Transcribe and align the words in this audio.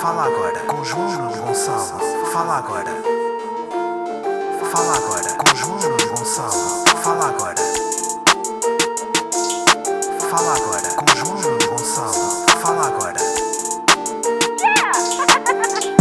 Fala 0.00 0.26
agora 0.26 0.60
com 0.66 0.84
João 0.84 1.32
Gonçalo. 1.32 2.00
Fala 2.30 2.58
agora. 2.58 2.90
Fala 4.70 4.96
agora 4.96 5.34
com 5.34 5.56
João 5.56 5.78
Gonçalo. 6.08 6.84
Fala 7.02 7.28
agora. 7.28 7.54
Fala 10.30 10.54
agora 10.54 10.90
com 10.96 11.06
João 11.16 11.36
Gonçalo. 11.66 12.46
Fala 12.60 12.86
agora. 12.86 13.18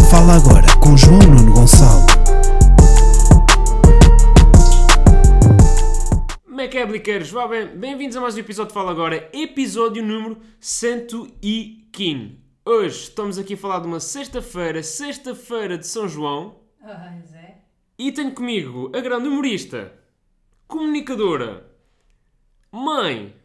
Fala 0.10 0.36
agora 0.36 0.68
com 0.82 0.98
João 0.98 1.20
Nuno 1.20 1.54
Gonçalo. 1.54 2.06
Como 6.46 6.62
é 6.62 6.68
é? 6.68 7.32
Vá 7.32 7.48
bem, 7.48 7.68
bem-vindos 7.68 8.18
a 8.18 8.22
mais 8.22 8.36
um 8.36 8.40
episódio 8.40 8.70
de 8.70 8.74
Fala 8.74 8.92
Agora, 8.92 9.30
episódio 9.34 10.04
número 10.04 10.38
115. 10.60 12.45
Hoje 12.66 13.04
estamos 13.04 13.38
aqui 13.38 13.54
a 13.54 13.58
falar 13.58 13.80
de 13.80 13.88
uma 13.88 14.00
sexta-feira, 14.00 14.82
sexta-feira 14.82 15.78
de 15.78 15.86
São 15.86 16.08
João, 16.08 16.62
Ah, 16.82 17.20
Zé. 17.24 17.64
e 17.98 18.12
tenho 18.12 18.34
comigo 18.34 18.92
a 18.96 19.00
grande 19.02 19.28
humorista, 19.28 19.94
comunicadora, 20.68 21.70
mãe, 22.72 23.36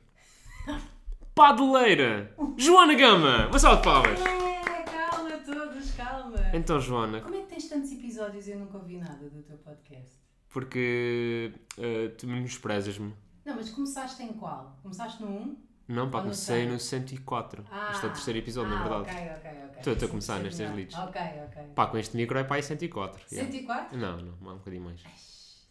padeleira, 1.34 2.34
Joana 2.56 2.94
Gama. 2.94 3.48
Uma 3.48 3.58
salva 3.58 3.76
de 3.76 3.84
palmas. 3.84 4.20
É, 4.20 4.82
calma 4.84 5.30
todos, 5.44 5.90
calma. 5.92 6.38
Então, 6.54 6.80
Joana, 6.80 7.20
Como 7.20 7.34
é 7.34 7.40
que 7.42 7.46
tens 7.48 7.68
tantos 7.68 7.92
episódios 7.92 8.46
e 8.48 8.52
eu 8.52 8.58
nunca 8.58 8.78
ouvi 8.78 8.96
nada 8.96 9.28
do 9.28 9.42
teu 9.42 9.56
podcast? 9.58 10.18
porque 10.52 11.52
eh, 11.78 12.08
tu 12.18 12.26
menosprezas-me. 12.26 13.14
Não, 13.44 13.54
mas 13.54 13.70
começaste 13.70 14.20
em 14.24 14.32
qual? 14.32 14.76
Começaste 14.82 15.22
no 15.22 15.28
1? 15.30 15.56
Não, 15.90 16.08
pá, 16.10 16.18
Ou 16.18 16.22
comecei 16.24 16.66
no 16.66 16.78
104. 16.78 17.64
Ah, 17.70 17.88
este 17.90 18.04
é 18.04 18.08
o 18.08 18.12
terceiro 18.12 18.38
episódio, 18.38 18.72
ah, 18.72 18.76
na 18.76 18.82
verdade. 18.88 19.02
ok, 19.10 19.30
ok, 19.30 19.50
ok. 19.50 19.78
Estou- 19.78 19.92
estou 19.92 20.06
a 20.06 20.10
começar 20.10 20.38
nestes 20.38 20.70
leads. 20.70 20.96
Ok, 20.96 21.20
ok. 21.46 21.62
Pá, 21.74 21.86
com 21.88 21.98
este 21.98 22.16
micro 22.16 22.38
é 22.38 22.44
pá, 22.44 22.58
é 22.58 22.62
104. 22.62 23.22
yeah. 23.32 23.50
104? 23.52 23.98
Não, 23.98 24.16
não, 24.18 24.50
há 24.50 24.54
um 24.54 24.58
bocadinho 24.58 24.84
mais. 24.84 25.02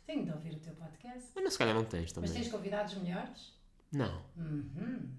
Tenho 0.06 0.26
de 0.26 0.32
ouvir 0.32 0.54
o 0.56 0.60
teu 0.60 0.74
podcast. 0.74 1.30
Mas 1.36 1.44
não, 1.44 1.52
se 1.52 1.58
calhar 1.58 1.74
não 1.74 1.86
tens 1.86 2.12
também. 2.12 2.30
Mas 2.32 2.38
tens 2.40 2.52
convidados 2.52 2.96
melhores? 2.96 3.54
Não. 3.92 4.22
Uhum. 4.36 5.10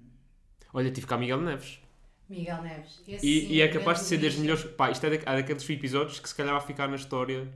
Olha, 0.74 0.90
tive 0.90 1.06
cá 1.06 1.16
Miguel 1.16 1.40
Neves. 1.40 1.80
Miguel 2.28 2.62
Neves. 2.62 3.00
Esse 3.08 3.26
E, 3.26 3.40
sim, 3.46 3.52
e 3.54 3.60
é 3.62 3.68
capaz 3.68 4.00
de 4.00 4.04
ser 4.04 4.18
das 4.18 4.34
melhores. 4.36 4.64
Pá, 4.64 4.90
isto 4.90 5.04
é, 5.06 5.10
da, 5.10 5.32
é 5.32 5.36
daqueles 5.36 5.68
episódios 5.70 6.20
que 6.20 6.28
se 6.28 6.34
calhar 6.34 6.54
vai 6.54 6.64
ficar 6.66 6.88
na 6.88 6.96
história 6.96 7.50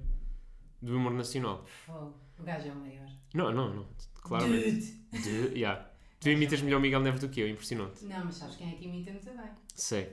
do 0.80 0.96
humor 0.96 1.12
nacional. 1.12 1.64
Fogo. 1.84 2.14
O 2.38 2.42
gajo 2.42 2.68
é 2.68 2.72
o 2.72 2.76
maior. 2.76 3.08
Não, 3.34 3.52
não, 3.52 3.74
não. 3.74 3.86
Claramente. 4.22 4.92
Dude. 5.12 5.22
De, 5.50 5.58
yeah. 5.58 5.90
Tu 6.24 6.30
imitas 6.30 6.62
melhor 6.62 6.78
o 6.78 6.80
Miguel 6.80 7.00
Neves 7.00 7.20
do 7.20 7.28
que 7.28 7.40
eu, 7.40 7.46
impressionante. 7.48 8.02
Não, 8.02 8.24
mas 8.24 8.36
sabes 8.36 8.56
quem 8.56 8.72
é 8.72 8.74
que 8.76 8.86
imita 8.86 9.10
muito 9.10 9.26
bem? 9.26 9.50
Sei. 9.74 10.10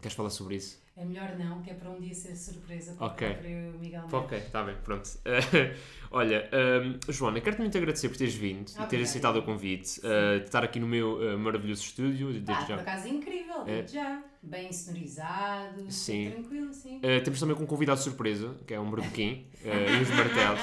Queres 0.00 0.16
falar 0.16 0.30
sobre 0.30 0.56
isso? 0.56 0.82
É 0.96 1.04
melhor 1.04 1.36
não, 1.38 1.60
que 1.60 1.70
é 1.70 1.74
para 1.74 1.90
um 1.90 2.00
dia 2.00 2.14
ser 2.14 2.34
surpresa 2.34 2.94
para 2.94 3.06
Ok. 3.06 3.28
o 3.28 3.78
Miguel 3.78 4.00
Neves. 4.00 4.12
Ok, 4.14 4.38
está 4.38 4.62
bem, 4.64 4.76
pronto. 4.82 5.10
olha, 6.10 6.48
hum, 6.52 7.12
Joana, 7.12 7.38
quero-te 7.42 7.60
muito 7.60 7.76
agradecer 7.76 8.08
por 8.08 8.16
teres 8.16 8.34
vindo 8.34 8.70
e 8.78 8.84
teres 8.86 9.10
aceitado 9.10 9.36
o 9.36 9.42
convite, 9.42 10.00
uh, 10.00 10.38
de 10.40 10.46
estar 10.46 10.64
aqui 10.64 10.80
no 10.80 10.86
meu 10.88 11.18
uh, 11.18 11.38
maravilhoso 11.38 11.82
estúdio. 11.82 12.32
Desde 12.32 12.64
Ah, 12.64 12.66
já. 12.66 12.76
por 12.78 12.88
acaso 12.88 13.06
é 13.08 13.10
incrível, 13.10 13.62
É. 13.66 13.82
digo 13.82 13.88
já. 13.88 14.24
Bem 14.42 14.72
sonorizado, 14.72 15.84
Sim. 15.90 16.30
tranquilo, 16.30 16.72
sim. 16.72 16.98
Temos 17.24 17.38
também 17.38 17.54
com 17.54 17.64
um 17.64 17.66
convidado 17.66 18.00
surpresa, 18.00 18.56
que 18.66 18.72
é 18.72 18.80
um 18.80 18.90
berbequim, 18.90 19.46
e 19.62 20.00
uns 20.00 20.08
martelos. 20.10 20.60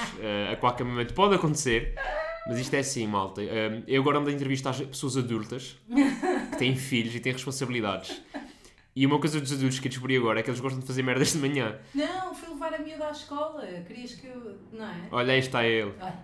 A 0.52 0.56
qualquer 0.56 0.84
momento 0.84 1.14
pode 1.14 1.36
acontecer, 1.36 1.94
mas 2.48 2.60
isto 2.60 2.74
é 2.74 2.80
assim, 2.80 3.08
malta. 3.08 3.42
Uh, 3.42 3.84
eu 3.88 4.02
agora 4.02 4.20
ando 4.20 4.30
a 4.30 4.34
entrevistar 4.34 4.72
as 4.72 4.82
pessoas 4.82 5.18
adultas 5.18 5.78
que 6.52 6.58
têm 6.58 6.76
filhos 6.76 7.16
e 7.16 7.20
têm 7.20 7.34
responsabilidades. 7.34 8.22
E 8.96 9.06
uma 9.06 9.20
coisa 9.20 9.42
dos 9.42 9.52
adultos 9.52 9.80
que 9.80 9.88
eu 9.88 9.90
descobri 9.90 10.16
agora 10.16 10.40
é 10.40 10.44
que 10.44 10.50
eles 10.50 10.62
gostam 10.62 10.80
de 10.80 10.88
fazer 10.88 11.04
merdas 11.04 11.34
de 11.34 11.40
manhã. 11.40 11.78
Não, 11.94 12.34
fui 12.34 12.48
levar 12.50 12.74
a 12.74 12.80
miúda 12.80 13.08
à 13.08 13.12
escola. 13.12 13.66
Querias 13.86 14.16
que 14.16 14.28
eu. 14.28 14.58
Não 14.72 14.86
é? 14.86 15.08
Olha, 15.12 15.34
aí 15.34 15.40
está 15.40 15.66
ele. 15.66 15.94
Olha. 16.00 16.24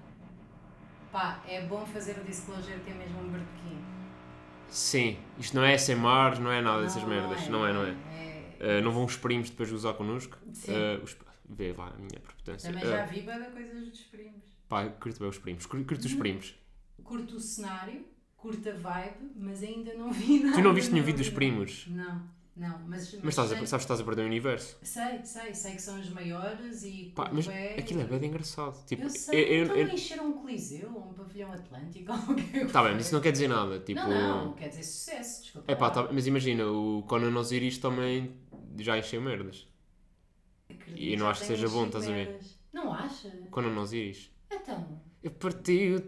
Pá, 1.11 1.43
é 1.45 1.61
bom 1.63 1.85
fazer 1.85 2.17
o 2.17 2.23
disclosure 2.23 2.79
que 2.79 2.91
é 2.91 2.93
mesmo 2.93 3.19
um 3.19 3.29
berbequim. 3.29 3.83
Sim, 4.69 5.17
isto 5.37 5.53
não 5.57 5.65
é 5.65 5.77
SMR, 5.77 6.39
não 6.39 6.49
é 6.49 6.61
nada 6.61 6.83
dessas 6.83 7.03
merdas. 7.03 7.45
Não 7.49 7.67
é, 7.67 7.73
não 7.73 7.83
é. 7.83 7.89
é. 8.61 8.79
Uh, 8.79 8.81
não 8.81 8.91
vão 8.91 9.03
os 9.03 9.17
primos 9.17 9.49
depois 9.49 9.69
gozar 9.69 9.93
connosco. 9.95 10.37
Sim. 10.53 10.71
Uh, 10.71 11.03
os... 11.03 11.17
Vê 11.49 11.73
lá 11.77 11.87
a 11.87 11.97
minha 11.97 12.21
prepotência. 12.21 12.71
Também 12.71 12.87
já 12.87 13.03
Uh, 13.03 13.07
vi 13.09 13.23
para 13.23 13.51
coisas 13.51 13.89
dos 13.89 13.99
primos. 14.03 14.50
Pá, 14.71 14.89
curto 14.89 15.19
bem 15.19 15.29
os 15.29 15.37
primos. 15.37 15.65
Cur- 15.65 15.85
Curto 15.85 16.05
os 16.05 16.15
primos. 16.15 16.55
Curto 17.03 17.35
o 17.35 17.39
cenário, 17.39 18.05
curto 18.37 18.69
a 18.69 18.73
vibe, 18.73 19.31
mas 19.35 19.63
ainda 19.63 19.93
não 19.95 20.11
vi 20.11 20.39
nada. 20.43 20.55
Tu 20.55 20.61
não 20.61 20.73
viste 20.73 20.91
nenhum 20.93 21.05
vídeo 21.05 21.19
dos 21.19 21.29
primos? 21.29 21.87
Não, 21.89 22.31
não. 22.55 22.79
Mas, 22.87 23.19
Mas 23.23 23.33
estás 23.33 23.51
a, 23.51 23.55
sabes 23.55 23.69
que 23.69 23.75
estás 23.77 23.99
a 23.99 24.03
perder 24.03 24.23
o 24.23 24.25
universo. 24.25 24.77
sei, 24.83 25.23
sei, 25.23 25.53
sei 25.53 25.71
que 25.75 25.81
são 25.81 25.99
os 25.99 26.09
maiores 26.09 26.83
e. 26.83 27.11
Pá, 27.15 27.29
mas 27.33 27.47
bué 27.47 27.73
aquilo 27.77 28.01
é 28.01 28.05
bem 28.05 28.25
engraçado. 28.29 28.85
Tipo, 28.85 29.07
Eu 29.07 29.09
sei, 29.09 29.29
eu- 29.31 29.39
eu- 29.39 29.65
então 29.65 29.75
eu- 29.75 29.93
encheram 29.93 30.29
um 30.29 30.33
coliseu, 30.33 30.89
um 30.89 31.13
pavilhão 31.13 31.51
atlântico, 31.51 32.11
ou 32.29 32.33
o 32.33 32.35
que 32.35 32.57
é 32.57 32.65
que 32.65 32.71
Tá 32.71 32.83
bem, 32.83 32.93
mas 32.93 33.05
isso 33.05 33.13
não 33.15 33.21
quer 33.21 33.31
dizer 33.31 33.47
nada. 33.47 33.79
Tipo, 33.79 34.09
Não, 34.09 34.45
não, 34.47 34.53
quer 34.53 34.69
dizer 34.69 34.83
sucesso, 34.83 35.41
desculpa. 35.41 35.71
É 35.71 35.75
pá, 35.75 35.89
tá- 35.91 36.09
mas 36.11 36.27
imagina, 36.27 36.65
o 36.67 37.03
Conan 37.03 37.35
Osiris 37.39 37.77
também 37.77 38.35
já 38.79 38.97
encheu 38.97 39.21
merdas. 39.21 39.67
Acredito 40.69 40.99
e 41.13 41.15
não 41.17 41.27
acho 41.29 41.41
que 41.41 41.47
seja 41.47 41.69
bom, 41.69 41.85
estás 41.87 42.07
a 42.07 42.11
ver? 42.11 42.39
Não 42.73 42.93
acha? 42.93 43.29
Conan 43.51 43.79
Osiris. 43.81 44.31
Então, 44.51 45.01
Eu 45.23 45.31
parti 45.31 45.93
o 45.95 45.99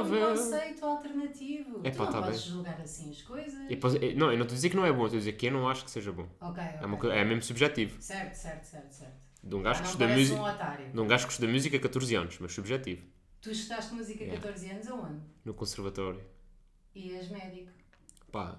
é 0.00 0.12
um 0.12 0.12
telemóvel. 0.12 0.36
conceito 0.36 0.84
alternativo. 0.84 1.78
É 1.82 1.90
tu 1.90 1.98
pá, 1.98 2.06
não 2.06 2.12
tá 2.12 2.22
podes 2.22 2.40
bem. 2.40 2.44
julgar 2.44 2.80
assim 2.82 3.10
as 3.10 3.22
coisas. 3.22 3.54
E 3.68 3.74
depois- 3.76 3.94
eh, 3.96 4.14
não, 4.14 4.30
eu 4.32 4.36
não 4.38 4.44
estou 4.44 4.54
a 4.54 4.58
dizer 4.58 4.70
que 4.70 4.76
não 4.76 4.84
é 4.86 4.92
bom, 4.92 5.04
estou 5.04 5.16
a 5.16 5.20
dizer 5.20 5.32
que 5.34 5.46
eu 5.46 5.52
não 5.52 5.68
acho 5.68 5.84
que 5.84 5.90
seja 5.90 6.12
bom. 6.12 6.28
Ok, 6.40 6.62
ok. 6.64 6.80
É, 6.80 6.86
uma 6.86 6.96
co- 6.98 7.10
é 7.10 7.24
mesmo 7.24 7.42
subjetivo. 7.42 8.00
Certo, 8.00 8.40
certo, 8.42 8.66
certo, 8.70 8.92
certo. 8.96 9.18
De 9.42 9.54
um 9.56 9.62
Ah, 9.62 9.62
gajo 9.62 9.80
que 9.82 9.86
não 9.86 9.88
estuda 9.88 10.06
parece 10.06 10.14
música. 10.20 10.42
um 10.42 10.48
otário. 10.48 10.90
De 10.92 11.00
um 11.00 11.06
gajo 11.08 11.26
que 11.26 11.32
estuda 11.32 11.52
música 11.52 11.76
há 11.76 11.80
14 11.80 12.14
anos, 12.14 12.38
mas 12.40 12.52
subjetivo. 12.52 13.02
Tu 13.40 13.50
estudaste 13.50 13.94
música 13.94 14.24
a 14.24 14.26
Yeah. 14.26 14.40
14 14.40 14.66
anos 14.70 14.86
aonde? 14.88 15.24
No 15.44 15.54
conservatório. 15.54 16.24
E 16.94 17.02
és 17.18 17.28
médico. 17.30 17.72
Pá, 18.30 18.58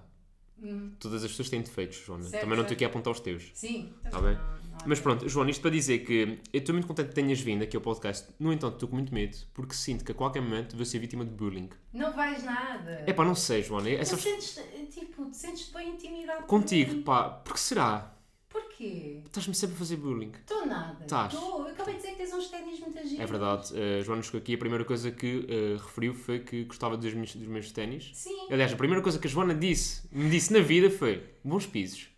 Hum, 0.58 0.96
todas 0.98 1.24
as 1.24 1.30
pessoas 1.30 1.50
têm 1.50 1.62
defeitos, 1.62 1.98
Joana. 1.98 2.24
Certo, 2.30 2.40
Também 2.40 2.56
não 2.56 2.64
estou 2.64 2.76
certo. 2.76 2.78
aqui 2.78 2.84
a 2.84 2.88
apontar 2.88 3.12
os 3.12 3.20
teus. 3.20 3.54
Sim, 3.54 3.94
Tá 4.10 4.20
bem. 4.20 4.38
Mas 4.86 5.00
pronto, 5.00 5.28
João, 5.28 5.48
isto 5.48 5.60
para 5.60 5.70
dizer 5.70 6.00
que 6.00 6.38
eu 6.52 6.58
estou 6.58 6.74
muito 6.74 6.88
contente 6.88 7.08
que 7.08 7.14
tenhas 7.14 7.40
vindo 7.40 7.62
aqui 7.62 7.76
ao 7.76 7.82
podcast. 7.82 8.28
No 8.38 8.52
entanto, 8.52 8.74
estou 8.74 8.88
com 8.88 8.96
muito 8.96 9.12
medo, 9.12 9.36
porque 9.52 9.74
sinto 9.74 10.04
que 10.04 10.12
a 10.12 10.14
qualquer 10.14 10.40
momento 10.40 10.76
vou 10.76 10.84
ser 10.84 10.98
vítima 10.98 11.24
de 11.24 11.30
bullying. 11.30 11.68
Não 11.92 12.12
vais 12.12 12.42
nada. 12.44 13.04
É 13.06 13.12
pá, 13.12 13.24
não 13.24 13.34
sei, 13.34 13.62
João. 13.62 13.84
É 13.86 14.04
só 14.04 14.16
sentes, 14.16 14.60
tipo, 14.90 15.26
te 15.30 15.36
sentes 15.36 15.68
bem 15.70 15.90
intimidado 15.90 16.44
contigo, 16.44 17.02
pá. 17.02 17.28
Porque 17.28 17.58
será? 17.58 18.14
Porquê? 18.48 19.22
Estás-me 19.24 19.54
sempre 19.54 19.76
a 19.76 19.78
fazer 19.78 19.96
bullying. 19.96 20.32
Estou 20.40 20.66
nada. 20.66 21.04
Tás. 21.06 21.32
Estou. 21.32 21.66
Eu 21.66 21.72
acabei 21.72 21.94
de 21.94 22.00
dizer 22.00 22.12
que 22.12 22.16
tens 22.16 22.32
uns 22.32 22.48
ténis 22.48 22.80
muito 22.80 22.98
giros. 22.98 23.20
É 23.20 23.26
verdade, 23.26 23.72
uh, 23.72 24.02
Joana 24.02 24.22
chegou 24.22 24.40
aqui, 24.40 24.54
a 24.54 24.58
primeira 24.58 24.84
coisa 24.84 25.10
que 25.12 25.36
uh, 25.36 25.76
referiu 25.76 26.14
foi 26.14 26.40
que 26.40 26.64
gostava 26.64 26.96
dos 26.96 27.14
meus, 27.14 27.36
dos 27.36 27.46
meus 27.46 27.70
ténis. 27.70 28.10
Sim. 28.14 28.48
Aliás, 28.50 28.72
a 28.72 28.76
primeira 28.76 29.02
coisa 29.02 29.18
que 29.18 29.28
a 29.28 29.30
Joana 29.30 29.54
disse, 29.54 30.02
me 30.10 30.28
disse 30.28 30.52
na 30.52 30.60
vida 30.60 30.90
foi 30.90 31.24
bons 31.44 31.66
pisos. 31.66 32.08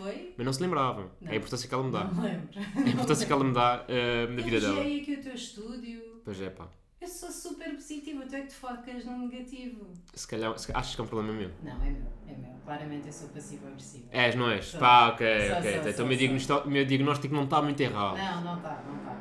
Foi? 0.00 0.34
Mas 0.36 0.46
não 0.46 0.52
se 0.52 0.62
lembrava. 0.62 1.10
Não. 1.20 1.30
É 1.30 1.34
a 1.34 1.36
importância 1.36 1.68
que 1.68 1.74
ela 1.74 1.84
me 1.84 1.92
dá. 1.92 2.04
Não 2.04 2.22
lembro. 2.22 2.48
É 2.54 2.80
a 2.80 2.88
importância 2.88 3.26
que 3.26 3.32
ela 3.32 3.44
me 3.44 3.54
dá 3.54 3.84
uh, 3.84 4.32
na 4.32 4.42
vida 4.42 4.60
dela. 4.60 4.74
Elogiei 4.74 5.00
aqui 5.00 5.14
o 5.14 5.22
teu 5.22 5.34
estúdio. 5.34 6.22
Pois 6.24 6.40
é, 6.40 6.50
pá. 6.50 6.68
Eu 7.00 7.08
sou 7.08 7.30
super 7.30 7.74
positiva, 7.74 8.26
tu 8.26 8.34
é 8.36 8.42
que 8.42 8.48
te 8.48 8.54
focas 8.54 9.06
no 9.06 9.26
negativo. 9.26 9.86
Se 10.12 10.28
calhar, 10.28 10.58
se, 10.58 10.70
achas 10.72 10.94
que 10.94 11.00
é 11.00 11.04
um 11.04 11.06
problema 11.06 11.32
meu? 11.32 11.50
Não, 11.62 11.82
é 11.82 11.90
meu, 11.90 12.02
é 12.32 12.36
meu. 12.36 12.50
Claramente 12.64 13.06
eu 13.06 13.12
sou 13.12 13.28
passivo-agressiva. 13.28 14.06
És, 14.12 14.34
não 14.34 14.50
és? 14.50 14.64
Sou. 14.66 14.80
Pá, 14.80 15.08
ok, 15.08 15.26
Sou, 15.46 15.56
ok. 15.56 15.80
sou, 15.82 15.90
então 15.90 16.04
o 16.04 16.08
meu, 16.08 16.16
diagnóstico, 16.18 16.68
o 16.68 16.70
meu 16.70 16.84
diagnóstico 16.84 17.34
não 17.34 17.44
está 17.44 17.62
muito 17.62 17.80
errado. 17.80 18.18
Não, 18.20 18.44
não 18.44 18.56
está, 18.58 18.82
não 18.84 18.96
está. 18.98 19.16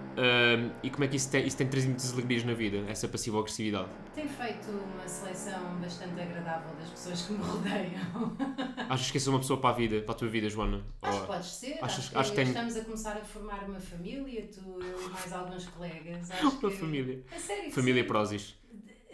E 0.84 0.90
como 0.90 1.04
é 1.04 1.08
que 1.08 1.16
isso 1.18 1.30
tem, 1.32 1.46
isso 1.48 1.58
tem 1.58 1.68
trazido 1.68 1.92
muitas 1.92 2.12
alegrias 2.14 2.44
na 2.44 2.54
vida, 2.54 2.78
essa 2.90 3.08
passiva 3.08 3.40
agressividade? 3.40 3.90
Tenho 4.14 4.28
feito 4.30 4.72
uma 4.72 5.08
seleção 5.08 5.80
bastante 5.80 6.20
agradável 6.20 6.76
das 6.76 6.90
pessoas 6.90 7.22
que 7.22 7.34
me 7.34 7.40
rodeiam. 7.40 8.38
Achas 8.90 9.12
que 9.12 9.20
sou 9.20 9.34
uma 9.34 9.40
pessoa 9.40 9.60
para 9.62 9.70
a 9.70 9.74
vida, 9.78 10.02
para 10.02 10.14
a 10.14 10.18
tua 10.18 10.28
vida, 10.28 10.50
Joana? 10.50 10.84
Acho 11.02 11.20
Ou- 11.20 11.22
que 11.22 11.28
podes 11.28 11.52
ser. 11.56 11.78
achas- 11.82 12.00
acho 12.00 12.10
que, 12.12 12.18
acho 12.18 12.34
que 12.34 12.42
estamos 12.42 12.76
a 12.76 12.82
começar 12.84 13.18
a 13.18 13.24
formar 13.24 13.64
uma 13.70 13.80
família, 13.80 14.48
tu, 14.54 14.60
eu 14.82 15.02
e 15.02 15.10
mais 15.12 15.32
alguns 15.34 15.66
colegas. 15.68 16.30
Acho 16.32 16.58
Uma 16.64 16.72
que... 16.72 16.78
família. 16.78 17.24
A 17.32 17.40
sério 17.40 17.64
que 17.72 17.72
Família 17.72 18.04
sim. 18.04 18.08
Prozis. 18.08 18.56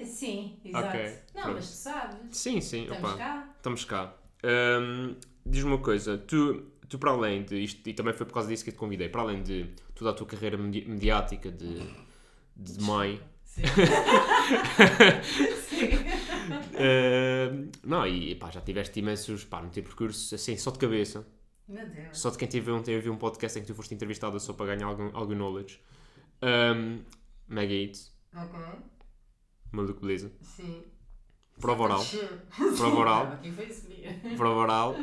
Sim, 0.03 0.59
exato. 0.65 0.87
Ok, 0.87 1.19
Não, 1.33 1.41
pronto. 1.41 1.55
mas 1.55 1.69
tu 1.69 1.73
sabes. 1.75 2.37
Sim, 2.37 2.61
sim, 2.61 2.81
Estamos 2.83 3.03
opa. 3.03 3.17
cá. 3.17 3.53
Estamos 3.57 3.85
cá. 3.85 4.15
Um, 4.43 5.15
Diz-me 5.45 5.69
uma 5.71 5.77
coisa, 5.79 6.17
tu, 6.17 6.71
tu 6.89 6.97
para 6.97 7.11
além 7.11 7.43
de 7.43 7.55
isto, 7.63 7.87
e 7.87 7.93
também 7.93 8.13
foi 8.13 8.25
por 8.25 8.33
causa 8.33 8.49
disso 8.49 8.63
que 8.63 8.71
eu 8.71 8.73
te 8.73 8.79
convidei, 8.79 9.07
para 9.09 9.21
além 9.21 9.43
de 9.43 9.69
toda 9.93 10.09
a 10.09 10.13
tua 10.13 10.25
carreira 10.25 10.57
medi- 10.57 10.85
mediática 10.89 11.51
de, 11.51 11.87
de 12.55 12.81
mãe, 12.81 13.21
Sim. 13.43 13.61
sim. 15.69 15.95
uh, 16.75 17.69
não, 17.83 18.05
e 18.07 18.35
pá, 18.35 18.49
já 18.51 18.61
tiveste 18.61 18.99
imensos, 18.99 19.43
pá, 19.45 19.61
no 19.61 19.69
teu 19.69 19.83
percurso, 19.83 20.33
assim, 20.35 20.57
só 20.57 20.71
de 20.71 20.79
cabeça, 20.79 21.25
Meu 21.67 21.87
Deus. 21.87 22.17
só 22.17 22.29
de 22.31 22.37
quem 22.37 22.47
teve 22.47 22.71
um, 22.71 22.81
teve 22.81 23.09
um 23.09 23.17
podcast 23.17 23.57
em 23.57 23.61
que 23.61 23.67
tu 23.67 23.75
foste 23.75 23.93
entrevistada 23.93 24.39
só 24.39 24.53
para 24.53 24.67
ganhar 24.75 24.87
algum, 24.87 25.09
algum 25.15 25.35
knowledge. 25.35 25.79
Um, 26.41 27.01
Mega 27.47 27.73
Eats, 27.73 28.13
Ok. 28.35 28.59
Maluco 29.75 30.01
beleza, 30.01 30.31
Sim. 30.41 30.83
prova 31.59 31.83
oral, 31.83 32.03
prova 32.77 32.95
oral, 32.97 33.39
prova 34.37 34.59
oral. 34.59 34.95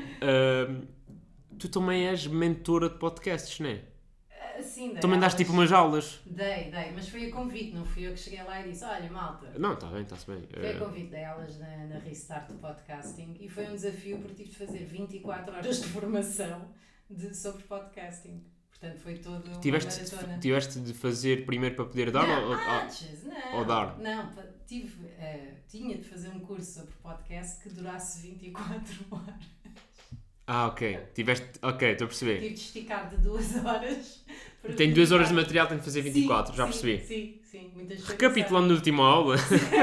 Tu 1.58 1.68
também 1.68 2.08
és 2.08 2.26
mentora 2.26 2.88
de 2.88 2.98
podcasts, 2.98 3.60
não 3.60 3.68
é? 3.68 3.84
Ah, 4.30 4.62
Sim, 4.62 4.94
Também 4.96 5.18
daste 5.20 5.38
tipo 5.38 5.52
umas 5.52 5.70
aulas. 5.72 6.20
Dei, 6.26 6.70
dei, 6.70 6.90
mas 6.92 7.08
foi 7.08 7.26
a 7.28 7.32
convite, 7.32 7.72
não 7.74 7.84
fui 7.84 8.06
eu 8.06 8.12
que 8.12 8.18
cheguei 8.18 8.42
lá 8.42 8.60
e 8.60 8.70
disse: 8.70 8.84
Olha, 8.84 9.10
malta. 9.10 9.52
Não, 9.58 9.74
está 9.74 9.86
bem, 9.86 10.02
está-se 10.02 10.26
bem. 10.26 10.42
Foi 10.52 10.66
a 10.66 10.72
Eh, 10.72 10.78
convite, 10.78 11.10
dei 11.10 11.24
aulas 11.24 11.58
na, 11.58 11.86
na 11.86 11.98
Restart 12.00 12.50
Podcasting 12.54 13.36
e 13.40 13.48
foi 13.48 13.66
um 13.68 13.74
desafio 13.74 14.18
porque 14.18 14.34
tive 14.34 14.50
de 14.50 14.56
fazer 14.56 14.84
24 14.84 15.54
horas 15.54 15.80
de 15.82 15.88
formação 15.88 16.68
de, 17.08 17.34
sobre 17.36 17.62
podcasting. 17.64 18.44
Portanto, 18.82 19.00
foi 19.02 19.14
todo 19.18 19.48
uma 19.50 19.60
tiveste, 19.60 20.02
maratona. 20.10 20.40
tiveste 20.40 20.80
de 20.80 20.92
fazer 20.94 21.46
primeiro 21.46 21.74
para 21.76 21.86
poder 21.86 22.10
dar 22.10 22.26
não, 22.26 22.42
ou, 22.44 22.64
ou- 22.66 22.66
antes, 22.68 23.12
não. 23.22 23.42
ou 23.50 23.64
dar? 23.64 23.88
Não, 23.96 24.32
tive, 24.66 25.06
eh, 25.06 25.62
tinha 25.68 25.96
de 25.98 26.04
fazer 26.04 26.30
um 26.30 26.40
curso 26.40 26.80
sobre 26.80 26.92
podcast 27.02 27.62
que 27.62 27.68
durasse 27.70 28.20
24 28.28 28.94
horas. 29.10 29.44
Ah, 30.46 30.66
ok. 30.68 30.82
Tiveste. 31.14 31.58
Ok, 31.62 31.82
estou 31.92 32.04
a 32.06 32.08
perceber. 32.08 32.40
Tive 32.40 32.52
de 32.54 32.60
esticar 32.60 33.10
de 33.10 33.16
2 33.22 33.56
horas. 33.64 34.24
Tenho 34.76 34.94
duas 34.94 35.12
horas 35.12 35.28
de 35.28 35.34
24. 35.34 35.34
material, 35.34 35.66
tenho 35.68 35.80
de 35.80 35.84
fazer 35.84 36.02
24, 36.02 36.52
Sim, 36.52 36.56
já 36.56 36.66
sim, 36.66 36.66
percebi. 36.66 37.06
Sim, 37.06 37.40
sim, 37.42 37.68
muitas 37.74 38.02
Recapitulando 38.08 38.68
na 38.68 38.74
última 38.74 39.04
aula. 39.06 39.36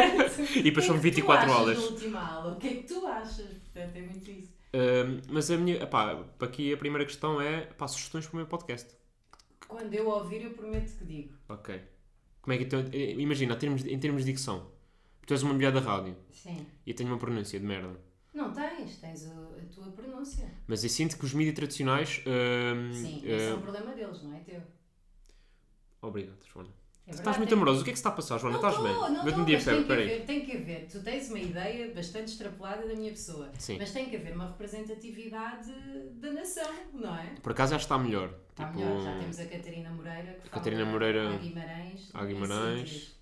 e 0.55 0.63
depois 0.63 0.85
são 0.85 0.99
24 0.99 1.51
aulas. 1.51 1.79
Na 1.79 1.85
última 1.85 2.19
aula, 2.19 2.53
o 2.55 2.59
que 2.59 2.67
é 2.67 2.75
que 2.75 2.83
tu 2.83 3.05
achas? 3.07 3.57
Portanto, 3.73 3.95
é 3.95 4.01
muito 4.01 4.29
isso. 4.31 4.48
Ahm, 4.73 5.21
mas 5.29 5.49
a 5.49 5.57
minha. 5.57 5.85
Para 5.87 6.25
aqui 6.41 6.73
a 6.73 6.77
primeira 6.77 7.05
questão 7.05 7.41
é. 7.41 7.61
Pá, 7.65 7.87
sugestões 7.87 8.25
para 8.27 8.33
o 8.33 8.37
meu 8.37 8.45
podcast. 8.47 8.95
Quando 9.67 9.93
eu 9.93 10.07
ouvir, 10.07 10.43
eu 10.43 10.51
prometo 10.51 10.97
que 10.97 11.05
digo. 11.05 11.33
Ok. 11.47 11.81
Como 12.41 12.53
é 12.53 12.57
que 12.57 12.63
então. 12.63 12.79
Imagina, 12.93 13.53
em 13.53 13.57
termos, 13.57 13.83
de- 13.83 13.93
em 13.93 13.99
termos 13.99 14.25
de 14.25 14.31
dicção. 14.31 14.71
Tu 15.25 15.33
és 15.33 15.43
uma 15.43 15.53
mulher 15.53 15.71
da 15.71 15.79
rádio 15.79 16.15
Sim. 16.31 16.65
e 16.85 16.89
eu 16.91 16.95
tenho 16.95 17.09
uma 17.09 17.19
pronúncia 17.19 17.59
de 17.59 17.65
merda. 17.65 17.99
Não 18.33 18.51
tens, 18.51 18.97
tens 18.97 19.25
o- 19.27 19.55
a 19.59 19.73
tua 19.73 19.91
pronúncia. 19.91 20.49
Mas 20.67 20.83
eu 20.83 20.89
sinto 20.89 21.17
que 21.17 21.25
os 21.25 21.33
mídias 21.33 21.55
tradicionais. 21.55 22.21
ahm, 22.25 22.91
Sim, 22.93 23.21
ah, 23.25 23.27
esse 23.35 23.49
é 23.49 23.53
um 23.53 23.61
problema 23.61 23.93
deles, 23.93 24.23
não 24.23 24.33
é 24.33 24.39
teu. 24.39 24.61
Obrigado, 26.01 26.39
Joana. 26.51 26.69
É 27.09 27.13
estás 27.13 27.37
muito 27.37 27.49
tem- 27.49 27.57
amoroso. 27.57 27.81
O 27.81 27.83
que 27.83 27.89
é 27.89 27.93
que 27.93 27.97
se 27.97 28.01
está 28.01 28.09
a 28.09 28.13
passar, 28.13 28.37
Joana? 28.37 28.57
Não 28.59 28.69
Estás 28.69 28.83
bem? 28.83 28.93
estou, 28.93 29.09
não 29.09 29.23
Vê-te 29.25 29.39
um 29.39 29.45
dia 29.45 29.59
tem 29.63 29.77
que, 29.81 29.87
peraí. 29.87 30.05
haver, 30.13 30.25
tem 30.25 30.45
que 30.45 30.57
haver. 30.57 30.87
Tu 30.87 31.01
tens 31.03 31.29
uma 31.29 31.39
ideia 31.39 31.93
bastante 31.93 32.27
extrapolada 32.27 32.87
da 32.87 32.93
minha 32.93 33.11
pessoa. 33.11 33.49
Sim. 33.57 33.77
Mas 33.79 33.91
tem 33.91 34.09
que 34.09 34.15
haver 34.15 34.33
uma 34.35 34.47
representatividade 34.47 35.71
da 36.13 36.31
nação, 36.33 36.71
não 36.93 37.15
é? 37.15 37.35
Por 37.41 37.51
acaso 37.51 37.71
já 37.71 37.77
está 37.77 37.97
melhor. 37.97 38.33
Está 38.51 38.67
tipo, 38.67 38.79
melhor, 38.79 39.01
já 39.03 39.17
temos 39.19 39.39
a 39.39 39.45
Catarina 39.45 39.89
Moreira 39.91 40.33
que 40.33 40.49
fala 40.49 40.49
Catarina 40.51 40.85
Moreira- 40.85 41.33
a 41.33 41.37
Guimarães. 41.37 42.09
a 42.13 42.25
Guimarães. 42.25 43.19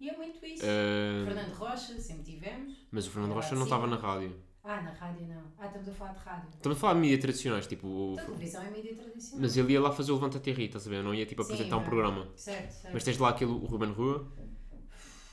E 0.00 0.10
é 0.10 0.16
muito 0.16 0.44
isso. 0.44 0.64
ah, 0.64 1.24
Fernando 1.24 1.52
Rocha, 1.54 1.98
sempre 2.00 2.24
tivemos. 2.24 2.74
mas 2.90 3.06
o 3.06 3.10
Fernando 3.10 3.32
Rocha 3.32 3.54
não 3.54 3.64
estava 3.64 3.86
na 3.86 3.96
rádio. 3.96 4.34
Ah, 4.64 4.80
na 4.80 4.92
rádio 4.92 5.26
não. 5.26 5.42
Ah, 5.58 5.66
estamos 5.66 5.88
a 5.88 5.92
falar 5.92 6.12
de 6.12 6.18
rádio. 6.20 6.48
Estamos 6.56 6.78
a 6.78 6.80
falar 6.80 6.94
de 6.94 7.00
mídias 7.00 7.20
tradicionais, 7.20 7.66
tipo. 7.66 7.86
o- 7.86 8.14
A 8.16 8.20
televisão 8.20 8.62
é 8.62 8.70
mídia 8.70 8.94
tradicional. 8.94 9.42
Mas 9.42 9.56
ele 9.56 9.72
ia 9.72 9.80
lá 9.80 9.90
fazer 9.92 10.12
o 10.12 10.14
Levanta-te 10.16 10.50
e 10.50 10.52
Ri, 10.52 10.64
estás 10.66 10.86
a 10.86 10.90
ver? 10.90 11.02
Não 11.02 11.14
ia 11.14 11.26
tipo 11.26 11.42
Sim, 11.42 11.46
apresentar 11.46 11.76
um 11.78 11.82
programa. 11.84 12.22
Certo, 12.36 12.38
certo. 12.38 12.88
Mas 12.92 13.04
tens 13.04 13.18
lá 13.18 13.30
aquele 13.30 13.50
o 13.50 13.58
Ruben 13.66 13.92
Rua. 13.92 14.26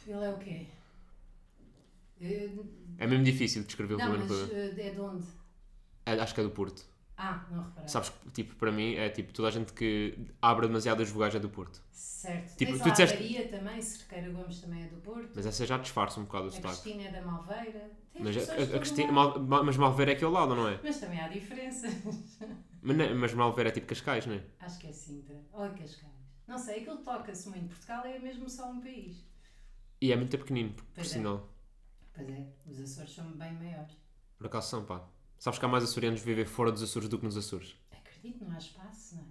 Ele 0.07 0.23
é 0.25 0.29
o 0.29 0.37
quê? 0.39 0.65
Eh, 2.21 3.03
É 3.03 3.07
mesmo 3.07 3.23
difícil 3.23 3.61
de 3.61 3.67
descrever 3.67 3.95
o 3.95 3.99
Não, 3.99 4.05
Ruben 4.05 4.19
mas 4.21 4.29
Rua. 4.29 4.51
eh, 4.53 4.87
é 4.87 4.89
de 4.91 4.99
onde? 4.99 5.25
É, 6.05 6.13
acho 6.19 6.33
que 6.33 6.41
é 6.41 6.43
do 6.43 6.49
Porto. 6.51 6.83
Ah, 7.19 7.45
não 7.51 7.63
reparei. 7.63 7.89
Sabes 7.89 8.09
que, 8.09 8.31
tipo, 8.31 8.55
para 8.55 8.71
mim 8.71 8.95
é 8.95 9.09
tipo 9.09 9.33
toda 9.33 9.47
a 9.49 9.51
gente 9.51 9.73
que 9.73 10.17
abre 10.41 10.67
demasiadas 10.67 11.09
vogais 11.09 11.35
é 11.35 11.39
do 11.39 11.49
Porto. 11.49 11.81
Certo. 11.91 12.57
Tipo, 12.57 12.73
Tens 12.73 12.81
tu 12.81 12.85
lá 12.87 12.91
disseste- 12.91 13.17
a 13.17 13.23
Maria 13.23 13.45
também, 13.49 13.81
Cerqueira 13.83 14.31
Gomes 14.31 14.59
também 14.61 14.83
é 14.83 14.87
do 14.87 14.97
Porto. 15.01 15.29
Mas 15.35 15.45
essa 15.45 15.65
já 15.65 15.77
disfarça 15.77 16.19
um 16.19 16.23
bocado 16.25 16.45
o 16.45 16.47
A 16.47 16.51
sotaque. 16.51 16.81
Cristina 16.81 17.07
é 17.07 17.11
da 17.11 17.21
Malveira. 17.21 17.65
Tens 18.17 18.35
Mas 18.35 18.37
a, 18.37 18.75
a 18.75 18.79
Cristina. 18.79 19.11
Mal- 19.11 19.39
Ma- 19.39 19.63
mas 19.63 19.77
Malveira 19.77 20.11
é 20.11 20.15
aqui 20.15 20.23
ao 20.25 20.31
lado, 20.31 20.55
não 20.55 20.67
é? 20.67 20.79
Mas 20.83 20.97
também 20.99 21.19
há 21.19 21.27
diferença. 21.29 21.87
Mas, 22.81 22.95
não- 22.97 23.15
mas 23.15 23.33
Malveira 23.33 23.69
é 23.69 23.73
tipo 23.73 23.87
Cascais, 23.87 24.25
não 24.25 24.35
é? 24.35 24.43
Acho 24.61 24.79
que 24.79 24.87
é 24.87 24.91
Sintra. 24.93 25.35
Ou 25.53 25.65
é 25.65 25.69
Cascais. 25.69 26.13
Não 26.47 26.57
sei, 26.57 26.79
aquilo 26.81 26.97
toca-se 27.03 27.49
muito. 27.49 27.69
Portugal 27.69 28.05
é 28.05 28.19
mesmo 28.19 28.49
só 28.49 28.71
um 28.71 28.81
país. 28.81 29.23
E 30.01 30.11
é 30.11 30.15
muito 30.17 30.37
pequenino, 30.37 30.73
por 30.97 31.05
Pois 31.05 31.15
é. 31.15 31.19
sinal. 31.19 31.49
Pois 32.15 32.29
é, 32.29 32.53
os 32.67 32.79
Açores 32.79 33.13
são 33.13 33.31
bem 33.33 33.53
maiores. 33.53 33.97
Por 34.37 34.47
acaso 34.47 34.69
são, 34.69 34.85
pá. 34.85 35.07
Sabes 35.39 35.57
que 35.57 35.65
há 35.65 35.67
mais 35.69 35.83
açorianos 35.83 36.21
viver 36.21 36.45
fora 36.45 36.71
dos 36.71 36.83
Açores 36.83 37.07
do 37.07 37.17
que 37.17 37.23
nos 37.25 37.37
Açores? 37.37 37.75
Acredito, 37.91 38.43
não 38.43 38.53
há 38.55 38.57
espaço, 38.57 39.15
não 39.15 39.21
é? 39.21 39.25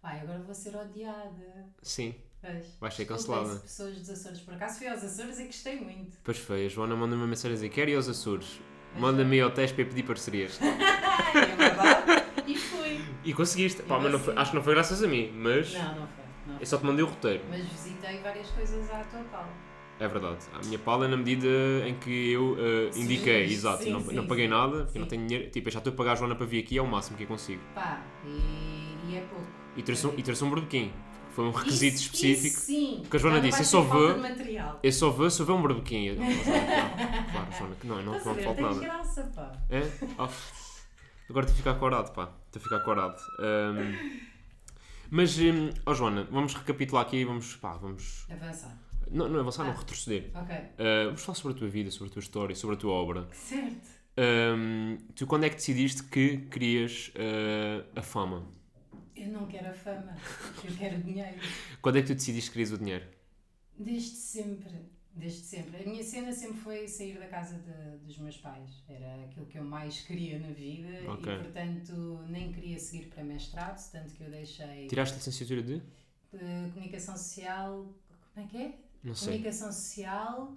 Pai, 0.00 0.20
agora 0.20 0.38
vou 0.40 0.54
ser 0.54 0.74
odiada. 0.74 1.66
Sim. 1.82 2.14
Pois. 2.40 2.66
Vai 2.80 2.90
ser 2.90 3.04
cancelada. 3.04 3.56
pessoas 3.56 3.98
dos 3.98 4.08
Açores. 4.08 4.40
Por 4.40 4.54
acaso 4.54 4.78
fui 4.78 4.88
aos 4.88 5.04
Açores 5.04 5.38
e 5.38 5.44
gostei 5.44 5.78
muito. 5.78 6.16
Pois 6.24 6.38
foi, 6.38 6.64
a 6.64 6.68
Joana 6.70 6.96
manda-me 6.96 7.20
uma 7.20 7.28
mensagem 7.28 7.50
a 7.52 7.54
dizer: 7.56 7.68
Quero 7.68 7.90
ir 7.90 7.96
aos 7.96 8.08
Açores. 8.08 8.58
Manda-me 8.96 9.38
ao 9.40 9.50
teste 9.50 9.76
para 9.76 9.84
pedir 9.84 10.02
parcerias. 10.04 10.58
É 11.32 11.46
verdade. 11.56 12.24
e 12.48 12.56
fui. 12.56 13.04
E 13.24 13.32
conseguiste. 13.32 13.82
Pá, 13.84 14.00
mas 14.00 14.10
não 14.10 14.18
foi- 14.18 14.34
acho 14.36 14.50
que 14.50 14.56
não 14.56 14.64
foi 14.64 14.74
graças 14.74 15.00
a 15.02 15.06
mim, 15.06 15.30
mas 15.32 15.72
Não, 15.74 16.00
não 16.00 16.06
foi. 16.08 16.24
Não 16.48 16.58
eu 16.58 16.66
só 16.66 16.76
te 16.78 16.84
mandei 16.84 17.04
o 17.04 17.06
roteiro. 17.06 17.44
Mas 17.48 17.64
visitei 17.68 18.18
várias 18.20 18.48
coisas 18.50 18.90
à 18.90 19.04
tua 19.04 19.22
pala. 19.24 19.48
É 20.00 20.08
verdade. 20.08 20.38
A 20.54 20.64
minha 20.64 20.78
pala 20.78 21.06
na 21.06 21.16
medida 21.16 21.46
em 21.86 21.94
que 21.94 22.32
eu 22.32 22.56
Sim, 22.92 23.02
indiquei, 23.02 23.44
exato. 23.44 23.84
sim, 23.84 23.92
não, 23.92 24.00
sim, 24.00 24.14
não 24.14 24.26
paguei 24.26 24.46
sim. 24.46 24.50
nada, 24.50 24.84
porque 24.84 24.96
eu 24.98 25.00
não 25.00 25.08
Sim. 25.08 25.16
tenho 25.16 25.26
dinheiro. 25.28 25.50
Tipo, 25.50 25.68
eu 25.68 25.72
já 25.72 25.78
estou 25.78 25.92
a 25.92 25.96
pagar 25.96 26.12
a 26.12 26.14
Joana 26.14 26.34
para 26.34 26.46
vir 26.46 26.60
aqui, 26.64 26.78
é 26.78 26.82
o 26.82 26.86
máximo 26.86 27.16
que 27.18 27.24
eu 27.24 27.28
consigo. 27.28 27.60
Pá, 27.74 28.00
e, 28.24 29.10
e 29.10 29.16
é 29.16 29.20
pouco. 29.30 29.46
E 29.76 29.82
trouxe 29.82 30.06
um, 30.06 30.14
e 30.16 30.22
trouxe 30.22 30.42
um 30.42 30.50
barbequim. 30.50 30.90
Foi 31.32 31.44
um 31.44 31.50
requisito 31.52 31.96
Isso- 31.96 32.04
específico. 32.06 32.46
isso 32.56 32.60
sim. 32.66 32.98
Porque 33.02 33.16
a 33.16 33.20
Joana 33.20 33.36
não 33.36 33.44
disse, 33.44 33.60
eu 33.60 33.64
só 33.66 33.82
vou-. 33.82 34.16
Eu 34.82 34.92
só 34.92 35.10
vou 35.10 35.30
se 35.30 35.40
houver 35.42 35.52
um 35.52 35.62
não, 36.16 36.26
claro, 37.32 37.52
Joana, 37.58 37.74
que 37.80 37.86
não, 37.86 38.02
não, 38.02 38.12
não 38.14 38.20
falta 38.20 38.60
nada. 38.60 38.80
graça, 38.80 39.30
pá. 39.34 39.52
É? 39.68 39.82
Oh. 40.18 40.28
Agora 41.30 41.46
estou 41.46 41.54
a 41.54 41.56
ficar 41.56 41.74
corado, 41.74 42.10
pá. 42.12 42.30
Estou 42.46 42.58
a 42.60 42.62
ficar 42.64 42.80
corado. 42.80 43.16
Ahm, 43.38 44.18
mas, 45.10 45.38
hum, 45.38 45.70
ó 45.86 45.94
Joana, 45.94 46.26
vamos 46.30 46.54
recapitular 46.54 47.04
aqui, 47.06 47.24
vamos, 47.24 47.54
pá, 47.56 47.74
vamos... 47.74 48.26
Avançar. 48.30 48.76
Não, 49.10 49.28
não 49.28 49.40
avançar, 49.40 49.64
não 49.64 49.72
Ah. 49.72 49.76
retroceder. 49.78 50.30
Ok. 50.34 50.54
Ah, 50.56 51.04
vamos 51.06 51.22
falar 51.22 51.36
sobre 51.36 51.56
a 51.56 51.58
tua 51.58 51.68
vida, 51.68 51.90
sobre 51.90 52.10
a 52.10 52.12
tua 52.12 52.20
história, 52.20 52.54
sobre 52.56 52.76
a 52.76 52.78
tua 52.78 52.92
obra. 52.92 53.28
Certo. 53.32 53.88
Ahm, 54.16 54.96
tu 55.14 55.26
quando 55.26 55.44
é 55.44 55.50
que 55.50 55.56
decidiste 55.56 56.02
que 56.04 56.38
querias 56.50 57.12
ah, 57.16 57.84
a 57.98 58.02
fama? 58.02 58.46
Eu 59.16 59.28
não 59.28 59.46
quero 59.46 59.68
a 59.68 59.72
fama. 59.74 60.16
Eu 60.64 60.74
quero 60.76 60.98
dinheiro. 61.02 61.36
Quando 61.82 61.96
é 61.96 62.00
que 62.02 62.08
tu 62.08 62.14
decidiste 62.14 62.50
que 62.50 62.54
querias 62.54 62.72
o 62.72 62.78
dinheiro? 62.78 63.06
Desde 63.78 64.08
sempre. 64.16 64.74
Desde 65.12 65.40
sempre. 65.40 65.82
A 65.82 65.86
minha 65.88 66.02
cena 66.04 66.32
sempre 66.32 66.58
foi 66.58 66.86
sair 66.86 67.18
da 67.18 67.26
casa 67.26 67.56
de- 67.58 67.98
dos 68.06 68.16
meus 68.18 68.36
pais. 68.36 68.70
Era 68.88 69.24
aquilo 69.24 69.44
que 69.46 69.58
eu 69.58 69.64
mais 69.64 70.00
queria 70.02 70.38
na 70.38 70.48
vida 70.50 70.88
Ok. 71.12 71.32
e, 71.34 71.38
portanto, 71.38 72.24
nem 72.28 72.52
queria 72.52 72.78
seguir 72.78 73.06
para 73.06 73.24
mestrado, 73.24 73.90
tanto 73.90 74.14
que 74.14 74.22
eu 74.22 74.30
deixei 74.30 74.86
Tiraste 74.86 75.14
a 75.14 75.18
licenciatura 75.18 75.62
de? 75.62 75.82
eh, 76.32 76.68
comunicação 76.72 77.16
social. 77.16 77.86
Como 78.34 78.46
é 78.46 78.48
que 78.48 78.56
é? 78.56 78.74
Não 79.02 79.14
sei. 79.14 79.34
Comunicação 79.34 79.72
social, 79.72 80.52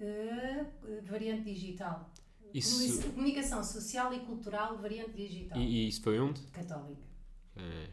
eh, 0.00 0.64
variante 1.02 1.44
digital. 1.44 2.10
Isso... 2.52 3.02
Comunicação 3.12 3.62
social 3.62 4.12
e 4.12 4.20
cultural, 4.20 4.78
variante 4.78 5.12
digital. 5.12 5.58
E, 5.58 5.84
e 5.84 5.88
isso 5.88 6.02
foi 6.02 6.18
onde? 6.18 6.40
Católica. 6.48 7.10
É, 7.56 7.88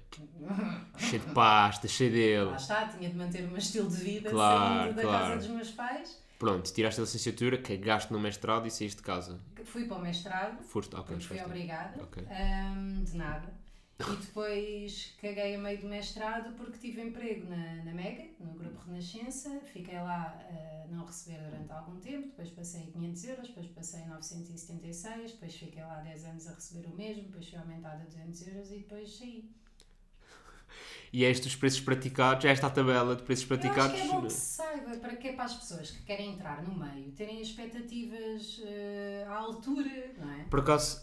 cheio 0.97 1.21
de 1.21 1.33
pasta, 1.33 1.87
cheio 1.87 2.11
dele. 2.11 2.45
Lá 2.45 2.55
está, 2.55 2.87
tinha 2.87 3.09
de 3.09 3.15
manter 3.15 3.43
o 3.43 3.47
meu 3.47 3.57
estilo 3.57 3.89
de 3.89 3.97
vida 3.97 4.29
Claro, 4.29 4.83
saindo 4.83 4.95
da 4.95 5.01
claro. 5.01 5.33
casa 5.33 5.47
dos 5.47 5.55
meus 5.55 5.71
pais. 5.71 6.23
Pronto, 6.39 6.71
tiraste 6.71 7.01
a 7.01 7.03
licenciatura, 7.03 7.57
cagaste 7.57 8.13
no 8.13 8.19
mestrado 8.19 8.67
e 8.67 8.71
saíste 8.71 8.97
de 8.97 9.03
casa. 9.03 9.39
Fui 9.65 9.85
para 9.85 9.97
o 9.97 10.01
mestrado, 10.01 10.63
Foste, 10.63 10.95
ok, 10.95 11.17
porque 11.17 11.23
fui 11.25 11.41
obrigada, 11.41 12.01
Ok. 12.03 12.23
ahm, 12.29 13.03
de 13.03 13.17
nada. 13.17 13.53
E 13.99 14.15
depois 14.17 15.15
caguei 15.19 15.55
a 15.55 15.57
meio 15.57 15.81
do 15.81 15.87
mestrado 15.87 16.55
porque 16.55 16.77
tive 16.77 17.01
emprego 17.01 17.49
na, 17.49 17.83
na 17.83 17.93
Mega, 17.93 18.25
no 18.39 18.53
Grupo 18.53 18.79
Renascença. 18.85 19.59
Fiquei 19.73 19.95
lá 19.95 20.39
a 20.51 20.87
não 20.87 21.03
receber 21.03 21.39
durante 21.43 21.71
algum 21.71 21.99
tempo, 21.99 22.27
depois 22.27 22.49
passei 22.51 22.83
a 22.83 22.91
500 22.91 23.23
euros, 23.23 23.47
depois 23.47 23.67
passei 23.67 24.03
a 24.03 24.07
976, 24.07 25.31
depois 25.31 25.55
fiquei 25.55 25.83
lá 25.83 26.01
10 26.01 26.25
anos 26.25 26.47
a 26.47 26.53
receber 26.53 26.87
o 26.87 26.95
mesmo, 26.95 27.23
depois 27.23 27.49
fui 27.49 27.57
aumentado 27.57 28.01
a 28.01 28.05
200 28.05 28.47
euros 28.47 28.71
e 28.71 28.77
depois 28.77 29.17
saí. 29.17 29.49
E 31.13 31.23
é 31.25 31.29
estes 31.29 31.47
os 31.53 31.55
preços 31.55 31.79
praticados, 31.79 32.45
é 32.45 32.49
esta 32.49 32.67
a 32.67 32.69
tabela 32.69 33.15
de 33.15 33.23
preços 33.23 33.49
Eu 33.49 33.55
acho 33.55 33.61
praticados. 33.61 34.01
que 34.01 34.07
é 34.07 34.19
bom 34.19 34.21
que 34.27 34.33
se 34.33 34.39
saiba, 34.55 34.97
para 34.97 35.15
que 35.15 35.27
é 35.29 35.33
para 35.33 35.45
as 35.45 35.55
pessoas 35.55 35.91
que 35.91 36.03
querem 36.03 36.33
entrar 36.33 36.61
no 36.63 36.75
meio 36.75 37.11
terem 37.13 37.41
expectativas 37.41 38.61
eh, 38.65 39.25
à 39.27 39.33
altura, 39.35 39.89
não 40.17 40.29
é? 40.31 40.43
Por 40.49 40.59
acaso, 40.59 41.01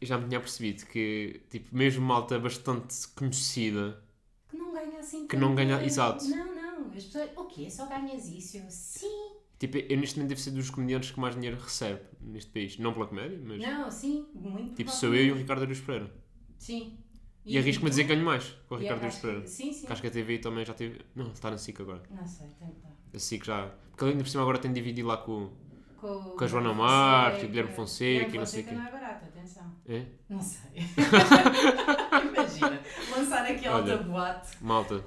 eu 0.00 0.06
já 0.06 0.18
me 0.18 0.28
tinha 0.28 0.40
percebido 0.40 0.86
que, 0.86 1.40
tipo, 1.50 1.74
mesmo 1.76 2.04
malta 2.04 2.38
bastante 2.38 3.08
conhecida, 3.14 4.02
Que 4.48 4.56
não 4.56 4.72
ganha 4.72 4.98
assim 5.00 5.26
Que 5.26 5.36
não 5.36 5.54
ganha- 5.54 5.66
dinheiro. 5.76 5.86
exato. 5.86 6.24
Não, 6.28 6.54
não. 6.54 6.86
As 6.96 7.04
pessoas, 7.04 7.30
o 7.36 7.44
quê? 7.44 7.70
Só 7.70 7.86
ganhas 7.86 8.28
isso? 8.28 8.56
Eu, 8.58 8.64
sim. 8.70 9.32
tipo, 9.58 9.76
eu 9.78 9.96
neste 9.98 10.16
momento 10.16 10.30
devo 10.30 10.40
ser 10.40 10.50
dos 10.52 10.70
comediantes 10.70 11.10
que 11.10 11.20
mais 11.20 11.34
dinheiro 11.34 11.58
recebe 11.60 12.00
neste 12.20 12.50
país. 12.50 12.78
Não 12.78 12.92
pela 12.92 13.06
comédia, 13.06 13.38
mas 13.42 13.62
Não, 13.64 13.90
sim. 13.90 14.26
Muito 14.34 14.74
tipo, 14.74 14.90
sou 14.90 15.14
eu 15.14 15.24
e 15.26 15.32
o 15.32 15.36
Ricardo 15.36 15.62
Aruz 15.62 15.80
Pereira. 15.80 16.10
Sim. 16.58 16.98
E, 17.46 17.56
arrisco-me 17.58 17.86
a 17.86 17.90
dizer 17.90 18.02
que 18.02 18.08
ganho 18.08 18.24
mais 18.24 18.44
com 18.68 18.74
o 18.74 18.78
E 18.78 18.82
Ricardo 18.82 19.02
Aruz 19.02 19.16
Pereira. 19.16 19.46
Sim, 19.46 19.72
sim. 19.72 19.86
Que 19.86 19.92
acho 19.92 20.02
que 20.02 20.08
a 20.08 20.10
TV 20.10 20.38
também 20.38 20.64
já 20.64 20.74
teve. 20.74 21.00
Não, 21.14 21.30
está 21.30 21.50
na 21.50 21.56
SIC 21.58 21.80
agora. 21.80 22.02
Não 22.10 22.26
sei, 22.26 22.48
tem 22.58 22.68
que 22.70 22.80
dar. 22.80 22.90
A 23.14 23.18
SIC 23.18 23.46
já. 23.46 23.70
Porque 23.90 24.04
ainda 24.04 24.24
por 24.24 24.28
cima 24.28 24.42
agora 24.42 24.58
tem 24.58 24.72
dividido 24.72 25.06
lá 25.06 25.16
com. 25.16 25.50
Com, 25.96 26.22
Com 26.36 26.44
a 26.44 26.46
Joana 26.46 26.74
Marques, 26.74 27.44
o 27.44 27.46
Guilherme 27.46 27.72
Fonseca. 27.72 28.34
E 28.34 28.38
não 28.38 28.44
sei 28.44 28.62
Fonseca 28.64 28.68
quê. 28.68 28.74
não 28.74 28.86
é 28.86 28.90
barato, 28.90 29.24
atenção. 29.24 29.72
É? 29.88 30.02
Não 30.28 30.40
sei. 30.40 30.82
Imagina, 32.32 32.80
lançar 33.16 33.46
aqui 33.46 33.66
alta 33.66 33.96
boate. 33.98 34.48
Malta. 34.60 35.04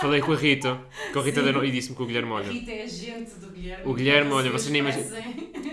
Falei 0.00 0.20
com 0.20 0.32
a 0.32 0.36
Rita, 0.36 0.80
com 1.12 1.18
a 1.18 1.22
Rita 1.22 1.42
da 1.42 1.64
e 1.64 1.70
disse-me 1.70 1.96
que 1.96 2.02
o 2.02 2.06
Guilherme 2.06 2.30
A 2.30 2.34
olha. 2.34 2.52
Rita 2.52 2.70
é 2.70 2.82
agente 2.82 3.34
do 3.36 3.50
Guilherme. 3.50 3.90
O 3.90 3.94
Guilherme, 3.94 4.32
olha, 4.32 4.54
Assim, 4.54 4.66
você 4.66 4.70
nem 4.70 4.82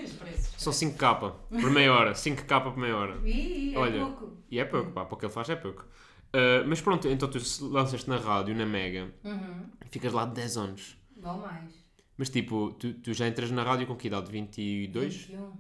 os 0.04 0.14
São 0.62 0.72
5k 0.72 1.20
por 1.50 1.72
meia 1.72 1.92
hora. 1.92 2.14
5k 2.14 2.62
por 2.64 2.78
meia 2.78 2.96
hora. 2.96 3.28
Ih, 3.28 3.74
é 3.74 3.78
Olha. 3.80 4.00
pouco. 4.06 4.38
E 4.52 4.60
é 4.60 4.66
pouco, 4.66 4.92
pá, 4.92 5.06
para 5.06 5.16
o 5.16 5.18
que 5.18 5.26
ele 5.26 5.34
faz 5.34 5.50
é 5.50 5.56
pouco. 5.56 5.86
Ah, 6.34 6.64
mas 6.68 6.80
pronto, 6.80 7.08
então 7.08 7.28
tu 7.30 7.40
se 7.40 7.64
lanças-te 7.64 8.08
na 8.08 8.18
rádio, 8.18 8.56
na 8.56 8.66
Mega, 8.66 9.12
Uhum. 9.24 9.66
ficas 9.90 10.14
lá 10.14 10.24
10 10.26 10.58
anos. 10.58 10.98
Ou 11.24 11.38
mais. 11.40 11.72
Mas 12.16 12.30
tipo, 12.30 12.74
tu, 12.74 12.94
tu 12.94 13.12
já 13.14 13.28
entras 13.28 13.50
na 13.50 13.64
rádio 13.64 13.88
com 13.88 13.96
que 13.96 14.06
idade? 14.08 14.32
22? 14.32 15.16
21. 15.16 15.52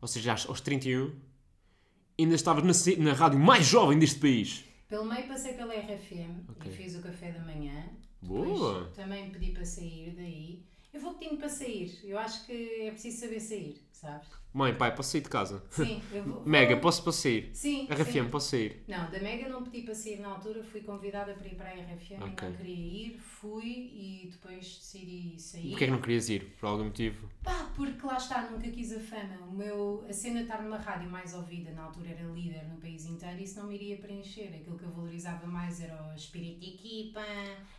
Ou 0.00 0.08
seja, 0.08 0.32
aos 0.32 0.60
31 0.62 1.12
ainda 2.18 2.34
estavas 2.34 2.64
na, 2.64 3.04
na 3.04 3.12
rádio 3.12 3.38
mais 3.38 3.66
jovem 3.66 3.98
deste 3.98 4.18
país. 4.20 4.64
Pelo 4.88 5.04
meio 5.04 5.28
passei 5.28 5.52
pela 5.52 5.74
RFM 5.74 6.48
Ok. 6.48 6.72
e 6.72 6.74
fiz 6.74 6.96
o 6.96 7.02
café 7.02 7.30
da 7.32 7.40
manhã. 7.40 7.90
Boa! 8.22 8.78
Depois 8.84 8.96
também 8.96 9.30
pedi 9.30 9.50
para 9.52 9.64
sair 9.66 10.14
daí. 10.16 10.66
Eu 10.94 11.00
vou 11.02 11.14
pedindo 11.14 11.36
para 11.36 11.48
sair. 11.50 12.00
Eu 12.02 12.18
acho 12.18 12.46
que 12.46 12.52
é 12.80 12.90
preciso 12.90 13.20
saber 13.20 13.38
sair, 13.40 13.76
sabes? 14.00 14.28
Mãe, 14.52 14.74
pai, 14.74 14.94
posso 14.94 15.10
sair 15.10 15.20
de 15.20 15.28
casa? 15.28 15.62
Sim, 15.70 16.00
eu 16.12 16.22
vou. 16.24 16.42
Mega, 16.46 16.76
posso, 16.76 17.02
posso 17.04 17.22
sair? 17.22 17.50
Sim. 17.52 17.86
RFM, 17.90 18.24
sim. 18.24 18.30
posso 18.30 18.48
sair? 18.50 18.82
Não, 18.88 19.10
da 19.10 19.18
Mega 19.20 19.48
não 19.48 19.62
pedi 19.62 19.82
para 19.82 19.94
sair 19.94 20.18
na 20.20 20.28
altura, 20.28 20.62
fui 20.64 20.80
convidada 20.80 21.34
para 21.34 21.46
ir 21.46 21.54
para 21.54 21.68
a 21.70 21.72
RFM 21.74 22.22
Ok. 22.22 22.48
e 22.48 22.50
não 22.50 22.56
queria 22.56 22.74
ir, 23.06 23.18
fui 23.18 23.64
e 23.64 24.28
depois 24.32 24.64
decidi 24.78 25.38
sair. 25.38 25.68
Porquê 25.70 25.84
é 25.84 25.86
que 25.86 25.92
não 25.92 26.00
querias 26.00 26.28
ir? 26.28 26.56
Por 26.58 26.66
algum 26.66 26.84
motivo? 26.84 27.28
Pá, 27.42 27.70
porque 27.74 28.04
lá 28.06 28.16
está, 28.16 28.50
nunca 28.50 28.68
quis 28.70 28.92
a 28.92 29.00
fama. 29.00 29.46
O 29.46 29.52
meu, 29.52 30.04
a 30.08 30.12
cena 30.12 30.38
de 30.38 30.42
estar 30.42 30.62
numa 30.62 30.78
rádio 30.78 31.10
mais 31.10 31.34
ouvida, 31.34 31.70
na 31.72 31.82
altura 31.84 32.08
era 32.10 32.24
líder 32.24 32.64
no 32.68 32.80
país 32.80 33.06
inteiro, 33.06 33.40
isso 33.40 33.58
não 33.60 33.68
me 33.68 33.74
iria 33.76 33.96
preencher. 33.98 34.48
Aquilo 34.48 34.78
que 34.78 34.84
eu 34.84 34.90
valorizava 34.90 35.46
mais 35.46 35.80
era 35.80 36.10
o 36.10 36.14
espírito 36.14 36.60
de 36.60 36.68
equipa, 36.74 37.20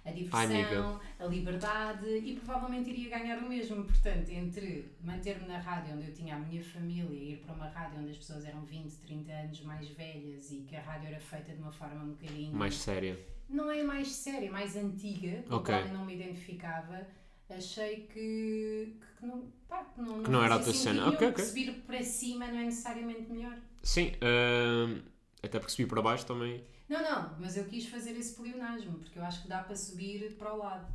a 0.06 0.12
diversão, 0.12 1.00
a 1.20 1.26
liberdade 1.26 2.08
e 2.08 2.34
provavelmente 2.36 2.90
iria 2.90 3.18
ganhar 3.18 3.38
o 3.40 3.48
mesmo. 3.50 3.84
Portanto, 3.84 4.30
entre 4.30 4.92
manter-me 5.04 5.48
na 5.48 5.58
rádio 5.60 5.96
onde 5.96 6.08
eu 6.08 6.14
tinha 6.14 6.36
a 6.36 6.40
minha 6.40 6.59
família 6.64 7.18
e 7.18 7.34
ir 7.34 7.38
para 7.38 7.54
uma 7.54 7.68
rádio 7.68 8.00
onde 8.00 8.12
as 8.12 8.18
pessoas 8.18 8.46
eram 8.46 8.64
20, 8.64 8.92
30 8.98 9.32
anos 9.32 9.62
mais 9.62 9.88
velhas 9.90 10.52
e 10.52 10.62
que 10.62 10.76
a 10.76 10.82
rádio 10.82 11.08
era 11.08 11.20
feita 11.20 11.54
de 11.54 11.60
uma 11.62 11.72
forma 11.72 12.04
um 12.04 12.10
bocadinho 12.14 12.54
Mais 12.54 12.76
séria. 12.76 13.18
não 13.50 13.70
é 13.72 13.84
mais 13.84 14.08
séria, 14.10 14.52
mais 14.52 14.76
antiga, 14.76 15.44
com 15.48 15.56
Ok. 15.56 15.74
a 15.74 15.80
qual 15.80 15.88
eu 15.92 15.94
não 15.98 16.06
me 16.06 16.16
identificava, 16.16 17.06
achei 17.50 18.08
que, 18.08 18.96
que 19.20 19.26
não, 19.26 19.52
pá, 19.68 19.84
que 19.86 20.02
não, 20.02 20.24
Que 20.24 20.30
não 20.30 20.44
era 20.44 20.56
a 20.56 20.60
tua 20.60 20.74
cena. 20.74 21.10
nenhum, 21.12 21.38
subir 21.38 21.74
para 21.88 22.04
cima 22.04 22.48
não 22.48 22.58
é 22.60 22.66
necessariamente 22.66 23.32
melhor. 23.32 23.58
Sim, 23.82 24.12
ah, 24.22 25.02
até 25.42 25.58
porque 25.60 25.72
subir 25.72 25.88
para 25.88 26.02
baixo 26.02 26.26
também. 26.26 26.64
Não, 26.88 27.02
não, 27.04 27.36
mas 27.40 27.56
eu 27.56 27.66
quis 27.66 27.88
fazer 27.88 28.12
esse 28.18 28.36
pleonasmo, 28.36 28.98
porque 29.00 29.18
eu 29.20 29.24
acho 29.24 29.44
que 29.44 29.48
dá 29.48 29.64
para 29.64 29.76
subir 29.76 30.36
para 30.38 30.54
o 30.54 30.58
lado. 30.58 30.88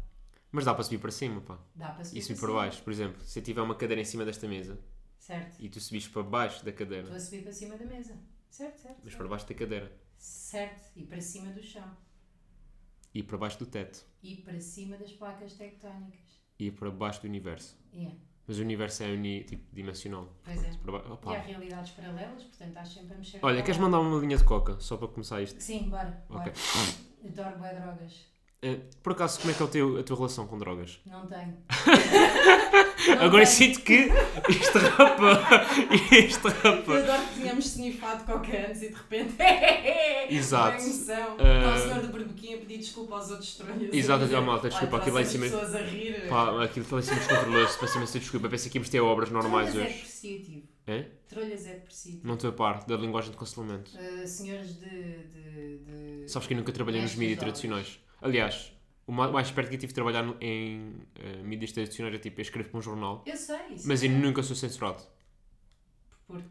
Mas 0.50 0.64
dá 0.64 0.72
para 0.74 0.84
subir 0.84 0.98
para 0.98 1.10
cima, 1.10 1.40
pá. 1.40 1.58
Dá 1.74 1.88
para 1.88 2.04
subir 2.04 2.18
E 2.18 2.22
subir 2.22 2.38
para 2.38 2.48
para 2.48 2.56
baixo. 2.62 2.82
Por 2.82 2.92
exemplo, 2.92 3.20
se 3.24 3.38
eu 3.38 3.42
tiver 3.42 3.60
uma 3.60 3.74
cadeira 3.74 4.00
em 4.00 4.04
cima 4.04 4.24
desta 4.24 4.46
mesa 4.46 4.78
Certo. 5.26 5.56
e 5.58 5.68
tu 5.70 5.80
subires 5.80 6.06
para 6.08 6.22
baixo 6.22 6.62
da 6.64 6.70
cadeira, 6.72 7.04
Estou 7.04 7.16
a 7.16 7.20
subir 7.20 7.42
para 7.44 7.52
cima 7.52 7.76
da 7.78 7.84
mesa. 7.86 8.14
Certo, 8.50 8.76
certo. 8.78 8.96
mas 9.02 9.04
certo. 9.04 9.16
para 9.18 9.28
baixo 9.28 9.48
da 9.48 9.54
cadeira 9.54 9.92
Certo. 10.18 10.90
E 10.96 11.04
para 11.06 11.20
cima 11.20 11.50
do 11.52 11.62
chão. 11.62 11.96
e 13.14 13.22
para 13.22 13.38
baixo 13.38 13.58
do 13.58 13.66
teto 13.66 14.04
E 14.22 14.36
para 14.36 14.60
cima 14.60 14.96
das 14.98 15.12
placas 15.12 15.54
tectónicas. 15.54 16.20
e 16.58 16.70
para 16.70 16.90
baixo 16.90 17.22
do 17.22 17.26
universo. 17.28 17.74
Yeah. 17.92 18.14
Mas 18.46 18.58
o 18.58 18.60
universo 18.60 19.02
é 19.02 19.06
uni, 19.06 19.44
tipo. 19.44 19.64
Pois 20.44 20.62
é. 20.64 20.70
Para 20.82 20.92
ba- 20.92 21.04
E 21.08 21.10
Opa. 21.12 21.34
há 21.34 21.40
realidades 21.40 21.92
paralelas, 21.92 22.42
portanto 22.42 22.68
estás 22.68 22.88
sempre 22.90 23.14
a 23.14 23.16
mexer. 23.16 23.38
Olha, 23.42 23.54
para 23.56 23.64
queres 23.64 23.80
mandar 23.80 24.00
uma 24.00 24.20
linha 24.20 24.36
de 24.36 24.44
coca 24.44 24.78
só 24.80 24.98
para 24.98 25.08
começar 25.08 25.40
isto? 25.40 25.58
Sim, 25.62 25.88
bora. 25.88 26.22
Ok. 26.28 26.52
bora. 26.52 27.32
Adoro 27.32 27.58
bué 27.58 27.74
drogas. 27.80 28.26
Eh, 28.60 28.80
por 29.02 29.12
acaso, 29.12 29.40
como 29.40 29.50
é 29.52 29.54
que 29.56 29.62
é 29.62 29.64
o 29.64 29.68
teu, 29.68 29.98
a 29.98 30.02
tua 30.02 30.16
relação 30.16 30.46
com 30.46 30.58
drogas? 30.58 31.00
Não 31.06 31.26
tenho. 31.26 31.56
Agora 33.20 33.44
sinto 33.46 33.80
que 33.80 34.08
este 34.48 34.78
rapaz. 34.78 35.68
Este 36.12 36.44
Eu 36.46 36.50
rapaz. 36.52 37.02
adoro 37.08 37.22
que 37.28 37.40
tínhamos 37.40 37.66
snifado 37.66 38.24
qualquer 38.24 38.70
antes 38.70 38.82
e 38.82 38.88
de 38.88 38.94
repente. 38.94 39.34
Exato. 40.30 40.78
Uma 40.78 40.86
emoção. 40.86 41.36
Ah. 41.38 41.74
O 41.76 41.78
senhor 41.82 42.00
do 42.02 42.08
Berbequim 42.08 42.54
a 42.54 42.58
pedir 42.58 42.78
desculpa 42.78 43.16
aos 43.16 43.30
outros 43.30 43.48
estranhos. 43.50 43.92
Exato, 43.92 44.24
oh, 44.34 44.42
malta, 44.42 44.68
desculpa, 44.68 44.94
"Olha, 44.96 45.02
aquilo 45.02 45.16
lá 45.16 45.22
em 45.22 45.26
cima- 45.26 45.44
pessoas 45.44 45.74
a 45.74 45.80
rir. 45.80 46.28
Pá, 46.28 46.64
aquilo 46.64 46.84
está 46.84 46.98
assim 46.98 47.14
descontrolou-se. 47.14 47.78
Peço 47.78 47.96
imensa 47.96 48.18
desculpa. 48.18 48.48
Pensei 48.48 48.70
que 48.70 48.78
íamos 48.78 48.88
ter 48.88 49.00
obras 49.00 49.30
normais 49.30 49.70
Trolhas 49.70 49.86
é 49.86 49.90
hoje. 49.90 49.98
depreciativo. 49.98 50.68
É? 50.86 51.04
Trolhas 51.28 51.66
é 51.66 51.72
depreciativo. 51.74 52.26
Não 52.26 52.34
estou 52.34 52.50
a 52.50 52.52
par 52.52 52.84
da 52.84 52.96
linguagem 52.96 53.30
de 53.30 53.36
cancelamento. 53.36 53.90
Ah, 53.96 54.26
senhores 54.26 54.78
de, 54.78 54.88
de, 54.88 55.78
de- 55.78 56.28
Sabes 56.30 56.46
que 56.48 56.54
eu 56.54 56.58
nunca 56.58 56.72
trabalhei 56.72 57.00
nos 57.02 57.14
mídias 57.14 57.38
de 57.38 57.40
tradicionais. 57.44 57.98
Aliás, 58.20 58.72
o 59.06 59.12
ma- 59.12 59.30
mais 59.30 59.50
perto 59.50 59.68
que 59.68 59.74
eu 59.74 59.78
tive 59.80 59.88
de 59.92 59.94
trabalhar 59.94 60.24
em 60.40 60.94
eh, 61.18 61.42
mídias 61.42 61.72
tradicionais 61.72 62.14
é 62.14 62.18
tipo, 62.18 62.40
eu 62.40 62.42
escrevo 62.42 62.68
para 62.70 62.78
um 62.78 62.82
jornal, 62.82 63.22
Eu 63.26 63.36
sei. 63.36 63.56
isso 63.74 63.86
mas 63.88 64.02
eu 64.02 64.10
é. 64.10 64.14
nunca 64.14 64.42
sou 64.42 64.56
censurado. 64.56 65.02
Por- 66.26 66.42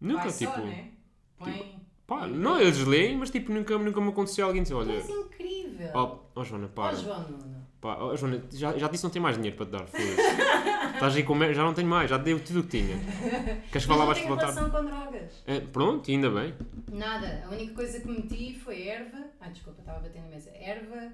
Nunca, 0.00 0.24
vai 0.24 0.32
tipo. 0.32 0.52
Só, 0.52 0.60
né? 0.60 0.90
Põe. 1.38 1.76
Pá, 2.06 2.26
não, 2.26 2.60
eles 2.60 2.78
leem, 2.84 3.16
mas 3.16 3.30
tipo, 3.30 3.52
nunca, 3.52 3.76
nunca 3.78 4.00
me 4.00 4.08
aconteceu 4.10 4.46
alguém 4.46 4.62
dizer, 4.62 4.74
olha. 4.74 4.92
és 4.92 5.08
incrível. 5.08 5.90
Oh, 5.94 6.40
oh 6.40 6.44
Joana, 6.44 6.66
Ó, 6.66 6.68
para. 6.68 6.94
João 6.96 7.28
Nuno. 7.28 7.66
Pá, 7.80 7.98
oh, 8.00 8.14
Joana, 8.16 8.42
já, 8.52 8.76
já 8.78 8.88
disse 8.88 9.00
que 9.02 9.06
não 9.06 9.10
tem 9.12 9.20
mais 9.22 9.36
dinheiro 9.36 9.56
para 9.56 9.66
te 9.66 9.70
dar, 9.72 9.86
foda-se. 9.86 10.06
Estás 10.96 11.16
aí 11.16 11.22
com. 11.24 11.36
Já 11.52 11.62
não 11.64 11.74
tenho 11.74 11.88
mais, 11.88 12.08
já 12.08 12.16
dei 12.16 12.38
tudo 12.38 12.60
o 12.60 12.62
que 12.62 12.68
tinha. 12.80 12.96
Queres 12.96 13.68
Mas 13.72 13.84
falar 13.84 14.06
mais 14.06 14.18
para 14.18 14.28
voltar? 14.28 14.50
relação 14.52 14.70
com 14.70 14.84
drogas. 14.84 15.42
É, 15.46 15.60
pronto, 15.60 16.10
ainda 16.10 16.30
bem. 16.30 16.54
Nada. 16.92 17.44
A 17.46 17.50
única 17.50 17.74
coisa 17.74 18.00
que 18.00 18.06
meti 18.08 18.54
foi 18.58 18.86
erva. 18.86 19.24
Ah, 19.40 19.48
desculpa, 19.48 19.80
estava 19.80 19.98
a 19.98 20.02
bater 20.02 20.22
na 20.22 20.28
mesa. 20.28 20.50
Erva, 20.54 21.12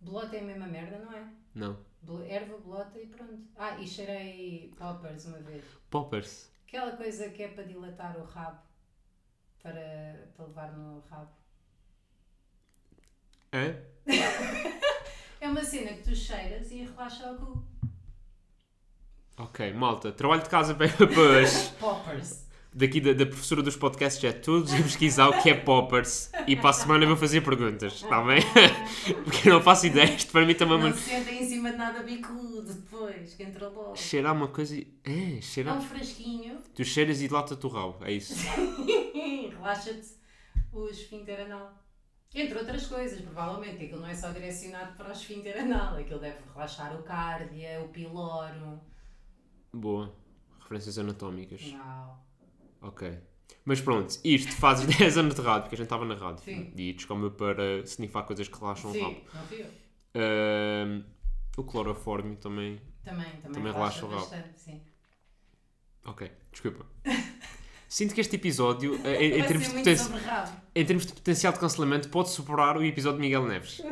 bolota 0.00 0.36
é 0.36 0.40
a 0.40 0.44
mesma 0.44 0.66
merda, 0.66 0.98
não 0.98 1.12
é? 1.12 1.26
Não. 1.54 1.86
Erva, 2.28 2.56
bolota 2.58 2.98
e 3.00 3.06
pronto. 3.06 3.42
Ah, 3.56 3.78
e 3.78 3.86
cheirei 3.86 4.72
poppers 4.78 5.26
uma 5.26 5.38
vez. 5.38 5.64
Poppers. 5.90 6.50
Aquela 6.66 6.96
coisa 6.96 7.28
que 7.30 7.42
é 7.42 7.48
para 7.48 7.64
dilatar 7.64 8.16
o 8.16 8.24
rabo. 8.24 8.60
Para, 9.62 10.28
para 10.36 10.46
levar 10.46 10.72
no 10.72 11.00
rabo. 11.10 11.30
É? 13.52 13.82
É 15.38 15.48
uma 15.48 15.62
cena 15.62 15.92
que 15.92 16.02
tu 16.02 16.16
cheiras 16.16 16.70
e 16.70 16.82
relaxa 16.82 17.30
o 17.32 17.36
cu. 17.36 17.64
Ok, 19.36 19.72
malta. 19.74 20.10
Trabalho 20.10 20.42
de 20.42 20.48
casa 20.48 20.74
para. 20.74 20.88
Poppers. 21.78 22.45
Daqui 22.76 23.00
da, 23.00 23.14
da 23.14 23.24
professora 23.24 23.62
dos 23.62 23.74
podcasts 23.74 24.22
é 24.22 24.32
todos 24.32 24.70
a 24.74 24.76
pesquisar 24.76 25.30
o 25.30 25.42
que 25.42 25.48
é 25.48 25.54
poppers 25.54 26.30
e 26.46 26.54
para 26.54 26.68
a 26.68 26.72
semana 26.74 27.06
vou 27.06 27.16
fazer 27.16 27.40
perguntas, 27.40 27.94
está 27.94 28.22
bem? 28.22 28.42
Porque 29.24 29.48
eu 29.48 29.54
não 29.54 29.62
faço 29.62 29.86
ideia, 29.86 30.14
isto 30.14 30.30
para 30.30 30.44
mim 30.44 30.52
também 30.54 30.78
é 30.78 30.82
Não 30.82 30.92
se 30.92 31.00
sentem 31.00 31.42
em 31.42 31.48
cima 31.48 31.70
de 31.70 31.78
nada 31.78 32.02
bicudo 32.02 32.74
depois, 32.74 33.32
que 33.32 33.44
entra 33.44 33.66
logo. 33.70 33.96
Cheirar 33.96 34.34
uma 34.34 34.48
coisa 34.48 34.76
e... 34.76 34.94
É, 35.02 35.38
É 35.38 35.40
cheirar... 35.40 35.78
um 35.78 35.80
frasquinho. 35.80 36.58
Tu 36.74 36.84
cheiras 36.84 37.22
e 37.22 37.28
dilata-te 37.28 37.64
o 37.64 37.68
rabo, 37.70 37.96
é 38.04 38.12
isso. 38.12 38.34
Relaxa-te 39.56 40.08
o 40.70 40.86
esfíncter 40.88 41.46
anal. 41.46 41.72
Entre 42.34 42.58
outras 42.58 42.86
coisas, 42.88 43.22
provavelmente, 43.22 43.86
aquilo 43.86 44.02
não 44.02 44.08
é 44.08 44.14
só 44.14 44.32
direcionado 44.32 44.94
para 44.98 45.08
o 45.08 45.12
esfíncter 45.12 45.58
anal, 45.62 45.96
aquilo 45.96 46.20
deve 46.20 46.36
relaxar 46.52 46.94
o 46.94 47.02
cárdia, 47.02 47.80
o 47.82 47.88
piloro. 47.88 48.78
Boa. 49.72 50.14
Referências 50.60 50.98
anatómicas. 50.98 51.72
Não. 51.72 52.25
Ok. 52.82 53.18
Mas 53.64 53.80
pronto, 53.80 54.16
isto 54.24 54.54
fazes 54.56 54.86
10 54.98 55.18
anos 55.18 55.34
de 55.34 55.40
rádio, 55.42 55.62
porque 55.62 55.74
a 55.74 55.78
gente 55.78 55.86
estava 55.86 56.04
na 56.04 56.14
rádio. 56.14 56.44
Sim. 56.44 56.72
E 56.76 56.92
descobre 56.92 57.30
para 57.30 57.80
snifar 57.84 58.24
coisas 58.24 58.46
que 58.48 58.58
relaxam 58.58 58.90
o 58.92 59.02
rabo. 59.02 59.14
Sim, 59.16 59.24
não 59.34 59.46
fui 59.46 59.62
eu. 59.62 59.70
Ahm, 60.14 61.02
o 61.56 61.64
cloroforme 61.64 62.36
também. 62.36 62.80
Também, 63.04 63.26
também, 63.42 63.52
Também 63.52 63.72
relaxa, 63.72 64.06
o 64.06 64.08
rabo. 64.08 64.20
bastante, 64.22 64.60
sim. 64.60 64.80
Ok, 66.04 66.30
desculpa. 66.52 66.86
Sinto 67.88 68.14
que 68.14 68.20
este 68.20 68.34
episódio, 68.36 69.00
eh, 69.04 69.24
em, 69.24 69.28
em 69.28 69.32
Vai 69.38 69.46
termos 69.46 69.64
ser 69.66 69.70
de 69.70 69.74
muito 69.74 69.84
poten- 69.84 69.96
sobre 69.96 70.18
rabo. 70.20 70.52
em 70.74 70.84
termos 70.84 71.06
de 71.06 71.12
potencial 71.12 71.52
de 71.52 71.58
cancelamento, 71.60 72.08
pode 72.08 72.30
superar 72.30 72.76
o 72.76 72.84
episódio 72.84 73.18
de 73.18 73.22
Miguel 73.26 73.46
Neves. 73.46 73.80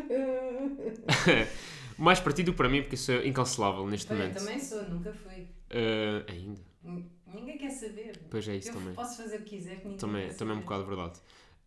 Mais 1.96 2.18
partido 2.20 2.52
para 2.54 2.68
mim, 2.68 2.82
porque 2.82 2.96
sou 2.96 3.24
incancelável 3.24 3.86
neste 3.86 4.12
Olha, 4.12 4.22
momento. 4.24 4.38
também 4.40 4.60
sou, 4.60 4.88
nunca 4.90 5.12
fui. 5.12 5.46
Ah, 5.70 6.24
ainda. 6.30 6.60
N- 6.84 7.06
Ninguém 7.34 7.58
quer 7.58 7.70
saber. 7.70 8.12
Pois 8.30 8.46
é, 8.48 8.56
isso 8.56 8.70
eu 8.70 8.74
também. 8.74 8.94
posso 8.94 9.16
fazer 9.22 9.36
o 9.36 9.44
que 9.44 9.56
quiser 9.56 9.76
que 9.80 9.88
ninguém 9.88 9.98
Também, 9.98 10.28
quer 10.28 10.34
também 10.34 10.54
é 10.54 10.58
um 10.58 10.62
bocado 10.62 10.84
verdade. 10.86 11.20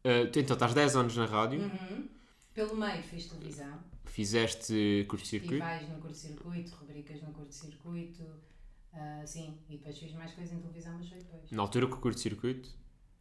Ah, 0.03 0.27
tu, 0.31 0.39
então, 0.39 0.53
estás 0.55 0.73
10 0.73 0.95
anos 0.95 1.15
na 1.17 1.25
rádio, 1.25 1.61
Uhum. 1.61 2.09
Pelo 2.53 2.75
meio 2.75 3.03
fiz 3.03 3.27
televisão. 3.27 3.79
fizeste 4.05 5.05
curto-circuito. 5.09 5.67
Festivais 5.67 5.89
no 5.89 5.99
curto-circuito, 6.01 6.75
rubricas 6.79 7.21
no 7.21 7.31
curto-circuito. 7.33 8.23
ah, 8.93 9.23
sim, 9.25 9.57
e 9.69 9.77
depois 9.77 9.97
fiz 9.97 10.13
mais 10.13 10.31
coisas 10.33 10.53
em 10.53 10.59
televisão, 10.59 10.93
mas 10.97 11.07
foi 11.09 11.17
depois. 11.19 11.51
Na 11.51 11.61
altura 11.61 11.87
que 11.87 11.93
o 11.93 11.97
curto-circuito 11.97 12.69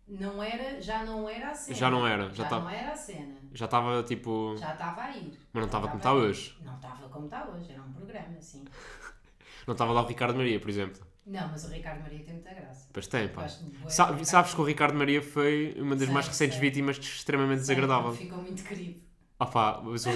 Não 0.09 0.43
era, 0.43 0.81
já 0.81 1.05
não 1.05 1.29
era 1.29 1.51
a 1.51 1.55
cena. 1.55 1.77
Já 1.77 1.91
não 1.91 2.07
era, 2.07 2.29
já 2.31 2.35
já 2.35 2.45
tá- 2.45 2.61
não 2.61 2.69
era 2.71 2.93
a 2.93 2.97
cena. 2.97 3.35
já 3.53 3.65
estava 3.67 4.03
tipo. 4.05 4.57
Já 4.57 4.73
estava 4.73 5.03
a 5.03 5.17
ir. 5.17 5.33
Mas 5.53 5.61
não 5.61 5.67
estava 5.67 5.87
como 5.89 5.99
está 5.99 6.13
hoje. 6.15 6.55
Não 6.65 6.77
estava 6.77 7.09
como 7.09 7.27
está 7.27 7.49
hoje, 7.51 7.73
era 7.73 7.83
um 7.83 7.93
programa, 7.93 8.41
sim. 8.41 8.65
Não 9.67 9.73
estava 9.73 9.93
lá 9.93 10.03
o 10.03 10.07
Ricardo 10.07 10.37
Maria, 10.37 10.61
por 10.61 10.71
exemplo. 10.71 11.03
Não, 11.27 11.49
mas 11.51 11.65
o 11.65 11.69
Ricardo 11.69 12.03
Maria 12.03 12.25
tem 12.25 12.35
muita 12.35 12.55
graça. 12.55 12.89
Pois 12.93 13.07
tem, 13.07 13.29
pá. 13.29 13.43
Sa- 13.89 14.05
Ricardo 14.07 14.25
sabes 14.25 14.55
que 14.55 14.61
o 14.61 14.65
Ricardo 14.65 14.97
Maria 14.97 15.23
foi 15.23 15.75
uma 15.79 15.95
das 15.97 16.05
Sei, 16.05 16.15
mais 16.15 16.27
recentes 16.29 16.59
sei. 16.59 16.69
vítimas 16.69 16.99
de 16.99 17.07
extremamente 17.07 17.59
Sei, 17.65 17.75
desagradável. 17.75 18.13
Ficou 18.13 18.39
muito 18.43 18.63
querido. 18.65 19.01
Ah 19.39 19.47
pá, 19.47 19.81
mas 19.83 20.07
o- 20.07 20.11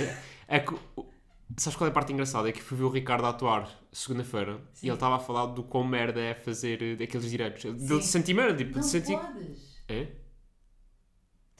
é 0.48 0.60
que. 0.60 0.74
Sabes 1.56 1.76
qual 1.76 1.88
é 1.88 1.90
a 1.90 1.94
parte 1.94 2.12
engraçada? 2.12 2.48
É 2.48 2.52
que 2.52 2.62
fui 2.62 2.76
ver 2.78 2.84
o 2.84 2.88
Ricardo 2.90 3.26
atuar 3.26 3.68
segunda-feira 3.92 4.60
e 4.82 4.86
ele 4.88 4.94
estava 4.94 5.16
a 5.16 5.18
falar 5.18 5.46
do 5.46 5.64
quão 5.64 5.84
merda 5.84 6.20
é 6.20 6.32
fazer 6.34 6.80
eh, 7.00 7.04
aqueles 7.04 7.28
direitos. 7.30 7.64
Dele 7.64 7.98
de 7.98 8.06
sentir 8.06 8.34
merda, 8.34 8.56
tipo, 8.56 8.74
Não 8.74 8.80
de 8.80 8.86
sentir. 8.86 9.18
podes. 9.18 9.84
É? 9.88 10.08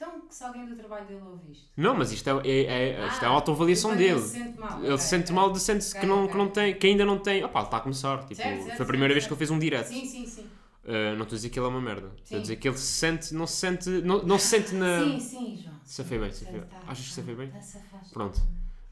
Então, 0.00 0.26
que 0.26 0.34
se 0.34 0.42
alguém 0.44 0.66
do 0.68 0.76
trabalho 0.76 1.06
dele 1.06 1.20
ouviste. 1.22 1.70
Não, 1.76 1.94
mas 1.94 2.12
isto 2.12 2.28
é, 2.28 2.48
é, 2.48 3.02
é- 3.04 3.06
isto 3.08 3.22
é 3.22 3.26
a 3.26 3.30
Ah, 3.30 3.32
autoavaliação 3.32 3.96
dele. 3.96 4.12
Ele 4.14 4.26
se 4.28 4.40
sente 4.42 4.58
mal. 4.58 4.82
Ele 4.82 4.96
ok, 4.96 4.98
se 4.98 5.08
sente 5.08 5.32
ok. 5.32 5.32
mal 5.32 5.52
de 5.52 5.60
sente 5.60 5.94
Ok, 5.94 5.96
que, 5.96 6.06
não, 6.06 6.28
que 6.28 6.36
não 6.36 6.48
tem, 6.48 6.74
que 6.78 6.86
ainda 6.86 7.04
não 7.04 7.18
tem. 7.18 7.42
Opá, 7.44 7.60
ele 7.60 7.66
está 7.66 7.76
a 7.78 7.80
começar. 7.80 8.24
Tipo, 8.26 8.48
Certo, 8.48 8.74
certo, 8.74 8.74
foi 8.74 8.84
a 8.84 8.86
primeira 8.86 9.12
certo, 9.12 9.14
vez 9.14 9.26
que 9.26 9.32
ele 9.32 9.38
fez 9.38 9.50
um 9.50 9.58
direto. 9.58 9.94
Sim, 9.94 10.14
sim, 10.14 10.26
sim. 10.26 10.50
Uh, 10.84 11.14
não 11.16 11.22
estou 11.24 11.34
a 11.36 11.38
dizer 11.38 11.50
que 11.50 11.58
ele 11.58 11.66
é 11.66 11.68
uma 11.68 11.80
merda. 11.80 12.12
Estou 12.24 12.38
a 12.38 12.40
Sim. 12.40 12.42
dizer 12.42 12.56
que 12.56 12.68
ele 12.68 12.76
se 12.78 12.84
sente, 12.86 13.34
não 13.34 13.46
se 13.46 13.56
sente, 13.56 13.88
não, 13.90 14.22
não 14.24 14.38
se 14.38 14.46
sente 14.48 14.74
na. 14.74 15.20
Sim, 15.20 15.38
sim, 15.38 15.60
João. 15.62 15.80
Safei 15.84 16.18
bem, 16.18 16.32
Sim, 16.32 16.32
safei 16.32 16.60
bem. 16.60 16.70
tá, 16.80 16.86
Achas 16.86 17.06
que 17.08 17.12
tá, 17.14 17.14
safei 17.14 17.34
bem? 17.34 17.52
tá. 17.52 17.64
Pronto. 18.12 18.40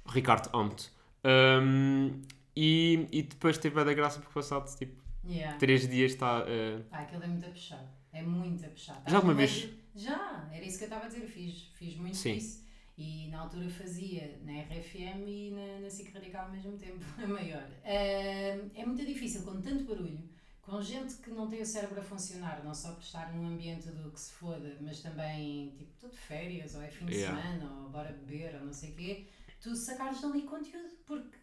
Ricardo, 0.06 0.50
amo-te. 0.54 0.90
Um, 1.24 2.20
e, 2.56 3.06
e 3.12 3.22
depois 3.22 3.58
teve 3.58 3.80
a 3.80 3.84
da 3.84 3.94
graça 3.94 4.20
porque 4.20 4.34
passado 4.34 4.74
tipo 4.76 5.02
Yeah. 5.24 5.58
3 5.58 5.88
dias 5.88 6.12
está. 6.12 6.40
uh, 6.44 6.82
Ah, 6.92 7.00
aquilo 7.02 7.22
é 7.24 7.26
muito 7.28 7.46
a 7.46 7.50
puxar. 7.50 7.84
É 8.12 8.22
muito 8.22 8.64
a 8.64 8.68
puxar. 8.68 9.02
Já 9.06 9.16
alguma 9.18 9.34
vez? 9.34 9.68
Já, 9.98 10.48
era 10.52 10.64
isso 10.64 10.78
que 10.78 10.84
eu 10.84 10.88
estava 10.88 11.06
a 11.06 11.08
dizer. 11.08 11.26
Fiz, 11.26 11.62
fiz 11.74 11.96
muito 11.96 12.16
Sim. 12.16 12.34
isso. 12.36 12.64
E 12.96 13.28
na 13.28 13.40
altura 13.40 13.68
fazia 13.68 14.38
na 14.44 14.60
RFM 14.62 15.26
e 15.26 15.50
na, 15.52 15.80
na 15.80 15.90
SIC 15.90 16.12
Radical 16.12 16.46
ao 16.46 16.52
mesmo 16.52 16.76
tempo, 16.76 17.04
a 17.22 17.26
maior. 17.26 17.68
Ah, 17.84 18.68
é 18.74 18.84
muito 18.86 19.04
difícil 19.04 19.42
com 19.42 19.60
tanto 19.60 19.84
barulho, 19.84 20.28
com 20.62 20.82
gente 20.82 21.14
que 21.16 21.30
não 21.30 21.48
tem 21.48 21.62
o 21.62 21.66
cérebro 21.66 22.00
a 22.00 22.02
funcionar, 22.02 22.64
não 22.64 22.74
só 22.74 22.92
por 22.92 23.02
estar 23.02 23.32
num 23.32 23.46
ambiente 23.46 23.88
do 23.90 24.10
que 24.10 24.20
se 24.20 24.32
foda, 24.32 24.76
mas 24.80 25.00
também 25.00 25.70
tipo, 25.76 26.08
de 26.08 26.16
férias, 26.16 26.74
ou 26.74 26.82
é 26.82 26.88
fim 26.88 27.06
de 27.06 27.14
Yeah. 27.14 27.40
semana, 27.40 27.82
ou 27.82 27.90
bora 27.90 28.12
beber, 28.12 28.54
ou 28.56 28.66
não 28.66 28.72
sei 28.72 28.90
o 28.90 28.94
quê, 28.96 29.26
tu 29.60 29.74
sacares 29.76 30.20
dali 30.20 30.42
conteúdo, 30.42 30.96
porque 31.06 31.38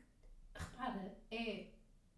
repara, 0.53 1.17
é 1.31 1.67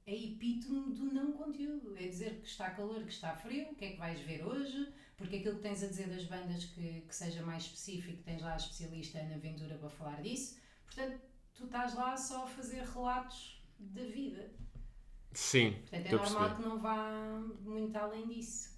é 0.08 0.16
epítome 0.16 0.96
do 0.96 1.14
não 1.14 1.34
conteúdo. 1.34 1.96
É 1.98 2.08
dizer 2.08 2.40
que 2.40 2.48
está 2.48 2.70
calor, 2.72 3.04
que 3.04 3.12
está 3.12 3.36
frio, 3.36 3.72
o 3.72 3.76
que 3.76 3.84
é 3.86 3.92
que 3.92 3.98
vais 3.98 4.20
ver 4.22 4.42
hoje, 4.44 4.88
porque 5.18 5.38
aquilo 5.38 5.56
que 5.56 5.62
tens 5.64 5.84
a 5.84 5.88
dizer 5.88 6.08
das 6.10 6.26
bandas 6.26 6.66
que, 6.66 7.02
que 7.02 7.16
seja 7.16 7.42
mais 7.44 7.64
específico, 7.64 8.22
tens 8.24 8.42
lá 8.42 8.54
a 8.54 8.58
especialista 8.58 9.20
Ana 9.20 9.38
Ventura 9.40 9.76
para 9.78 9.90
falar 9.90 10.22
disso. 10.22 10.58
Portanto, 10.86 11.20
tu 11.56 11.66
estás 11.66 11.96
lá 11.96 12.16
só 12.16 12.44
a 12.44 12.48
fazer 12.48 12.84
relatos 12.84 13.62
da 13.80 14.04
vida. 14.04 14.52
Sim, 15.34 15.74
Portanto, 15.90 16.06
é 16.06 16.12
normal 16.18 16.56
que 16.56 16.62
não 16.62 16.80
vá 16.80 17.42
muito 17.62 17.96
além 17.96 18.28
disso. 18.28 18.78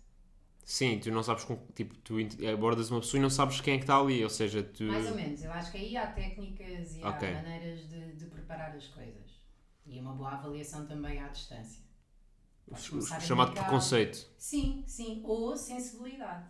Sim, 0.65 0.99
tu 0.99 1.11
não 1.11 1.23
sabes 1.23 1.43
com. 1.45 1.55
Tipo, 1.73 1.95
tu 1.97 2.15
abordas 2.53 2.91
uma 2.91 2.99
pessoa 2.99 3.19
e 3.19 3.21
não 3.21 3.29
sabes 3.29 3.59
quem 3.59 3.73
é 3.73 3.77
que 3.77 3.83
está 3.83 3.97
ali. 3.99 4.23
Ou 4.23 4.29
seja, 4.29 4.61
tu. 4.61 4.83
Mais 4.83 5.07
ou 5.09 5.15
menos. 5.15 5.43
Eu 5.43 5.51
acho 5.51 5.71
que 5.71 5.77
aí 5.77 5.97
há 5.97 6.07
técnicas 6.11 6.95
e 6.97 7.03
Ok. 7.03 7.27
há 7.27 7.33
maneiras 7.33 7.89
de, 7.89 8.13
de 8.13 8.25
preparar 8.25 8.75
as 8.75 8.87
coisas. 8.87 9.41
E 9.87 9.99
uma 9.99 10.13
boa 10.13 10.31
avaliação 10.33 10.85
também 10.85 11.19
à 11.19 11.27
distância. 11.29 11.81
Podes 11.83 11.87
o- 11.87 12.58
o 12.58 12.58
começar 12.58 12.58
a 12.58 12.58
chamado 12.75 13.53
preconceito. 13.53 14.27
Sim, 14.37 14.83
sim. 14.87 15.21
Ou 15.25 15.55
sensibilidade. 15.55 16.45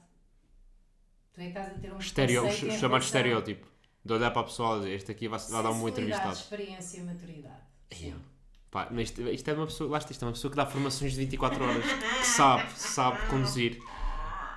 Tu 1.33 1.41
é 1.41 1.43
que 1.43 1.49
estás 1.49 1.67
a 1.77 1.79
ter 1.79 1.93
um 1.93 1.97
Estereo, 1.97 2.41
preconceito 2.43 2.73
chamado 2.79 3.01
estereótipo. 3.03 3.67
De 4.03 4.13
olhar 4.13 4.31
para 4.31 4.41
a 4.41 4.45
pessoa 4.45 4.77
e 4.77 4.79
dizer, 4.79 4.93
este 4.95 5.11
aqui 5.11 5.27
vai, 5.27 5.39
vai 5.39 5.63
dar 5.63 5.71
um 5.71 5.79
bom 5.79 5.89
entrevistado. 5.89 6.33
experiência, 6.33 7.03
maturidade. 7.03 7.61
Sim. 7.91 8.15
Pá, 8.71 8.87
mas 8.91 9.09
isto, 9.09 9.21
isto 9.21 9.49
é 9.49 9.53
uma 9.53 9.65
pessoa, 9.65 9.89
lá 9.89 9.97
está, 9.97 10.11
isto 10.11 10.23
é 10.23 10.27
uma 10.27 10.31
pessoa 10.33 10.51
que 10.51 10.57
dá 10.57 10.65
formações 10.65 11.13
de 11.13 11.19
24 11.19 11.63
horas, 11.63 11.83
que 12.19 12.25
sabe, 12.27 12.71
sabe 12.79 13.27
conduzir. 13.27 13.79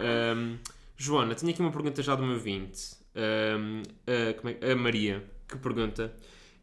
Ahm, 0.01 0.59
Joana, 0.97 1.35
tenho 1.35 1.51
aqui 1.53 1.61
uma 1.61 1.73
pergunta 1.73 2.03
já 2.03 2.15
do 2.15 2.23
meu 2.25 2.39
20. 2.39 2.97
a, 3.15 4.35
como 4.35 4.49
é- 4.61 4.73
a 4.73 4.77
Maria, 4.77 5.25
que 5.49 5.57
pergunta: 5.59 6.15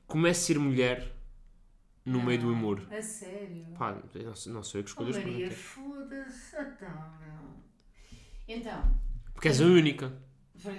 Como 0.08 0.26
é 0.28 0.34
ser 0.34 0.58
mulher 0.60 1.12
no 2.10 2.24
meio 2.24 2.40
do 2.42 2.52
humor? 2.52 2.88
A 2.92 3.02
sério? 3.02 3.66
Pá, 3.78 3.92
não, 3.94 4.54
não 4.54 4.62
eu 4.62 4.64
que 4.64 4.78
Oh, 4.80 4.84
escolho 4.84 5.10
as 5.10 5.18
Maria, 5.18 5.52
foda-se. 5.52 6.56
Então, 6.56 7.20
meu. 7.20 7.60
Então, 8.48 9.00
Porque 9.34 9.48
és 9.48 9.62
a 9.62 9.66
única. 9.66 10.12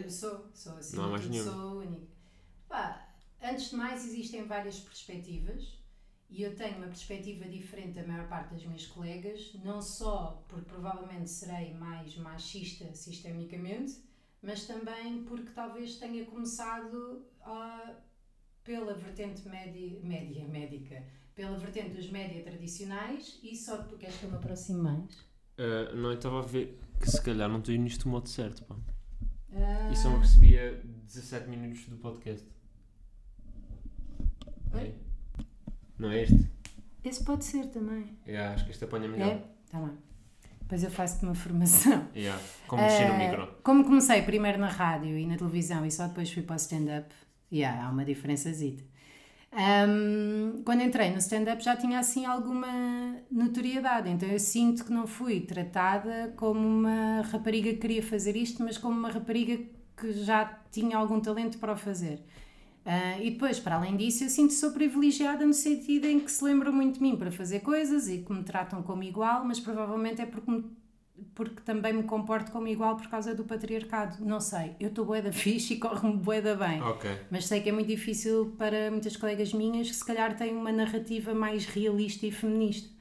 Sou, 0.09 0.51
sou 0.53 0.77
assim, 0.77 0.97
Não 0.97 1.05
há 1.05 1.09
mais 1.09 1.27
nenhuma. 1.29 1.51
sou 1.53 1.79
única. 1.81 2.07
Pá, 2.69 3.09
antes 3.43 3.71
de 3.71 3.77
mais, 3.77 4.05
existem 4.05 4.45
várias 4.47 4.81
perspectivas 4.81 5.79
e 6.29 6.43
eu 6.43 6.55
tenho 6.55 6.77
uma 6.77 6.87
perspectiva 6.87 7.45
diferente 7.47 7.95
da 7.95 8.07
maior 8.07 8.29
parte 8.29 8.55
das 8.55 8.65
minhas 8.65 8.87
colegas, 8.87 9.53
não 9.65 9.81
só 9.83 10.45
porque 10.49 10.69
provavelmente 10.69 11.29
serei 11.31 11.75
mais 11.75 12.17
machista 12.17 12.93
sistemicamente, 12.95 13.97
mas 14.43 14.67
também 14.67 15.25
porque 15.25 15.51
talvez 15.51 15.97
tenha 15.97 16.25
começado 16.27 17.27
ah, 17.43 17.95
pela 18.63 18.95
vertente 18.95 19.49
média, 19.49 19.99
média, 20.03 20.47
médica, 20.47 21.05
pela 21.41 21.57
vertente 21.59 21.91
dos 21.97 22.11
média 22.11 22.43
tradicionais 22.43 23.39
e 23.43 23.57
só 23.57 23.79
porque 23.79 23.97
queres 23.97 24.17
que 24.17 24.25
eu 24.25 24.31
me 24.31 24.37
aproxime 24.37 24.81
mais? 24.83 25.19
Ah, 25.59 25.95
não, 25.95 26.11
eu 26.11 26.15
estava 26.17 26.39
a 26.41 26.43
ver 26.43 26.79
que 27.01 27.11
se 27.11 27.21
calhar 27.23 27.49
não 27.49 27.61
estou 27.61 27.75
nisto 27.77 28.05
do 28.05 28.11
modo 28.11 28.29
certo. 28.29 28.63
Pá. 28.65 28.77
Ah, 29.55 29.91
Isso 29.91 30.07
é 30.07 30.11
uma 30.11 30.19
que 30.21 30.27
recebia 30.27 30.83
17 31.07 31.49
minutos 31.49 31.87
do 31.87 31.97
podcast. 31.97 32.47
Oi? 34.75 34.95
Não 35.99 36.11
é 36.11 36.23
este? 36.23 36.47
Esse 37.03 37.25
pode 37.25 37.45
ser 37.45 37.67
também. 37.69 38.17
Yeah, 38.27 38.55
acho 38.55 38.65
que 38.67 38.71
este 38.73 38.85
apanha 38.85 39.09
melhor. 39.09 39.29
É? 39.31 39.43
Tá 39.71 39.81
bem. 39.81 39.97
Depois 40.61 40.85
eu 40.85 40.91
faço-te 40.91 41.25
uma 41.25 41.35
formação. 41.35 42.07
Yeah. 42.15 42.41
Como 42.69 42.83
mexer 42.83 43.09
no 43.09 43.15
Eh, 43.15 43.29
micro. 43.31 43.55
Como 43.63 43.85
comecei 43.85 44.23
primeiro 44.23 44.59
na 44.59 44.69
rádio 44.69 45.19
e 45.19 45.27
na 45.27 45.37
televisão 45.37 45.85
e 45.87 45.91
só 45.91 46.07
depois 46.07 46.31
fui 46.31 46.43
para 46.43 46.55
o 46.55 46.57
stand-up, 46.57 47.09
yeah, 47.53 47.87
há 47.87 47.91
uma 47.91 48.05
diferençazita. 48.05 48.85
Ahm, 49.53 50.63
quando 50.65 50.83
entrei 50.83 51.11
no 51.11 51.19
stand-up 51.19 51.63
já 51.63 51.77
tinha 51.77 51.99
assim 51.99 52.25
alguma 52.25 52.69
notoriedade, 53.31 54.09
então 54.09 54.29
eu 54.29 54.39
sinto 54.39 54.85
que 54.85 54.93
não 54.93 55.07
fui 55.09 55.41
tratada 55.41 56.33
como 56.37 56.61
uma 56.61 57.23
rapariga 57.23 57.71
que 57.71 57.79
queria 57.79 58.03
fazer 58.03 58.37
isto, 58.37 58.63
mas 58.63 58.79
como 58.79 58.97
uma 58.97 59.11
rapariga 59.11 59.59
que 59.97 60.13
já 60.13 60.45
tinha 60.71 60.97
algum 60.97 61.21
talento 61.21 61.59
para 61.59 61.73
o 61.73 61.77
fazer. 61.77 62.23
Ah, 62.85 63.19
e 63.21 63.31
depois, 63.33 63.59
para 63.61 63.77
além 63.77 63.97
disso, 63.97 64.25
eu 64.25 64.31
sinto 64.31 64.53
sou 64.55 64.73
privilegiada 64.73 65.45
no 65.47 65.55
sentido 65.55 66.07
em 66.07 66.21
que 66.21 66.31
se 66.33 66.45
lembram 66.45 66.73
muito 66.73 66.97
de 66.97 67.03
mim 67.03 67.17
para 67.17 67.31
fazer 67.33 67.61
coisas 67.61 68.09
e 68.09 68.19
que 68.19 68.33
me 68.33 68.43
tratam 68.45 68.83
como 68.83 69.03
igual, 69.03 69.45
mas 69.45 69.61
provavelmente 69.61 70.23
é 70.23 70.27
porque, 70.27 70.51
me- 70.51 70.65
porque 71.35 71.61
também 71.63 71.93
me 71.93 72.03
comporto 72.03 72.51
como 72.51 72.69
igual 72.69 72.97
por 72.97 73.09
causa 73.09 73.35
do 73.35 73.45
patriarcado. 73.45 74.25
Não 74.25 74.41
sei, 74.41 74.75
eu 74.79 74.89
estou 74.89 75.05
bué 75.05 75.23
da 75.23 75.33
fixe 75.33 75.75
e 75.75 75.77
corro-me 75.79 76.17
bué 76.17 76.41
da 76.41 76.55
bem. 76.55 76.83
Ok. 76.83 77.11
Mas 77.31 77.47
sei 77.47 77.61
que 77.61 77.69
é 77.69 77.73
muito 77.73 77.89
difícil 77.89 78.55
para 78.59 78.91
muitas 78.91 79.17
colegas 79.17 79.53
minhas 79.53 79.89
que 79.89 79.97
se 79.97 80.05
calhar 80.05 80.37
têm 80.37 80.55
uma 80.55 80.73
narrativa 80.73 81.35
mais 81.35 81.67
realista 81.67 82.27
e 82.27 82.31
feminista. 82.31 83.00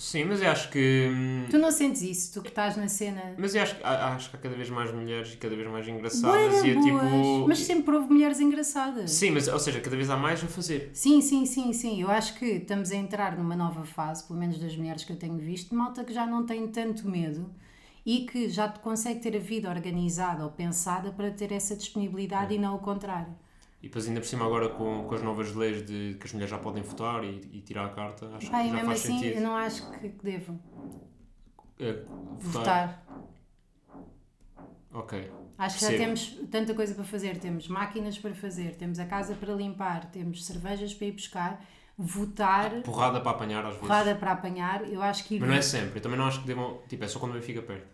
Sim, 0.00 0.24
mas 0.24 0.40
eu 0.40 0.50
acho 0.50 0.70
que. 0.70 1.10
hum, 1.12 1.46
Tu 1.50 1.58
não 1.58 1.70
sentes 1.70 2.00
isso, 2.00 2.32
tu 2.32 2.40
que 2.42 2.48
estás 2.48 2.74
na 2.74 2.88
cena. 2.88 3.34
Mas 3.36 3.54
eu 3.54 3.60
acho, 3.62 3.76
acho 3.84 4.30
que 4.30 4.36
há 4.36 4.38
cada 4.38 4.56
vez 4.56 4.70
mais 4.70 4.90
mulheres 4.94 5.34
e 5.34 5.36
cada 5.36 5.54
vez 5.54 5.68
mais 5.68 5.86
engraçadas. 5.86 6.62
da 6.62 6.66
E 6.66 6.70
é 6.70 6.74
boas, 6.74 6.84
tipo. 6.84 7.48
Mas 7.48 7.58
sempre 7.58 7.94
houve 7.94 8.10
mulheres 8.10 8.40
engraçadas. 8.40 9.10
Sim, 9.10 9.32
mas 9.32 9.46
ou 9.46 9.58
seja, 9.58 9.78
cada 9.78 9.94
vez 9.94 10.08
há 10.08 10.16
mais 10.16 10.42
a 10.42 10.46
fazer. 10.46 10.90
Sim, 10.94 11.20
sim, 11.20 11.44
sim, 11.44 11.70
sim. 11.74 12.00
Eu 12.00 12.10
acho 12.10 12.38
que 12.38 12.46
estamos 12.46 12.90
a 12.90 12.96
entrar 12.96 13.36
numa 13.36 13.54
nova 13.54 13.84
fase, 13.84 14.24
pelo 14.26 14.38
menos 14.38 14.58
das 14.58 14.74
mulheres 14.74 15.04
que 15.04 15.12
eu 15.12 15.16
tenho 15.16 15.36
visto, 15.36 15.74
malta 15.74 16.02
que 16.02 16.14
já 16.14 16.26
não 16.26 16.46
tem 16.46 16.66
tanto 16.68 17.06
medo 17.06 17.50
e 18.06 18.20
que 18.24 18.48
já 18.48 18.70
consegue 18.70 19.20
ter 19.20 19.36
a 19.36 19.38
vida 19.38 19.68
organizada 19.68 20.44
ou 20.44 20.50
pensada 20.50 21.12
para 21.12 21.30
ter 21.30 21.52
essa 21.52 21.76
disponibilidade 21.76 22.54
e 22.54 22.58
não 22.58 22.74
o 22.74 22.78
contrário. 22.78 23.34
E 23.82 23.84
depois, 23.88 24.06
ainda 24.06 24.20
por 24.20 24.26
cima, 24.26 24.44
agora 24.44 24.68
com, 24.68 25.04
com 25.04 25.14
as 25.14 25.22
novas 25.22 25.54
leis 25.54 25.84
de 25.86 26.16
que 26.20 26.26
as 26.26 26.32
mulheres 26.34 26.50
já 26.50 26.58
podem 26.58 26.82
votar 26.82 27.24
e, 27.24 27.40
e 27.52 27.62
tirar 27.62 27.86
a 27.86 27.88
carta, 27.90 28.26
acho 28.36 28.50
Pá, 28.50 28.60
que 28.62 28.68
já 28.68 28.74
mesmo 28.74 28.86
faz 28.88 29.00
assim, 29.00 29.18
sentido. 29.18 29.36
eu 29.36 29.40
não 29.42 29.56
acho 29.56 29.90
que, 29.92 30.08
devam 30.08 30.60
É, 31.78 32.04
votar. 32.38 33.06
Ok. 34.92 35.30
Acho 35.56 35.76
que 35.78 35.82
já 35.84 35.88
Percebo. 35.90 35.98
temos 35.98 36.50
tanta 36.50 36.74
coisa 36.74 36.94
para 36.94 37.04
fazer. 37.04 37.38
Temos 37.38 37.68
máquinas 37.68 38.18
para 38.18 38.34
fazer, 38.34 38.76
temos 38.76 38.98
a 38.98 39.06
casa 39.06 39.34
para 39.34 39.52
limpar, 39.54 40.10
temos 40.10 40.44
cervejas 40.44 40.92
para 40.94 41.06
ir 41.06 41.12
buscar, 41.12 41.64
votar, 41.96 42.82
Porrada 42.82 43.20
para 43.20 43.30
apanhar 43.30 43.60
às 43.60 43.66
vezes. 43.74 43.80
porrada 43.80 44.14
para 44.14 44.32
apanhar. 44.32 44.86
Eu 44.90 45.00
acho 45.02 45.24
que 45.24 45.36
ir 45.36 45.40
Mas 45.40 45.48
não 45.48 45.56
é 45.56 45.62
sempre. 45.62 45.98
Eu 45.98 46.02
também 46.02 46.18
não 46.18 46.26
acho 46.26 46.40
que 46.40 46.46
devam. 46.46 46.80
Tipo, 46.88 47.04
é 47.04 47.08
só 47.08 47.18
quando 47.18 47.32
o 47.32 47.34
Benfica 47.34 47.62
perde. 47.62 47.84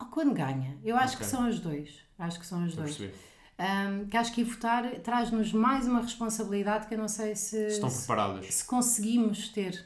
Ou 0.00 0.06
quando 0.06 0.34
ganha. 0.34 0.78
Eu 0.84 0.96
acho 0.96 1.14
Ok. 1.14 1.18
que 1.18 1.24
são 1.30 1.48
os 1.48 1.58
dois. 1.60 2.00
Acho 2.18 2.38
que 2.40 2.46
são 2.46 2.60
os 2.64 2.68
Estou 2.70 2.82
a 2.82 2.86
dois. 2.86 2.96
perceber. 2.96 3.29
Um, 3.60 4.06
que 4.08 4.16
acho 4.16 4.32
que 4.32 4.40
ir 4.40 4.44
votar 4.44 4.90
traz-nos 5.00 5.52
mais 5.52 5.86
uma 5.86 6.00
responsabilidade 6.00 6.86
que 6.86 6.94
eu 6.94 6.98
não 6.98 7.08
sei 7.08 7.36
se, 7.36 7.68
Se 7.68 7.74
estão 7.74 7.90
se, 7.90 8.06
preparadas. 8.06 8.46
se 8.54 8.64
conseguimos 8.64 9.50
ter 9.50 9.84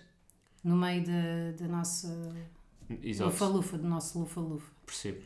no 0.63 0.77
meio 0.77 1.03
da 1.59 1.67
nossa 1.67 2.09
lufa-lufa, 2.89 3.77
do 3.77 3.89
nosso 3.89 4.19
lufa-lufa. 4.21 4.71
Percebo. 4.87 5.23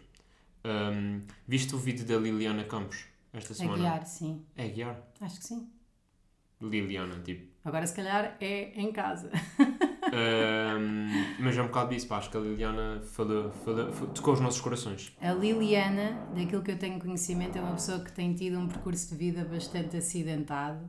Hum, 0.64 1.20
viste 1.46 1.74
o 1.74 1.78
vídeo 1.78 2.06
da 2.06 2.16
Liliana 2.16 2.64
Campos 2.64 3.04
esta 3.34 3.52
semana? 3.52 3.76
guiar, 3.76 4.06
sim. 4.06 4.42
É 4.56 4.66
guiar? 4.68 4.98
Acho 5.20 5.38
que 5.40 5.44
sim. 5.46 5.68
Liliana, 6.60 7.20
tipo. 7.22 7.46
Agora, 7.64 7.86
se 7.86 7.94
calhar, 7.94 8.34
é 8.40 8.72
em 8.80 8.90
casa. 8.92 9.30
Ahm, 10.12 11.36
mas 11.40 11.56
é 11.56 11.62
um 11.62 11.66
bocado 11.66 11.90
disso, 11.90 12.06
pá. 12.08 12.18
Acho 12.18 12.30
que 12.30 12.36
a 12.36 12.40
Liliana 12.40 13.00
falou- 13.12 13.50
falou- 13.64 13.90
tocou 14.14 14.34
os 14.34 14.40
nossos 14.40 14.60
corações. 14.60 15.12
A 15.20 15.32
Liliana, 15.32 16.18
daquilo 16.34 16.62
que 16.62 16.70
eu 16.70 16.78
tenho 16.78 16.98
conhecimento, 16.98 17.56
é 17.58 17.60
uma 17.60 17.74
pessoa 17.74 18.00
que 18.00 18.12
tem 18.12 18.32
tido 18.34 18.58
um 18.58 18.66
percurso 18.68 19.10
de 19.10 19.16
vida 19.16 19.44
bastante 19.44 19.96
acidentado 19.96 20.88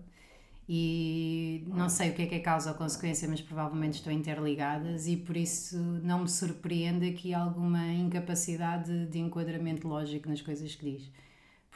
e 0.67 1.63
não 1.67 1.89
sei 1.89 2.11
o 2.11 2.13
que 2.13 2.21
é 2.21 2.25
que 2.27 2.35
é 2.35 2.39
causa 2.39 2.69
ou 2.71 2.75
consequência, 2.77 3.27
mas 3.27 3.41
provavelmente 3.41 3.95
estão 3.95 4.13
interligadas 4.13 5.07
e 5.07 5.17
por 5.17 5.35
isso 5.35 5.75
não 6.03 6.21
me 6.21 6.29
surpreende 6.29 7.09
aqui 7.09 7.33
alguma 7.33 7.87
incapacidade 7.87 9.07
de 9.07 9.17
enquadramento 9.19 9.87
lógico 9.87 10.29
nas 10.29 10.41
coisas 10.41 10.75
que 10.75 10.91
diz. 10.91 11.11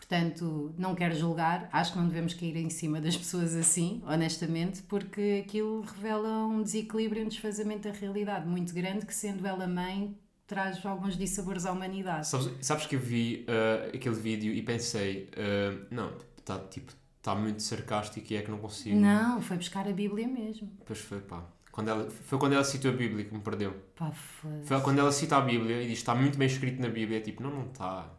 Portanto, 0.04 0.76
não 0.78 0.94
quero 0.94 1.16
julgar, 1.16 1.70
acho 1.72 1.94
que 1.94 1.98
não 1.98 2.08
devemos 2.10 2.34
cair 2.34 2.58
em 2.58 2.70
cima 2.70 3.00
das 3.00 3.16
pessoas 3.16 3.56
assim, 3.56 4.02
honestamente, 4.06 4.82
porque 4.84 5.42
aquilo 5.48 5.80
revela 5.80 6.46
um 6.46 6.62
desequilíbrio, 6.62 7.24
um 7.24 7.30
desfazamento 7.30 7.88
da 7.88 7.96
realidade 7.96 8.46
muito 8.46 8.74
grande 8.74 9.06
que, 9.06 9.16
sendo 9.16 9.48
ela 9.48 9.66
mãe, 9.66 10.14
traz 10.46 10.86
alguns 10.86 11.18
dissabores 11.18 11.66
à 11.66 11.72
humanidade. 11.72 12.28
Sabes, 12.28 12.52
sabes 12.60 12.86
que 12.86 12.98
eu 12.98 13.00
vi 13.00 13.46
ah, 13.48 13.96
aquele 13.96 14.16
vídeo 14.16 14.54
e 14.54 14.62
pensei, 14.62 15.30
ah, 15.38 15.88
não, 15.90 16.12
está 16.38 16.60
tipo, 16.60 16.92
tá 17.22 17.34
muito 17.34 17.64
sarcástico 17.64 18.28
e 18.34 18.36
é 18.36 18.42
que 18.42 18.52
não 18.52 18.58
consigo. 18.58 19.00
Não, 19.00 19.42
foi 19.42 19.56
buscar 19.56 19.88
a 19.88 19.94
Bíblia 19.94 20.28
mesmo. 20.28 20.70
Depois 20.80 21.00
foi, 21.00 21.22
pá. 21.22 21.46
Quando 21.72 21.88
ela, 21.88 22.12
foi 22.12 22.38
quando 22.38 22.54
ela 22.54 22.64
citou 22.64 22.92
a 22.92 22.94
Bíblia 22.94 23.24
que 23.24 23.34
me 23.34 23.40
perdeu. 23.40 23.74
Pá, 23.96 24.12
foda-se. 24.12 24.68
Foi 24.68 24.82
quando 24.82 25.00
ela 25.00 25.12
cita 25.14 25.38
a 25.38 25.42
Bíblia 25.42 25.82
e 25.82 25.88
diz 25.88 26.00
está 26.00 26.14
muito 26.14 26.38
bem 26.38 26.48
escrito 26.48 26.82
na 26.82 26.90
Bíblia. 26.90 27.20
É 27.20 27.22
tipo, 27.22 27.42
não, 27.42 27.50
não 27.50 27.68
está. 27.68 28.12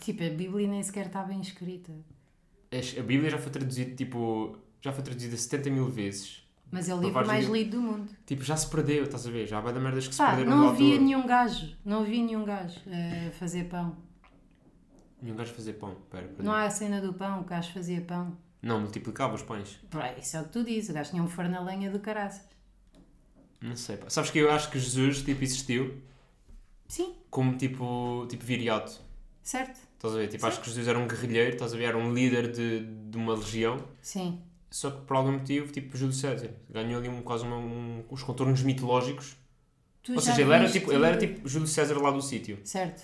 Tipo, 0.00 0.24
a 0.24 0.30
Bíblia 0.30 0.68
nem 0.68 0.82
sequer 0.82 1.06
está 1.06 1.22
bem 1.22 1.40
escrita. 1.40 1.92
A 2.72 3.02
Bíblia 3.02 3.30
já 3.30 3.38
foi 3.38 3.50
traduzida, 3.50 3.94
tipo, 3.94 4.56
já 4.80 4.92
foi 4.92 5.02
traduzida 5.02 5.36
70 5.36 5.70
mil 5.70 5.88
vezes. 5.88 6.46
Mas 6.70 6.88
é 6.88 6.94
o 6.94 7.00
livro 7.00 7.26
mais 7.26 7.44
livros. 7.44 7.58
lido 7.58 7.70
do 7.76 7.82
mundo. 7.82 8.10
Tipo, 8.26 8.42
já 8.42 8.56
se 8.56 8.68
perdeu, 8.68 9.04
estás 9.04 9.26
a 9.26 9.30
ver? 9.30 9.46
Já 9.46 9.60
vai 9.60 9.72
da 9.72 9.80
merdas 9.80 10.06
que 10.08 10.14
se 10.14 10.18
Pá, 10.20 10.34
perderam 10.34 10.56
não 10.56 10.68
havia 10.68 10.98
nenhum 10.98 11.26
gajo, 11.26 11.76
não 11.84 12.00
havia 12.02 12.24
nenhum 12.24 12.44
gajo 12.44 12.80
a 12.88 13.30
fazer 13.32 13.64
pão. 13.64 13.96
Nenhum 15.22 15.36
gajo 15.36 15.54
fazer 15.54 15.74
pão. 15.74 15.96
Pera, 16.10 16.26
perdi. 16.26 16.42
Não 16.42 16.52
há 16.52 16.64
a 16.64 16.70
cena 16.70 17.00
do 17.00 17.12
pão, 17.14 17.40
o 17.40 17.44
gajo 17.44 17.72
fazia 17.72 18.00
pão. 18.00 18.36
Não, 18.60 18.80
multiplicava 18.80 19.34
os 19.34 19.42
pães. 19.42 19.78
Pá, 19.90 20.12
Isso 20.18 20.36
é 20.36 20.40
o 20.40 20.44
que 20.44 20.50
tu 20.50 20.64
dizes, 20.64 20.90
o 20.90 20.92
gajo 20.92 21.10
tinha 21.10 21.22
um 21.22 21.28
forno 21.28 21.56
a 21.56 21.60
lenha 21.60 21.90
do 21.90 22.00
caraças. 22.00 22.42
Não 23.60 23.76
sei, 23.76 23.96
pá. 23.96 24.10
Sabes 24.10 24.30
que 24.30 24.38
eu 24.38 24.50
acho 24.50 24.70
que 24.70 24.78
Jesus, 24.78 25.22
tipo, 25.22 25.42
existiu 25.42 26.02
Sim, 26.88 27.14
como, 27.30 27.56
tipo, 27.56 28.26
tipo 28.28 28.44
viriato. 28.44 29.00
Certo? 29.46 29.78
Estás 29.94 30.14
a 30.14 30.18
ver? 30.18 30.28
Tipo, 30.28 30.46
acho 30.46 30.60
que 30.60 30.66
Jesus 30.66 30.88
era 30.88 30.98
um 30.98 31.06
guerrilheiro, 31.06 31.52
estás 31.52 31.72
a 31.72 31.76
ver? 31.76 31.84
Era 31.84 31.96
um 31.96 32.12
líder 32.12 32.50
de, 32.50 32.80
de 32.80 33.16
uma 33.16 33.34
legião. 33.34 33.78
Sim. 34.02 34.40
Só 34.68 34.90
que 34.90 35.02
por 35.02 35.16
algum 35.16 35.32
motivo, 35.32 35.72
tipo, 35.72 35.96
Júlio 35.96 36.12
César 36.12 36.50
ganhou 36.68 36.98
ali 36.98 37.08
um, 37.08 37.22
quase 37.22 37.44
uma, 37.44 37.56
um, 37.56 38.04
os 38.10 38.22
contornos 38.22 38.62
mitológicos. 38.62 39.36
Tu 40.02 40.12
Ou 40.12 40.20
seja, 40.20 40.42
ele 40.42 40.52
era, 40.52 40.68
tipo, 40.68 40.92
ele 40.92 41.04
era 41.04 41.16
tipo 41.16 41.48
Júlio 41.48 41.68
César 41.68 41.96
lá 41.98 42.10
do 42.10 42.20
sítio. 42.20 42.58
Certo. 42.64 43.02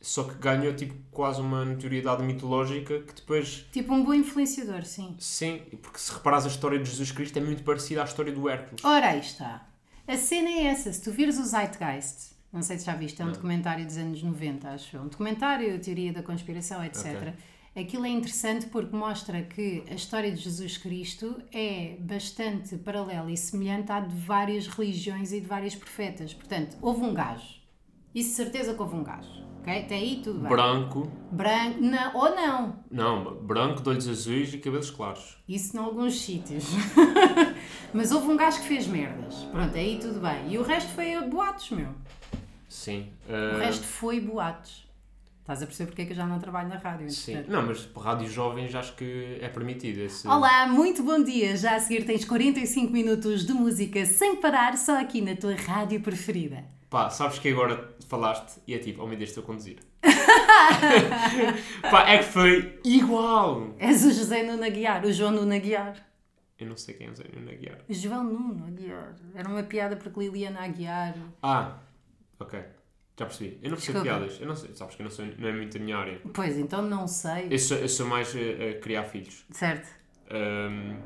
Só 0.00 0.24
que 0.24 0.34
ganhou 0.34 0.74
tipo 0.74 0.94
quase 1.10 1.40
uma 1.40 1.64
notoriedade 1.64 2.22
mitológica 2.22 3.00
que 3.02 3.14
depois. 3.14 3.66
Tipo 3.70 3.92
um 3.94 4.02
bom 4.02 4.14
influenciador, 4.14 4.84
sim. 4.84 5.14
Sim, 5.18 5.62
porque 5.82 5.98
se 5.98 6.12
reparares 6.12 6.46
a 6.46 6.48
história 6.48 6.78
de 6.78 6.88
Jesus 6.90 7.12
Cristo 7.12 7.38
é 7.38 7.42
muito 7.42 7.62
parecida 7.62 8.02
à 8.02 8.04
história 8.04 8.32
do 8.32 8.48
Hércules. 8.48 8.84
Ora, 8.84 9.10
aí 9.10 9.20
está. 9.20 9.68
A 10.08 10.16
cena 10.16 10.48
é 10.48 10.64
essa. 10.64 10.92
Se 10.92 11.02
tu 11.02 11.12
vires 11.12 11.38
o 11.38 11.44
Zeitgeist, 11.44 12.32
não 12.52 12.62
sei 12.62 12.78
se 12.78 12.86
já 12.86 12.94
viste, 12.94 13.22
é 13.22 13.24
um 13.24 13.32
documentário 13.32 13.84
dos 13.86 13.96
anos 13.96 14.22
90, 14.22 14.68
acho. 14.68 14.98
Um 14.98 15.08
documentário, 15.08 15.78
teoria 15.80 16.12
da 16.12 16.22
conspiração, 16.22 16.84
etc. 16.84 17.06
Ok. 17.06 17.32
Aquilo 17.76 18.04
é 18.04 18.08
interessante 18.08 18.66
porque 18.66 18.94
mostra 18.96 19.42
que 19.42 19.84
a 19.88 19.94
história 19.94 20.30
de 20.32 20.38
Jesus 20.38 20.76
Cristo 20.76 21.40
é 21.52 21.96
bastante 22.00 22.76
paralela 22.76 23.30
e 23.30 23.36
semelhante 23.36 23.92
à 23.92 24.00
de 24.00 24.14
várias 24.16 24.66
religiões 24.66 25.32
e 25.32 25.40
de 25.40 25.46
vários 25.46 25.76
profetas. 25.76 26.34
Portanto, 26.34 26.76
houve 26.82 27.02
um 27.02 27.14
gajo. 27.14 27.60
Isso 28.12 28.34
certeza 28.34 28.74
que 28.74 28.82
houve 28.82 28.96
um 28.96 29.04
gajo. 29.04 29.30
Ok? 29.60 29.72
Até 29.72 29.94
aí 29.94 30.20
tudo 30.22 30.40
bem. 30.40 30.48
Branco, 30.48 31.08
Branco. 31.30 31.80
Não, 31.80 32.16
ou 32.16 32.34
não. 32.34 32.84
não, 32.90 33.34
branco, 33.36 33.82
de 33.82 33.88
olhos 33.88 34.08
azuis 34.08 34.52
e 34.52 34.58
cabelos 34.58 34.90
claros. 34.90 35.38
Isso 35.46 35.76
em 35.76 35.80
alguns 35.80 36.20
sítios. 36.20 36.64
Mas 37.94 38.10
houve 38.10 38.26
um 38.26 38.36
gajo 38.36 38.58
que 38.62 38.66
fez 38.66 38.88
merdas. 38.88 39.44
Pronto, 39.44 39.76
aí 39.76 39.98
tudo 40.00 40.18
bem. 40.18 40.52
E 40.52 40.58
o 40.58 40.62
resto 40.62 40.90
foi 40.92 41.20
boatos, 41.28 41.70
meu. 41.70 41.94
Sim. 42.70 43.12
O 43.28 43.34
ah, 43.34 43.58
resto 43.58 43.84
foi 43.84 44.20
boatos. 44.20 44.88
Estás 45.40 45.62
a 45.62 45.66
perceber 45.66 45.88
porque 45.88 46.02
é 46.02 46.06
que 46.06 46.12
eu 46.12 46.16
já 46.16 46.24
não 46.24 46.38
trabalho 46.38 46.68
na 46.68 46.76
rádio, 46.76 47.10
Sim. 47.10 47.32
entretanto. 47.32 47.52
Não, 47.52 47.66
mas 47.66 47.80
para 47.80 48.02
rádios 48.04 48.32
jovens 48.32 48.72
acho 48.72 48.94
que 48.94 49.38
é 49.40 49.48
permitido 49.48 49.98
esse. 49.98 50.28
Olá, 50.28 50.68
muito 50.68 51.02
bom 51.02 51.20
dia. 51.20 51.56
Já 51.56 51.74
a 51.74 51.80
seguir 51.80 52.04
tens 52.04 52.24
45 52.24 52.92
minutos 52.92 53.44
de 53.44 53.52
música 53.52 54.06
sem 54.06 54.36
parar, 54.36 54.78
só 54.78 55.00
aqui 55.00 55.20
na 55.20 55.34
tua 55.34 55.56
rádio 55.56 56.00
preferida. 56.00 56.64
Pá, 56.88 57.10
sabes 57.10 57.40
que 57.40 57.48
agora 57.48 57.92
falaste 58.08 58.60
e 58.66 58.74
é 58.74 58.78
tipo, 58.78 59.02
oh 59.02 59.06
meu 59.08 59.18
Deus, 59.18 59.30
estou 59.30 59.42
a 59.42 59.46
conduzir. 59.46 59.78
Pá, 61.90 62.08
é 62.08 62.18
que 62.18 62.24
foi 62.24 62.78
igual. 62.84 63.74
És 63.80 64.04
o 64.04 64.12
José 64.12 64.44
Nuno 64.44 64.64
Aguiar, 64.64 65.04
o 65.04 65.12
João 65.12 65.32
Nuno 65.32 65.52
Aguiar. 65.52 65.96
Eu 66.60 66.68
não 66.68 66.76
sei 66.76 66.94
quem 66.94 67.08
é 67.08 67.10
o 67.10 67.14
Zé 67.14 67.24
Nuno 67.34 67.50
Aguiar. 67.50 67.78
João 67.88 68.22
Nuno 68.22 68.66
Aguiar. 68.66 69.16
Era 69.34 69.48
uma 69.48 69.62
piada 69.62 69.96
porque 69.96 70.20
Liliana 70.20 70.60
Aguiar. 70.60 71.14
Ah, 71.42 71.78
ok. 72.40 72.58
Já 73.18 73.26
percebi. 73.26 73.58
Eu 73.62 73.70
não 73.70 73.76
percebo 73.76 73.98
Desculpa. 74.00 74.18
piadas. 74.18 74.40
Eu 74.40 74.46
não 74.46 74.56
sei, 74.56 74.70
sabes 74.74 74.94
que 74.94 75.02
eu 75.02 75.04
não, 75.04 75.10
sou, 75.10 75.26
não 75.38 75.48
é 75.48 75.52
muito 75.52 75.76
a 75.76 75.80
minha 75.80 75.96
área. 75.98 76.20
Pois, 76.32 76.56
então 76.56 76.80
não 76.80 77.06
sei. 77.06 77.48
Eu 77.50 77.58
sou, 77.58 77.76
eu 77.76 77.88
sou 77.88 78.06
mais 78.06 78.34
a, 78.34 78.38
a 78.38 78.80
criar 78.80 79.04
filhos. 79.04 79.44
Certo. 79.50 79.86
Ahm, 80.30 80.96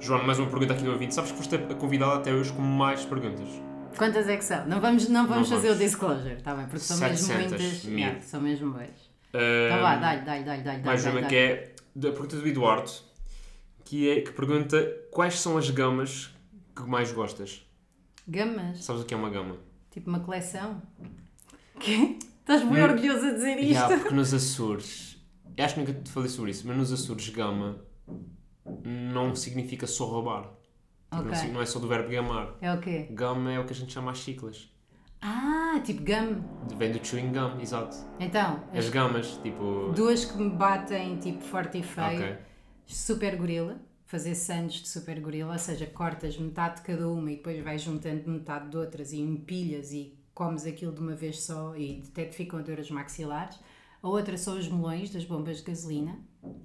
João, 0.00 0.24
mais 0.24 0.38
uma 0.40 0.48
pergunta 0.50 0.72
aqui 0.72 0.82
do 0.82 0.90
ouvinte. 0.90 1.14
Sabes 1.14 1.30
que 1.30 1.36
foste 1.38 1.54
a 1.54 1.74
convidada 1.76 2.16
até 2.16 2.32
hoje 2.32 2.52
com 2.52 2.60
mais 2.62 3.04
perguntas? 3.04 3.48
Quantas 3.96 4.28
é 4.28 4.36
que 4.36 4.44
são? 4.44 4.66
Não 4.66 4.80
vamos, 4.80 5.08
não 5.08 5.26
vamos 5.28 5.48
Não 5.48 5.56
fazer 5.56 5.68
vamos. 5.68 5.82
o 5.82 5.86
disclosure, 5.86 6.34
está 6.34 6.54
bem? 6.54 6.64
Porque 6.64 6.78
são 6.80 6.98
mesmo 6.98 7.16
700 7.18 7.50
muitas. 7.60 7.84
mil. 7.84 7.98
Yeah, 7.98 8.20
são 8.22 8.40
mesmo 8.40 8.72
boas. 8.72 9.10
Então 9.28 9.80
vá, 9.80 9.96
dá-lhe, 9.96 10.22
dá-lhe, 10.22 10.44
dá-lhe, 10.44 10.62
dá-lhe. 10.62 10.82
mais 10.82 11.04
dá-lhe, 11.04 11.14
uma 11.16 11.20
dá-lhe. 11.22 11.34
que 11.34 11.36
é 11.36 11.74
da 11.94 12.10
pergunta 12.10 12.36
do 12.36 12.48
Eduardo, 12.48 12.90
que, 13.84 14.10
é, 14.10 14.20
que 14.22 14.32
pergunta 14.32 14.82
quais 15.12 15.38
são 15.38 15.56
as 15.56 15.70
gamas 15.70 16.30
que 16.74 16.82
mais 16.82 17.12
gostas? 17.12 17.64
Gamas? 18.26 18.82
Sabes 18.84 19.02
o 19.02 19.04
que 19.04 19.14
é 19.14 19.16
uma 19.16 19.30
gama? 19.30 19.56
Tipo 19.90 20.08
uma 20.10 20.20
coleção? 20.20 20.80
Quê? 21.78 22.16
Estás 22.40 22.62
bem 22.62 22.80
Hum. 22.80 22.84
orgulhoso 22.84 23.26
a 23.26 23.32
dizer 23.32 23.58
isto? 23.58 23.70
Yeah, 23.72 23.98
porque 23.98 24.14
nos 24.14 24.32
Açores, 24.34 25.22
eu 25.56 25.64
acho 25.64 25.74
que 25.74 25.80
nunca 25.80 25.92
te 25.94 26.10
falei 26.10 26.28
sobre 26.28 26.50
isso, 26.50 26.66
mas 26.66 26.76
nos 26.76 26.92
Açores 26.92 27.28
gama 27.30 27.78
não 28.84 29.34
significa 29.34 29.86
só 29.86 30.04
roubar. 30.06 30.42
Tipo, 31.10 31.16
não 31.16 31.20
Ok. 31.26 31.34
sig- 31.36 31.52
Não 31.52 31.60
é 31.62 31.66
só 31.66 31.78
do 31.78 31.88
verbo 31.88 32.08
gamar. 32.10 32.54
É 32.60 32.72
o 32.72 32.80
quê? 32.80 33.08
Gama 33.10 33.50
é 33.52 33.58
o 33.58 33.64
que 33.64 33.72
a 33.72 33.76
gente 33.76 33.92
chama 33.92 34.10
as 34.12 34.18
chiclas. 34.18 34.70
Ah, 35.20 35.80
tipo 35.84 36.02
gum. 36.02 36.40
Vem 36.78 36.92
do 36.92 37.04
chewing 37.04 37.32
gum, 37.32 37.60
exato. 37.60 37.96
Então, 38.18 38.62
As 38.72 38.78
as 38.86 38.88
gamas, 38.90 39.38
tipo. 39.42 39.92
duas 39.94 40.24
que 40.24 40.38
me 40.38 40.50
batem 40.50 41.18
tipo 41.18 41.40
forte 41.42 41.78
e 41.78 41.82
feio. 41.82 42.22
Ok. 42.22 42.38
Super 42.86 43.36
gorila. 43.36 43.76
Fazer 44.10 44.34
sandes 44.34 44.82
de 44.82 44.88
super 44.88 45.20
gorila, 45.20 45.52
ou 45.52 45.58
seja, 45.58 45.86
cortas 45.86 46.36
metade 46.36 46.76
de 46.76 46.82
cada 46.82 47.08
uma 47.08 47.30
e 47.30 47.36
depois 47.36 47.62
vais 47.62 47.80
juntando 47.80 48.28
metade 48.28 48.68
de 48.68 48.76
outras 48.76 49.12
e 49.12 49.20
empilhas 49.20 49.92
e 49.92 50.18
comes 50.34 50.66
aquilo 50.66 50.92
de 50.92 51.00
uma 51.00 51.14
vez 51.14 51.42
só 51.44 51.76
e 51.76 52.02
até 52.10 52.24
te 52.24 52.34
ficam 52.34 52.58
a 52.58 52.62
dor 52.62 52.80
os 52.80 52.90
maxilares. 52.90 53.56
A 54.02 54.08
outra 54.08 54.36
são 54.36 54.58
os 54.58 54.66
melões 54.66 55.10
das 55.10 55.24
bombas 55.24 55.58
de 55.58 55.62
gasolina, 55.64 56.18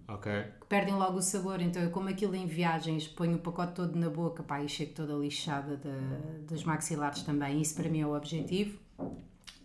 Ok. 0.08 0.31
que 0.62 0.65
perdem 0.67 0.95
logo 0.95 1.17
o 1.17 1.21
sabor. 1.21 1.62
Então 1.62 1.84
eu 1.84 1.91
como 1.91 2.10
aquilo 2.10 2.34
em 2.36 2.47
viagens, 2.47 3.08
ponho 3.08 3.36
o 3.36 3.39
pacote 3.39 3.73
todo 3.73 3.95
na 3.95 4.10
boca 4.10 4.41
pá, 4.41 4.63
e 4.63 4.67
chego 4.69 4.93
toda 4.95 5.13
lixada 5.13 5.77
da- 5.77 6.39
dos 6.47 6.63
maxilares 6.63 7.21
também. 7.21 7.62
Isso 7.62 7.75
para 7.75 7.89
mim 7.89 7.99
é 8.01 8.08
o 8.08 8.15
objetivo. 8.15 8.79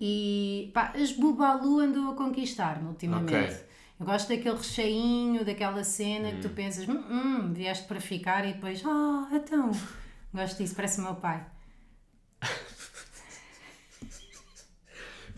E 0.01 0.71
pá, 0.75 0.93
as 0.95 1.13
Bubalu 1.13 1.81
andou 1.81 2.11
a 2.11 2.15
conquistar-me 2.15 2.89
ultimamente. 2.89 3.35
Ok. 3.55 3.70
Eu 4.01 4.07
gosto 4.07 4.29
daquele 4.31 4.57
recheinho, 4.57 5.45
daquela 5.45 5.85
cena 5.85 6.33
que 6.33 6.41
tu 6.41 6.49
pensas, 6.49 6.89
hum, 6.89 7.05
hum, 7.11 7.53
vieste 7.53 7.87
para 7.87 8.01
ficar 8.01 8.49
e 8.49 8.55
depois, 8.55 8.83
ah, 8.87 9.29
então. 9.31 9.71
Gosto 10.33 10.57
disso, 10.63 10.75
parece 10.75 11.01
o 11.01 11.05
meu 11.05 11.17
pai. 11.17 11.45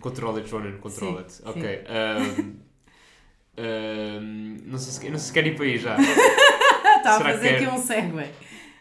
Controla-te, 0.01 0.49
Joana, 0.49 0.77
controla-te. 0.79 1.33
Sim, 1.33 1.43
Ok. 1.45 1.63
sim. 1.63 1.85
ahm, 1.89 2.55
ahm, 3.59 4.57
não, 4.67 4.79
sei 4.79 4.93
se, 4.93 5.11
não 5.11 5.19
sei 5.19 5.27
se 5.27 5.33
quer 5.33 5.47
ir 5.47 5.57
para 5.57 5.65
aí 5.65 5.79
já. 5.79 5.97
Está 6.99 7.17
a 7.17 7.21
fazer 7.21 7.57
aqui 7.57 7.67
um 7.67 7.79
segue. 7.79 8.31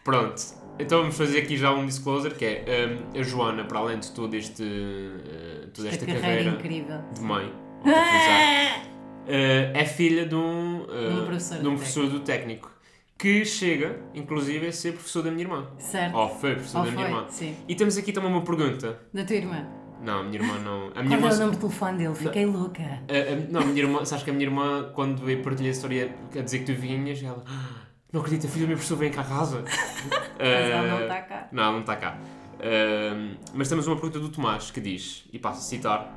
Pronto. 0.04 0.42
Então 0.78 1.00
vamos 1.00 1.16
fazer 1.16 1.38
aqui 1.40 1.56
já 1.56 1.72
um 1.72 1.86
disclosure 1.86 2.34
que 2.34 2.44
é 2.44 2.64
ahm, 2.84 3.18
a 3.18 3.22
Joana, 3.22 3.64
para 3.64 3.78
além 3.80 3.98
de 3.98 4.10
todo 4.12 4.34
este, 4.34 4.62
eh, 4.62 5.66
toda 5.74 5.88
esta, 5.88 6.04
Esta 6.04 6.20
carreira 6.20 6.56
carreira 6.56 7.04
de 7.12 7.20
mãe, 7.20 7.52
é 9.26 9.84
filha 9.84 10.26
de 10.26 10.34
um, 10.34 10.84
eh, 10.90 11.08
um 11.20 11.24
professor 11.26 11.58
de 11.58 11.66
um 11.68 11.70
do 11.72 11.76
professor 11.76 12.08
do 12.08 12.20
técnico 12.20 12.70
que 13.18 13.44
chega, 13.44 14.00
inclusive, 14.14 14.66
a 14.66 14.72
ser 14.72 14.92
professor 14.94 15.22
da 15.22 15.30
minha 15.30 15.44
irmã. 15.44 15.68
Certo. 15.78 16.16
Ou 16.16 16.28
foi 16.28 16.54
professor 16.54 16.78
Ou 16.80 16.84
da 16.86 16.90
minha 16.90 17.04
foi, 17.06 17.14
irmã. 17.14 17.26
sim. 17.30 17.56
E 17.68 17.74
temos 17.76 17.96
aqui 17.96 18.12
também 18.12 18.30
uma 18.30 18.42
pergunta. 18.42 18.98
Da 19.14 19.24
tua 19.24 19.36
irmã. 19.36 19.64
Não, 20.02 20.20
a 20.20 20.22
minha 20.24 20.40
irmã 20.40 20.58
não. 20.58 20.88
A 20.88 20.90
Qual 20.90 21.04
minha 21.04 21.16
é 21.16 21.20
irmã. 21.20 21.32
o 21.32 21.38
nome 21.38 21.52
de 21.52 21.58
telefone 21.58 21.98
dele? 21.98 22.14
Fiquei 22.16 22.44
louca. 22.46 22.82
A- 22.82 23.32
a- 23.32 23.36
não, 23.48 23.60
a 23.60 23.64
minha 23.64 23.82
irmã, 23.82 24.04
sabes 24.04 24.24
que 24.24 24.30
a 24.30 24.32
minha 24.32 24.44
irmã, 24.46 24.90
quando 24.92 25.30
eu 25.30 25.40
partilhei 25.40 25.70
a 25.70 25.72
história 25.72 26.12
a 26.36 26.40
dizer 26.40 26.58
que 26.60 26.64
tu 26.64 26.74
vinhas, 26.74 27.22
ela. 27.22 27.44
"Ah, 27.46 27.82
Não 28.12 28.20
acredito, 28.20 28.46
a 28.46 28.50
filha 28.50 28.64
do 28.66 28.68
meu 28.68 28.76
professor 28.76 28.96
vem 28.98 29.10
cá 29.12 29.20
a 29.20 29.24
casa. 29.24 29.62
Mas 30.38 30.70
ela 30.70 30.88
não 30.88 31.02
está 31.02 31.20
cá. 31.22 31.48
Não, 31.52 31.62
ela 31.62 31.72
não 31.72 31.80
está 31.80 31.96
cá. 31.96 32.18
Ahm, 32.60 33.36
mas 33.54 33.68
temos 33.68 33.86
uma 33.86 33.96
pergunta 33.96 34.18
do 34.20 34.28
Tomás 34.28 34.70
que 34.70 34.80
diz, 34.80 35.24
e 35.32 35.38
passo 35.38 35.60
a 35.60 35.62
citar: 35.62 36.12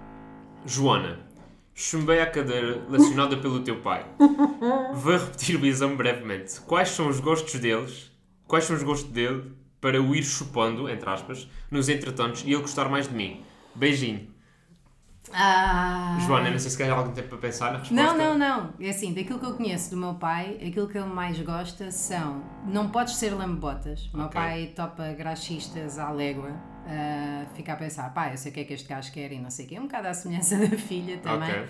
Joana, 0.66 1.20
chumbei 1.76 2.22
à 2.22 2.26
cadeira 2.26 2.82
lecionada 2.90 3.36
pelo 3.38 3.60
teu 3.60 3.82
pai. 3.82 4.06
Vou 4.94 5.14
repetir 5.14 5.62
o 5.62 5.66
exame 5.66 5.96
brevemente. 5.96 6.60
Quais 6.62 6.90
são 6.90 7.10
os 7.10 7.20
gostos 7.20 7.60
deles? 7.60 8.12
Quais 8.48 8.64
são 8.64 8.76
os 8.76 8.82
gostos 8.82 9.12
dele 9.12 9.52
para 9.82 10.02
o 10.02 10.16
ir 10.16 10.24
chupando, 10.24 10.90
entre 10.90 11.08
aspas, 11.10 11.48
nos 11.70 11.90
entretantos 11.90 12.44
e 12.46 12.54
ele 12.54 12.62
gostar 12.62 12.88
mais 12.90 13.08
de 13.08 13.14
mim? 13.14 13.44
Beijinho. 13.76 14.34
Ah. 15.34 16.18
Joana, 16.26 16.52
não 16.52 16.60
sei 16.60 16.70
se 16.70 16.78
quer 16.78 16.90
algum 16.92 17.12
tempo 17.12 17.30
para 17.30 17.38
pensar 17.40 17.74
na 17.74 17.80
resposta. 17.80 17.96
Não, 17.96 18.16
não, 18.18 18.38
não. 18.38 18.74
É 18.80 18.90
assim, 18.90 19.12
daquilo 19.12 19.40
que 19.40 19.46
eu 19.46 19.54
conheço 19.54 19.90
do 19.90 19.98
meu 19.98 20.14
pai, 20.14 20.58
aquilo 20.66 20.88
que 20.88 20.98
ele 20.98 21.08
mais 21.08 21.40
gosta 21.42 21.92
são. 21.92 22.44
Não 22.66 22.90
podes 22.90 23.16
ser 23.16 23.32
lambotas. 23.32 24.08
O 24.14 24.18
meu 24.18 24.28
Ok. 24.28 24.40
pai 24.40 24.68
topa 24.76 25.12
graxistas 25.14 25.98
à 25.98 26.12
légua. 26.12 26.52
Ah, 26.86 27.46
fica 27.56 27.74
a 27.74 27.76
pensar, 27.76 28.14
pá, 28.14 28.32
eu 28.32 28.38
sei 28.38 28.52
o 28.52 28.54
que 28.54 28.60
é 28.62 28.64
que 28.64 28.74
este 28.74 28.88
gajo 28.88 29.12
quer 29.12 29.32
e 29.32 29.40
não 29.40 29.50
sei 29.50 29.66
o 29.66 29.70
quê. 29.70 29.80
Um 29.80 29.84
bocado 29.84 30.08
à 30.08 30.14
semelhança 30.14 30.58
da 30.68 30.78
filha 30.78 31.18
também. 31.18 31.50
Ok. 31.50 31.68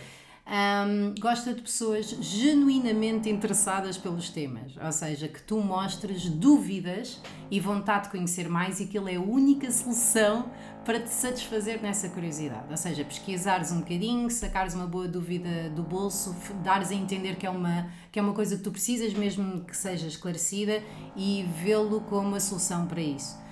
Ahm, 0.48 1.16
gosta 1.20 1.56
de 1.56 1.62
pessoas 1.64 2.06
genuinamente 2.22 3.28
interessadas 3.28 3.98
pelos 3.98 4.30
temas, 4.30 4.78
ou 4.78 4.92
seja, 4.92 5.28
que 5.28 5.42
tu 5.42 5.60
mostres 5.60 6.30
dúvidas 6.30 7.20
e 7.50 7.60
vontade 7.60 8.04
de 8.04 8.10
conhecer 8.12 8.48
mais 8.48 8.80
e 8.80 8.86
que 8.86 8.96
ele 8.96 9.14
é 9.14 9.16
a 9.16 9.22
única 9.22 9.72
solução 9.72 10.52
para 10.86 11.00
te 11.00 11.10
satisfazer 11.10 11.82
nessa 11.82 12.10
curiosidade. 12.10 12.68
Ou 12.70 12.78
seja, 12.78 13.04
pesquisares 13.04 13.72
um 13.72 13.80
bocadinho, 13.80 14.30
sacares 14.30 14.76
uma 14.76 14.86
boa 14.86 15.08
dúvida 15.08 15.68
do 15.72 15.82
bolso, 15.82 16.36
dares 16.64 16.92
a 16.92 16.94
entender 16.94 17.38
que 17.38 17.48
é 17.48 17.50
uma, 17.50 17.90
que 18.12 18.20
é 18.20 18.22
uma 18.22 18.34
coisa 18.34 18.56
que 18.56 18.62
tu 18.62 18.70
precisas, 18.72 19.16
mesmo 19.16 19.62
que 19.62 19.76
seja 19.76 20.06
esclarecida, 20.06 20.84
e 21.16 21.44
vê-lo 21.64 22.02
como 22.02 22.36
a 22.36 22.40
solução 22.40 22.86
para 22.86 23.02
isso. 23.02 23.44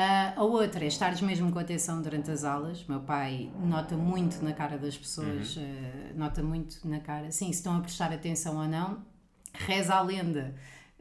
Ah, 0.00 0.32
a 0.36 0.44
outra 0.44 0.84
é 0.84 0.86
estares 0.86 1.20
mesmo 1.20 1.50
com 1.50 1.58
atenção 1.58 2.00
durante 2.00 2.30
as 2.30 2.44
aulas. 2.44 2.84
Meu 2.86 3.00
pai 3.00 3.50
nota 3.58 3.96
muito 3.96 4.44
na 4.44 4.52
cara 4.52 4.78
das 4.78 4.96
pessoas, 4.96 5.58
ah, 5.58 6.12
nota 6.14 6.40
muito 6.40 6.86
na 6.88 7.00
cara, 7.00 7.32
sim, 7.32 7.46
se 7.46 7.58
estão 7.58 7.76
a 7.76 7.80
prestar 7.80 8.12
atenção 8.12 8.58
ou 8.58 8.68
não. 8.68 9.04
Reza 9.52 9.96
a 9.96 10.00
lenda, 10.00 10.54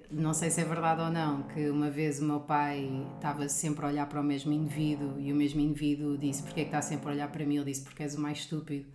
não 0.09 0.33
sei 0.33 0.49
se 0.49 0.61
é 0.61 0.65
verdade 0.65 1.01
ou 1.01 1.11
não, 1.11 1.43
que 1.43 1.69
uma 1.69 1.91
vez 1.91 2.19
o 2.19 2.25
meu 2.25 2.39
pai 2.39 2.89
estava 3.15 3.47
sempre 3.47 3.85
a 3.85 3.89
olhar 3.89 4.09
para 4.09 4.19
o 4.19 4.23
mesmo 4.23 4.51
indivíduo 4.51 5.19
e 5.19 5.31
o 5.31 5.35
mesmo 5.35 5.61
indivíduo 5.61 6.17
disse: 6.17 6.41
Porquê 6.41 6.61
é 6.61 6.63
que 6.63 6.69
está 6.69 6.81
sempre 6.81 7.09
a 7.09 7.11
olhar 7.11 7.31
para 7.31 7.45
mim? 7.45 7.57
Ele 7.57 7.65
disse: 7.65 7.83
Porque 7.83 8.01
és 8.01 8.15
o 8.15 8.19
mais 8.19 8.39
estúpido. 8.39 8.87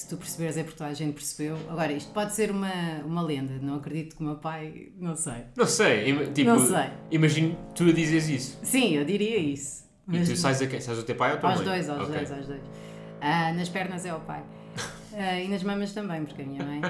Se 0.00 0.08
tu 0.08 0.16
perceberes 0.16 0.56
é 0.56 0.64
porque 0.64 0.82
a 0.82 0.94
gente 0.94 1.12
percebeu. 1.12 1.58
Agora, 1.68 1.92
isto 1.92 2.10
pode 2.14 2.34
ser 2.34 2.50
uma, 2.50 2.72
uma 3.04 3.20
lenda, 3.20 3.52
não 3.60 3.74
acredito 3.74 4.16
que 4.16 4.22
o 4.22 4.24
meu 4.24 4.36
pai. 4.36 4.88
Não 4.98 5.14
sei. 5.14 5.44
Não 5.54 5.66
sei, 5.66 6.32
tipo, 6.32 6.48
Não 6.48 6.58
sei. 6.58 6.86
imagino 7.10 7.54
tu 7.74 7.84
a 7.84 7.92
dizes 7.92 8.26
isso. 8.30 8.58
Sim, 8.62 8.94
eu 8.96 9.04
diria 9.04 9.36
isso. 9.36 9.84
E 10.10 10.18
tu 10.24 10.34
sais 10.36 10.62
a 10.62 10.66
quem? 10.66 10.80
Sais 10.80 10.98
o 10.98 11.02
teu 11.02 11.14
pai 11.14 11.32
ou 11.32 11.36
a 11.36 11.40
tua 11.40 11.50
Aos 11.50 11.58
mãe? 11.58 11.68
dois, 11.68 11.90
aos 11.90 12.00
Ok. 12.04 12.14
dois, 12.14 12.32
aos 12.32 12.46
dois. 12.46 12.62
Ah, 13.20 13.52
nas 13.52 13.68
pernas 13.68 14.06
é 14.06 14.14
o 14.14 14.20
pai. 14.20 14.42
Ah, 15.12 15.40
e 15.40 15.48
nas 15.48 15.64
mamas 15.64 15.92
também, 15.92 16.24
porque 16.24 16.40
a 16.40 16.46
minha 16.46 16.64
mãe. 16.64 16.80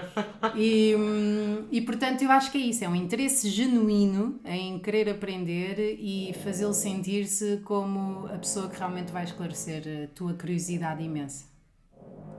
E, 0.54 0.94
hum, 0.94 1.64
e 1.70 1.80
portanto 1.80 2.20
eu 2.22 2.30
acho 2.30 2.52
que 2.52 2.58
é 2.58 2.60
isso, 2.60 2.84
é 2.84 2.88
um 2.88 2.94
interesse 2.94 3.48
genuíno 3.48 4.38
em 4.44 4.78
querer 4.78 5.08
aprender 5.08 5.96
e 5.98 6.34
fazê-lo 6.44 6.74
sentir-se 6.74 7.62
como 7.64 8.26
a 8.26 8.36
pessoa 8.36 8.68
que 8.68 8.76
realmente 8.78 9.10
vai 9.10 9.24
esclarecer 9.24 9.82
a 10.04 10.14
tua 10.14 10.34
curiosidade 10.34 11.02
imensa. 11.02 11.46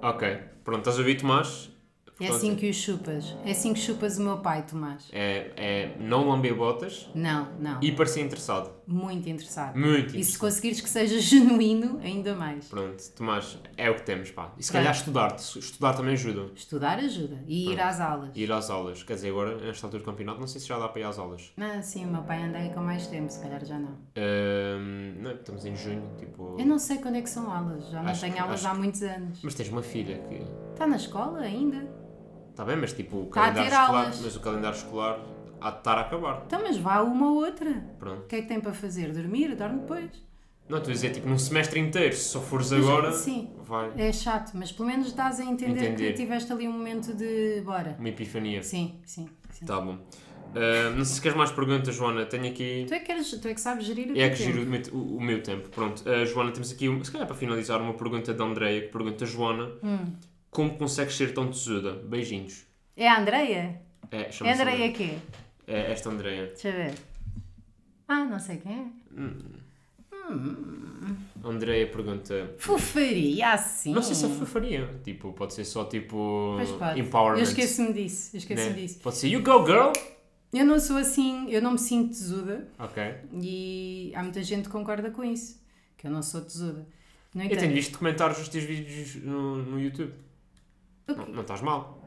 Ok, 0.02 0.38
pronto, 0.64 0.80
estás 0.80 0.96
a 0.96 1.00
ouvir, 1.00 1.18
Tomás? 1.18 1.70
É 2.20 2.26
Portanto, 2.26 2.38
assim 2.38 2.56
que 2.56 2.70
o 2.70 2.74
chupas. 2.74 3.36
É 3.46 3.52
assim 3.52 3.74
que 3.74 3.80
chupas 3.80 4.18
o 4.18 4.22
meu 4.24 4.38
pai, 4.38 4.66
Tomás. 4.66 5.10
É, 5.12 5.52
é 5.56 5.96
não 6.00 6.30
lamber 6.30 6.56
botas 6.56 7.10
Não, 7.16 7.48
não. 7.60 7.80
e 7.82 7.92
parecer 7.92 8.22
interessado. 8.22 8.72
Muito 8.92 9.30
interessado. 9.30 9.78
Muito 9.78 9.90
E 9.90 10.10
se 10.10 10.16
interessado. 10.18 10.40
conseguires 10.40 10.82
que 10.82 10.90
seja 10.90 11.18
genuíno, 11.22 12.00
ainda 12.04 12.36
mais. 12.36 12.66
Pronto, 12.68 13.02
Tomás, 13.16 13.58
é 13.78 13.90
o 13.90 13.96
que 13.96 14.04
temos, 14.04 14.32
pá. 14.32 14.52
E 14.58 14.64
se 14.64 14.72
calhar 14.72 14.94
estudar, 14.94 15.36
estudar 15.38 15.94
também 15.94 16.14
ajuda. 16.14 16.52
Estudar 16.56 17.00
ajuda. 17.00 17.40
E 17.48 17.72
ir 17.72 17.80
às 17.80 18.00
aulas. 18.00 18.30
Ir 18.36 18.52
às 18.52 18.70
aulas. 18.70 19.04
Quer 19.04 19.14
dizer, 19.16 19.30
agora, 19.30 19.56
nesta 19.58 19.88
altura 19.88 20.04
do 20.04 20.06
campeonato, 20.06 20.40
não 20.40 20.48
sei 20.48 20.60
se 20.60 20.68
já 20.68 20.78
dá 20.78 20.88
para 20.90 21.02
ir 21.02 21.04
às 21.06 21.18
aulas. 21.18 21.54
Ah, 21.58 21.82
sim, 21.82 22.06
o 22.06 22.12
meu 22.12 22.24
pai 22.24 22.44
anda 22.44 22.58
aí 22.58 22.70
com 22.74 22.82
mais 22.82 23.08
tempo, 23.08 23.32
se 23.32 23.40
calhar 23.42 23.64
já 23.66 23.80
não. 23.80 23.98
Ahm, 24.18 25.22
não, 25.22 25.32
estamos 25.32 25.66
em 25.66 25.76
junho, 25.76 26.04
tipo. 26.18 26.56
Eu 26.60 26.66
não 26.66 26.78
sei 26.80 26.98
quando 26.98 27.16
é 27.16 27.22
que 27.22 27.30
são 27.30 27.52
aulas, 27.52 27.90
já 27.90 28.02
não 28.04 28.12
Acho 28.12 28.22
tenho 28.22 28.42
aulas 28.42 28.66
há 28.66 28.72
que- 28.72 28.78
muitos 28.78 29.02
anos. 29.04 29.40
Mas 29.44 29.54
tens 29.56 29.70
uma 29.70 29.82
filha 29.84 30.18
que. 30.28 30.42
Está 30.74 30.86
na 30.88 30.96
escola 30.98 31.40
ainda? 31.40 31.88
Está 32.50 32.66
bem, 32.66 32.76
mas 32.76 32.92
tipo, 32.94 33.18
o 33.18 33.26
Tá 33.28 33.42
calendário 33.54 33.72
escolar. 33.72 34.02
aulas. 34.04 34.22
Mas 34.22 34.36
o 34.36 34.40
calendário 34.42 34.78
escolar 34.78 35.20
há 35.62 35.72
de 35.72 35.78
estar 35.78 35.98
a 35.98 36.02
acabar. 36.02 36.44
Então, 36.48 36.62
mas 36.62 36.78
vá 36.78 37.02
uma 37.02 37.30
ou 37.32 37.38
outra. 37.46 37.72
Pronto. 38.00 38.24
O 38.24 38.28
que 38.28 38.36
é 38.38 38.42
que 38.42 38.48
tem 38.48 38.60
para 38.60 38.74
fazer? 38.74 39.12
Dormir? 39.14 39.56
Dorme 39.56 39.80
depois. 39.82 40.10
Não, 40.70 40.78
estou 40.78 40.92
a 40.92 40.94
dizer, 40.94 41.12
tipo, 41.12 41.28
num 41.28 41.38
semestre 41.38 41.80
inteiro, 41.80 42.16
se 42.16 42.24
só 42.30 42.40
fores 42.40 42.72
agora, 42.72 43.12
sim. 43.12 43.50
vai. 43.64 43.92
É 43.98 44.12
chato, 44.14 44.52
mas 44.56 44.72
pelo 44.72 44.88
menos 44.88 45.12
dás 45.12 45.40
a 45.40 45.44
entender, 45.44 45.84
Entender. 45.92 46.12
que 46.14 46.14
tiveste 46.22 46.52
ali 46.52 46.68
um 46.68 46.72
momento 46.72 47.14
de 47.14 47.62
bora. 47.66 47.96
Uma 48.00 48.08
epifania. 48.10 48.64
Sim, 48.64 49.00
sim, 49.06 49.28
sim. 49.50 49.66
Tá 49.66 49.82
bom. 49.82 49.98
Ahm, 50.54 50.98
não 50.98 51.04
sei 51.06 51.16
se 51.16 51.22
queres 51.22 51.38
mais 51.38 51.52
perguntas, 51.52 51.94
Joana. 51.96 52.26
Tenho 52.26 52.48
aqui. 52.48 52.86
Tu, 52.88 52.94
é 52.94 53.00
que 53.00 53.06
queres, 53.06 53.32
tu 53.32 53.48
é 53.48 53.54
que 53.54 53.60
sabes 53.62 53.86
gerir 53.86 54.12
o 54.12 54.18
É 54.18 54.30
que 54.30 54.38
tempo. 54.38 54.52
giro 54.52 54.64
o 54.64 54.66
meu, 54.70 54.82
o- 54.94 55.18
o 55.18 55.22
meu 55.22 55.42
tempo. 55.44 55.68
Pronto, 55.70 56.04
uh, 56.10 56.26
Joana, 56.26 56.52
temos 56.52 56.72
aqui, 56.72 56.88
se 57.04 57.12
calhar 57.12 57.28
para 57.28 57.36
finalizar, 57.36 57.82
uma 57.82 57.94
pergunta 57.94 58.34
da 58.34 58.44
Andreia 58.46 58.82
que 58.82 58.88
pergunta: 58.90 59.26
Joana, 59.26 59.72
Hum. 59.84 60.14
como 60.50 60.78
consegues 60.78 61.16
ser 61.18 61.34
tão 61.34 61.48
tesuda? 61.48 61.94
Beijinhos. 62.06 62.66
É 62.96 63.08
a 63.10 63.20
Andreia? 63.20 63.82
É, 64.12 64.22
É 64.24 64.32
chama-se 64.32 64.62
a 64.62 64.66
Andreia 64.66 64.92
quê? 64.94 65.16
É 65.72 65.92
esta 65.92 66.10
Andreia. 66.10 66.48
Deixa 66.48 66.68
eu 66.70 66.74
ver. 66.74 66.94
Ah, 68.08 68.26
não 68.26 68.40
sei 68.40 68.58
quem 68.58 68.72
é. 68.74 68.86
Andreia 71.44 71.88
pergunta. 71.88 72.54
Fofaria, 72.58 73.54
assim. 73.54 73.94
Não 73.94 74.02
sei 74.02 74.16
se 74.16 74.26
é 74.26 74.30
fofaria. 74.30 74.88
Tipo, 75.04 75.34
pode 75.34 75.54
ser 75.54 75.66
só 75.66 75.86
tipo. 75.86 76.54
Pois 76.58 76.72
pode. 76.72 77.00
Empowerment. 77.00 77.40
Eu 77.40 77.44
esqueço-me 77.44 77.94
disso. 77.94 78.36
Eu 78.36 78.38
esqueço-me 78.40 78.70
né? 78.70 78.76
disso. 78.76 79.00
Pode 79.00 79.18
ser 79.18 79.28
You 79.30 79.42
Go 79.42 79.66
Girl. 79.66 79.92
Eu 80.54 80.66
não 80.66 80.80
sou 80.80 80.98
assim, 80.98 81.50
eu 81.50 81.62
não 81.62 81.72
me 81.72 81.80
sinto 81.80 82.10
tesuda 82.10 82.68
Ok. 82.78 83.02
e 83.42 84.12
há 84.14 84.22
muita 84.22 84.44
gente 84.44 84.66
que 84.66 84.70
concorda 84.70 85.10
com 85.10 85.24
isso, 85.24 85.58
que 85.98 86.06
eu 86.06 86.12
não 86.12 86.22
sou 86.22 86.42
tesuda. 86.42 86.86
No 87.34 87.44
Eu 87.44 87.58
tenho 87.58 87.74
visto 87.74 87.98
comentários 87.98 88.38
dos 88.38 88.50
teus 88.50 88.66
vídeos 88.66 89.16
no, 89.24 89.64
no 89.64 89.80
YouTube. 89.80 90.12
o 91.08 91.14
Não, 91.14 91.26
não 91.28 91.42
estás 91.42 91.62
mal. 91.62 92.01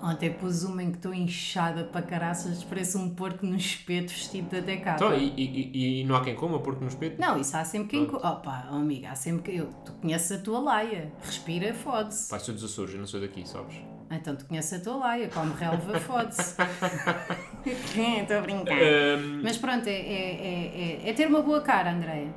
Ontem 0.00 0.32
pus 0.32 0.62
uma 0.62 0.82
em 0.82 0.90
que 0.92 0.98
estou 0.98 1.12
inchada 1.12 1.82
para 1.84 2.02
caraças, 2.02 2.62
parece 2.62 2.96
um 2.96 3.10
porco 3.10 3.44
no 3.44 3.56
espeto 3.56 4.12
vestido 4.12 4.48
de 4.50 4.58
até 4.58 4.76
cá. 4.76 4.94
Então, 4.94 5.12
e, 5.12 5.32
e, 5.36 6.00
e- 6.02 6.04
não 6.04 6.14
há 6.14 6.22
quem 6.22 6.36
coma 6.36 6.60
porque 6.60 6.80
no 6.82 6.88
espeto? 6.88 7.20
Não, 7.20 7.38
isso 7.40 7.56
há 7.56 7.64
sempre 7.64 7.88
quem. 7.88 8.06
co- 8.06 8.16
Opa, 8.18 8.68
oh, 8.70 8.76
amiga, 8.76 9.10
há 9.10 9.14
sempre 9.16 9.42
que. 9.52 9.58
Eu, 9.58 9.66
tu 9.84 9.92
conheces 9.94 10.30
a 10.32 10.38
tua 10.42 10.60
laia, 10.60 11.12
respira, 11.22 11.74
fode-se. 11.74 12.28
Pai, 12.30 12.38
sou 12.38 12.54
dos 12.54 12.62
Açores, 12.64 12.94
eu 12.94 13.00
não 13.00 13.06
sou 13.08 13.20
daqui, 13.20 13.46
sabes? 13.48 13.74
Então 14.10 14.36
tu 14.36 14.46
conheces 14.46 14.72
a 14.80 14.82
tua 14.82 14.96
laia, 14.96 15.28
come 15.28 15.52
relva, 15.58 15.98
fode-se. 16.00 16.54
Estou 17.66 18.38
a 18.38 18.40
brincar. 18.40 18.78
Ahm, 18.80 19.40
Mas 19.42 19.56
pronto, 19.58 19.86
é, 19.86 19.92
é, 19.92 20.00
é, 20.00 21.02
é, 21.06 21.10
é 21.10 21.12
ter 21.12 21.26
uma 21.26 21.42
boa 21.42 21.60
cara, 21.60 21.90
Andréia. 21.92 22.32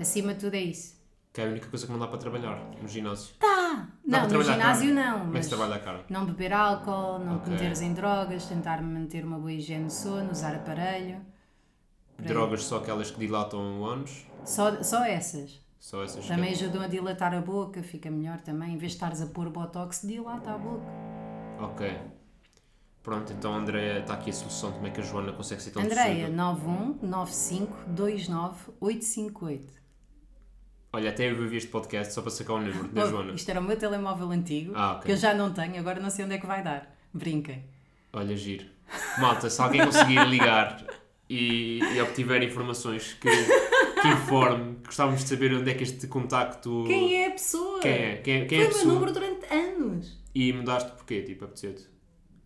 Acima 0.00 0.32
de 0.34 0.40
tudo 0.40 0.54
é 0.54 0.60
isso. 0.62 0.99
Que 1.32 1.40
é 1.40 1.44
a 1.46 1.48
única 1.48 1.68
coisa 1.68 1.86
que 1.86 1.92
não 1.92 1.98
dá 1.98 2.06
para 2.08 2.18
trabalhar 2.18 2.60
no 2.82 2.88
ginásio. 2.88 3.34
Tá! 3.38 3.88
Dá 4.04 4.22
Não, 4.22 4.28
no 4.28 4.42
ginásio 4.42 4.92
não, 4.92 5.24
mas 5.26 5.46
trabalha 5.46 5.76
a 5.76 6.12
não 6.12 6.26
beber 6.26 6.52
álcool, 6.52 7.18
não 7.20 7.36
Ok. 7.36 7.44
te 7.44 7.50
meteres 7.50 7.80
em 7.80 7.92
drogas, 7.94 8.46
tentar 8.46 8.82
manter 8.82 9.24
uma 9.24 9.38
boa 9.38 9.52
higiene 9.52 9.86
de 9.86 9.92
sono, 9.92 10.30
usar 10.32 10.54
aparelho. 10.56 11.20
Drogas 12.18 12.64
só 12.64 12.78
aquelas 12.78 13.10
que 13.10 13.18
dilatam 13.20 13.84
anos, 13.84 14.26
Só, 14.44 14.82
só 14.82 15.04
essas. 15.04 15.60
só 15.78 16.02
essas 16.02 16.26
Também 16.26 16.52
que... 16.52 16.64
ajudam 16.64 16.82
a 16.82 16.86
dilatar 16.88 17.32
a 17.32 17.40
boca, 17.40 17.82
fica 17.82 18.10
melhor 18.10 18.40
também. 18.40 18.74
Em 18.74 18.76
vez 18.78 18.92
de 18.92 18.96
estares 18.96 19.22
a 19.22 19.26
pôr 19.26 19.48
botox, 19.48 20.02
dilata 20.02 20.50
a 20.50 20.58
boca. 20.58 20.84
Ok. 21.60 21.96
Pronto, 23.02 23.32
então 23.32 23.54
Andréia, 23.54 24.00
está 24.00 24.14
aqui 24.14 24.28
a 24.28 24.32
solução 24.32 24.70
de 24.70 24.76
como 24.76 24.86
é 24.88 24.90
que 24.90 25.00
a 25.00 25.04
Joana 25.04 25.32
consegue 25.32 25.62
ser 25.62 25.70
tão 25.70 25.82
Andreia, 25.82 26.26
tesuda. 26.26 26.42
919529858. 28.80 29.79
Olha, 30.92 31.10
até 31.10 31.30
eu 31.30 31.36
vi 31.48 31.56
este 31.56 31.70
podcast 31.70 32.12
só 32.12 32.20
para 32.20 32.30
sacar 32.32 32.56
o 32.56 32.60
número 32.60 32.88
da 32.88 33.04
Oh, 33.04 33.08
Joana. 33.08 33.32
Isto 33.32 33.48
era 33.50 33.60
o 33.60 33.62
meu 33.62 33.76
telemóvel 33.76 34.30
antigo, 34.30 34.72
Ah, 34.74 34.92
ok. 34.94 35.06
que 35.06 35.12
eu 35.12 35.16
já 35.16 35.32
não 35.34 35.52
tenho, 35.52 35.78
agora 35.78 36.00
não 36.00 36.10
sei 36.10 36.24
onde 36.24 36.34
é 36.34 36.38
que 36.38 36.46
vai 36.46 36.62
dar. 36.64 36.96
Brinquem. 37.14 37.64
Olha, 38.12 38.36
giro. 38.36 38.66
Malta, 39.20 39.48
se 39.48 39.60
alguém 39.62 39.84
conseguir 39.84 40.26
ligar 40.26 40.84
e, 41.28 41.78
e 41.78 42.00
obtiver 42.00 42.42
informações 42.42 43.12
que, 43.14 43.30
que 43.30 44.08
informe, 44.08 44.78
gostávamos 44.84 45.22
de 45.22 45.28
saber 45.28 45.54
onde 45.54 45.70
é 45.70 45.74
que 45.74 45.84
este 45.84 46.08
contacto... 46.08 46.82
Quem 46.88 47.22
é 47.22 47.28
a 47.28 47.30
pessoa? 47.30 47.78
Quem 47.80 47.92
é? 47.92 48.16
Quem, 48.16 48.46
quem 48.48 48.62
é 48.62 48.66
a 48.66 48.70
Foi 48.70 48.82
o 48.82 48.86
meu 48.88 48.88
pessoa? 48.88 48.94
número 48.94 49.12
durante 49.12 49.54
anos. 49.54 50.18
E 50.34 50.52
mudaste 50.52 50.90
porquê? 50.90 51.22
Tipo, 51.22 51.44
apeteceu-te? 51.44 51.86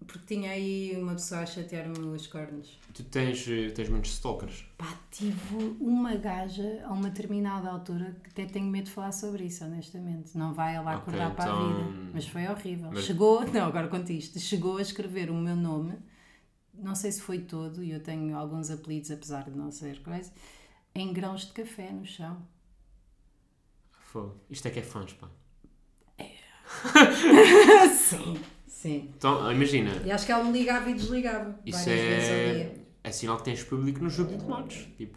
Porque 0.06 0.34
tinha 0.34 0.50
aí 0.50 0.96
uma 1.00 1.12
pessoa 1.14 1.40
a 1.40 1.46
chatear-me 1.46 1.98
os 1.98 2.26
cornos. 2.26 2.78
Tu 2.92 3.02
tens, 3.04 3.46
eh, 3.48 3.70
tens 3.70 3.88
muitos 3.88 4.12
stalkers. 4.12 4.64
Pá, 4.76 4.86
tive 5.10 5.56
uma 5.80 6.14
gaja 6.14 6.84
a 6.84 6.92
uma 6.92 7.08
determinada 7.10 7.68
altura 7.70 8.14
que 8.22 8.28
até 8.30 8.46
tenho 8.46 8.66
medo 8.66 8.84
de 8.84 8.90
falar 8.90 9.12
sobre 9.12 9.44
isso, 9.44 9.64
honestamente. 9.64 10.36
Não 10.36 10.52
vai 10.54 10.76
ela 10.76 10.94
acordar 10.94 11.34
para 11.34 11.44
a 11.44 11.48
então- 11.56 11.68
vida. 11.86 12.10
Mas 12.12 12.26
foi 12.28 12.46
horrível. 12.46 12.90
Mas- 12.92 13.04
Chegou, 13.04 13.40
não, 13.52 13.64
agora 13.66 13.88
conto 13.88 14.12
isto. 14.12 14.38
Chegou 14.38 14.76
a 14.76 14.82
escrever 14.82 15.30
o 15.30 15.34
meu 15.34 15.56
nome, 15.56 15.94
não 16.74 16.94
sei 16.94 17.10
se 17.10 17.20
foi 17.22 17.38
todo, 17.40 17.82
e 17.82 17.90
eu 17.90 18.00
tenho 18.00 18.36
alguns 18.36 18.70
apelidos 18.70 19.10
apesar 19.10 19.44
de 19.50 19.56
não 19.56 19.70
ser 19.70 20.02
coisa. 20.02 20.30
em 20.94 21.12
grãos 21.12 21.46
de 21.46 21.52
café 21.52 21.90
no 21.90 22.04
chão. 22.06 22.40
Fogo. 23.90 24.36
Isto 24.48 24.68
é 24.68 24.70
que 24.70 24.78
é 24.78 24.82
fãs, 24.82 25.12
pá. 25.14 25.28
Sim. 27.96 28.38
Sim. 28.84 29.08
Então, 29.16 29.50
imagina, 29.50 29.92
E 30.04 30.12
acho 30.12 30.26
que 30.26 30.32
ela 30.32 30.44
me 30.44 30.52
ligava 30.52 30.90
e 30.90 30.94
desligava. 30.94 31.58
isso 31.64 31.88
é, 31.88 32.70
é 33.02 33.10
sinal 33.10 33.38
que 33.38 33.44
tens 33.44 33.62
público 33.64 34.04
no 34.04 34.10
jogo 34.10 34.32
de 34.32 34.44
tomates. 34.44 34.86
Tipo, 34.98 35.16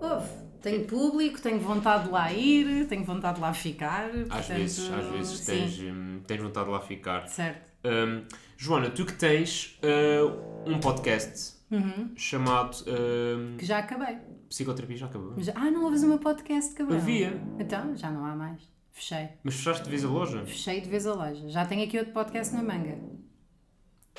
Houve. 0.00 0.28
Tenho 0.62 0.86
público, 0.86 1.38
tenho 1.42 1.60
vontade 1.60 2.04
de 2.04 2.10
lá 2.10 2.32
ir, 2.32 2.86
tenho 2.86 3.04
vontade 3.04 3.34
de 3.34 3.42
lá 3.42 3.52
ficar. 3.52 4.06
às 4.06 4.28
portanto, 4.28 4.56
vezes, 4.56 4.90
às 4.90 5.06
vezes 5.12 5.38
sim. 5.40 5.44
tens, 5.52 5.78
hum, 5.80 6.20
tens 6.26 6.40
vontade 6.40 6.66
de 6.66 6.72
lá 6.72 6.80
ficar. 6.80 7.28
Certo. 7.28 7.70
Hum, 7.84 8.22
Joana, 8.56 8.88
tu 8.88 9.04
que 9.04 9.12
tens 9.12 9.78
uh, 9.84 10.70
um 10.70 10.78
podcast 10.80 11.60
Uhum. 11.70 12.12
chamado 12.16 12.76
hum, 12.86 13.56
Que 13.58 13.66
já 13.66 13.78
acabei. 13.80 14.16
Psicoterapia, 14.48 14.96
já 14.96 15.06
acabou. 15.06 15.34
Já- 15.38 15.52
Ah, 15.54 15.70
não 15.70 15.84
ouves 15.84 16.02
o 16.02 16.08
meu 16.08 16.18
podcast, 16.18 16.74
cabrão? 16.74 16.96
Havia. 16.96 17.38
Então, 17.58 17.94
já 17.94 18.10
não 18.10 18.24
há 18.24 18.34
mais. 18.34 18.62
Fechei. 18.92 19.28
Mas 19.42 19.54
fechaste 19.54 19.84
de 19.84 19.90
vez 19.90 20.04
a 20.04 20.08
loja? 20.08 20.44
Fechei 20.46 20.80
de 20.80 20.88
vez 20.88 21.06
a 21.06 21.14
loja. 21.14 21.48
Já 21.48 21.64
tenho 21.66 21.84
aqui 21.84 21.98
outro 21.98 22.12
podcast 22.12 22.54
na 22.54 22.62
manga. 22.62 22.98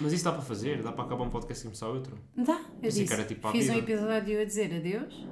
Mas 0.01 0.11
isso 0.11 0.23
dá 0.23 0.31
para 0.31 0.41
fazer? 0.41 0.81
Dá 0.81 0.91
para 0.91 1.05
acabar 1.05 1.23
um 1.23 1.29
podcast 1.29 1.63
e 1.63 1.67
começar 1.67 1.87
outro? 1.87 2.17
Dá, 2.35 2.59
eu 2.81 2.89
disse. 2.89 3.25
tipo 3.27 3.51
Fiz 3.51 3.69
um 3.69 3.77
episódio 3.77 4.41
a 4.41 4.43
dizer 4.43 4.73
adeus 4.75 5.27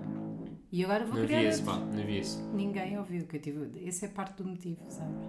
e 0.71 0.83
agora 0.85 1.03
vou 1.03 1.17
Não 1.17 1.25
criar 1.25 1.39
havia 1.39 1.49
esse, 1.49 1.63
pá, 1.63 1.77
não 1.77 1.99
havia 2.01 2.19
esse. 2.19 2.39
Ninguém 2.43 2.97
ouviu 2.99 3.25
que 3.25 3.37
eu 3.37 3.41
tive. 3.41 3.71
Esse 3.83 4.05
é 4.05 4.07
parte 4.07 4.41
do 4.41 4.47
motivo, 4.47 4.79
sabes? 4.87 5.25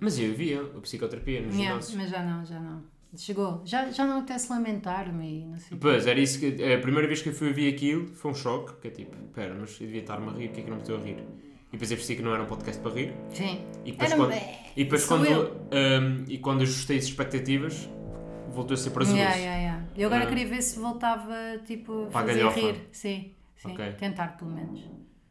Mas 0.00 0.16
eu 0.18 0.32
via 0.32 0.62
a 0.62 0.80
psicoterapia 0.80 1.42
nos 1.42 1.54
Yeah, 1.56 1.72
ginásios. 1.80 1.96
mas 1.96 2.10
já 2.10 2.22
não, 2.22 2.44
já 2.46 2.60
não. 2.60 2.82
Chegou. 3.16 3.62
Já, 3.64 3.90
já 3.90 4.06
não 4.06 4.18
apetece 4.18 4.50
lamentar-me 4.52 5.40
e 5.40 5.44
não 5.46 5.58
sei. 5.58 5.76
Pois, 5.78 6.06
era 6.06 6.20
isso 6.20 6.38
que. 6.38 6.46
A 6.72 6.78
primeira 6.78 7.08
vez 7.08 7.20
que 7.20 7.30
eu 7.30 7.34
fui 7.34 7.52
ver 7.52 7.74
aquilo 7.74 8.06
foi 8.06 8.30
um 8.30 8.34
choque, 8.34 8.80
que 8.80 8.86
é 8.88 8.90
tipo, 8.92 9.16
pera, 9.34 9.56
mas 9.58 9.72
eu 9.80 9.86
devia 9.86 10.02
estar-me 10.02 10.28
a 10.28 10.32
rir, 10.32 10.48
porque 10.48 10.60
é 10.60 10.64
que 10.64 10.70
não 10.70 10.76
me 10.76 10.82
estou 10.82 10.96
a 10.98 11.00
rir? 11.00 11.16
E 11.68 11.72
depois 11.72 11.90
eu 11.90 11.96
percebi 11.98 12.16
que 12.16 12.22
não 12.24 12.32
era 12.32 12.42
um 12.42 12.46
podcast 12.46 12.80
para 12.82 12.92
rir. 12.92 13.12
Sim. 13.30 13.60
E 13.84 13.92
depois 13.92 14.10
Era- 14.10 14.20
quando, 14.24 14.34
e 14.76 14.84
depois 14.84 15.04
quando, 15.04 15.26
hum, 15.28 16.24
e 16.26 16.38
quando 16.38 16.62
ajustei 16.62 16.96
as 16.98 17.04
expectativas, 17.04 17.88
voltou 18.50 18.74
a 18.74 18.76
ser 18.78 18.90
prazeroso. 18.90 19.20
Yeah, 19.22 19.36
yeah, 19.38 19.60
yeah. 19.62 19.84
Eu 19.96 20.06
agora 20.08 20.24
Ah. 20.24 20.26
queria 20.28 20.46
ver 20.46 20.62
se 20.62 20.78
voltava 20.78 21.34
tipo 21.66 22.04
a 22.04 22.06
Para 22.06 22.26
fazer 22.26 22.38
galhofa. 22.38 22.60
rir. 22.60 22.88
Sim, 22.90 23.32
sim. 23.56 23.72
Ok. 23.72 23.92
Tentar 23.98 24.36
pelo 24.38 24.50
menos. 24.50 24.80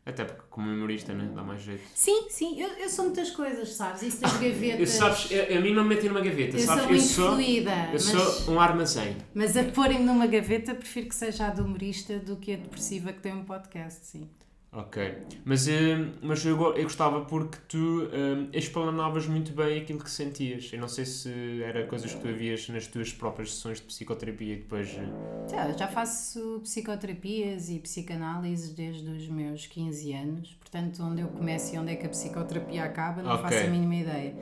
Até 0.06 0.23
porque 0.23 0.43
como 0.50 0.71
humorista, 0.71 1.13
né? 1.13 1.30
Dá 1.36 1.43
mais 1.43 1.62
jeito. 1.63 1.82
Sim, 1.93 2.28
sim, 2.30 2.62
eu, 2.62 2.69
eu 2.78 2.88
sou 2.89 3.06
muitas 3.06 3.30
coisas, 3.32 3.73
sabes? 3.73 4.04
Isso 4.04 4.21
das 4.21 4.32
gavetas. 4.38 4.80
Eu, 4.80 4.88
sabes, 4.88 5.32
eu- 5.32 5.58
a 5.58 5.60
mim 5.60 5.73
não 5.73 5.84
me 5.84 5.95
metem 5.95 6.08
numa 6.10 6.21
gaveta, 6.21 6.56
eu 6.56 6.60
sabes? 6.62 7.04
sou 7.04 7.38
eu 7.41 8.00
sou, 8.00 8.13
eu 8.19 8.19
sou 8.30 8.56
um 8.56 8.60
armazém. 8.62 9.17
mas 9.34 9.58
a 9.58 9.63
porem-me 9.65 10.06
numa 10.06 10.26
gaveta 10.28 10.73
prefiro 10.73 11.10
que 11.10 11.15
seja 11.15 11.47
a 11.47 11.50
de 11.50 11.60
humorista 11.62 12.19
do 12.19 12.38
que 12.38 12.54
a 12.54 12.56
depressiva 12.58 13.12
que 13.12 13.19
tem 13.19 13.34
um 13.34 13.43
podcast, 13.43 14.06
sim. 14.06 14.30
Ok. 14.71 14.97
Mas, 15.45 15.65
hum, 15.67 16.12
mas 16.21 16.45
eu, 16.45 16.58
eu 16.75 16.84
gostava 16.84 17.21
porque 17.25 17.58
tu 17.69 17.77
hum, 18.13 18.49
explanavas 18.53 19.25
muito 19.25 19.53
bem 19.53 19.80
aquilo 19.80 19.99
que 19.99 20.12
sentias. 20.12 20.69
Eu 20.73 20.80
não 20.82 20.88
sei 20.89 21.06
se 21.06 21.63
era 21.63 21.88
coisas 21.88 22.13
que 22.13 22.19
tu 22.21 22.27
havias 22.27 22.67
nas 22.69 22.86
tuas 22.86 23.12
próprias 23.13 23.53
sessões 23.53 23.80
de 23.80 23.86
psicoterapia 23.86 24.53
e 24.53 24.58
depois. 24.58 24.89
eh, 24.89 25.08
Já, 25.49 25.71
já 25.71 25.88
faço 25.88 26.60
psicoterapias 26.63 27.69
e 27.69 27.80
psicanálises 27.80 28.73
desde 28.73 29.10
os 29.10 29.27
meus 29.30 29.65
15 29.67 30.12
anos, 30.13 30.53
portanto, 30.60 31.01
onde 31.01 31.21
eu 31.21 31.30
começo 31.30 31.73
e 31.73 31.80
onde 31.80 31.91
é 31.93 31.95
que 31.95 32.06
a 32.06 32.10
psicoterapia 32.10 32.84
acaba, 32.84 33.23
não 33.23 33.32
Ok. 33.36 33.43
faço 33.43 33.65
a 33.65 33.67
mínima 33.69 33.95
ideia. 33.95 34.36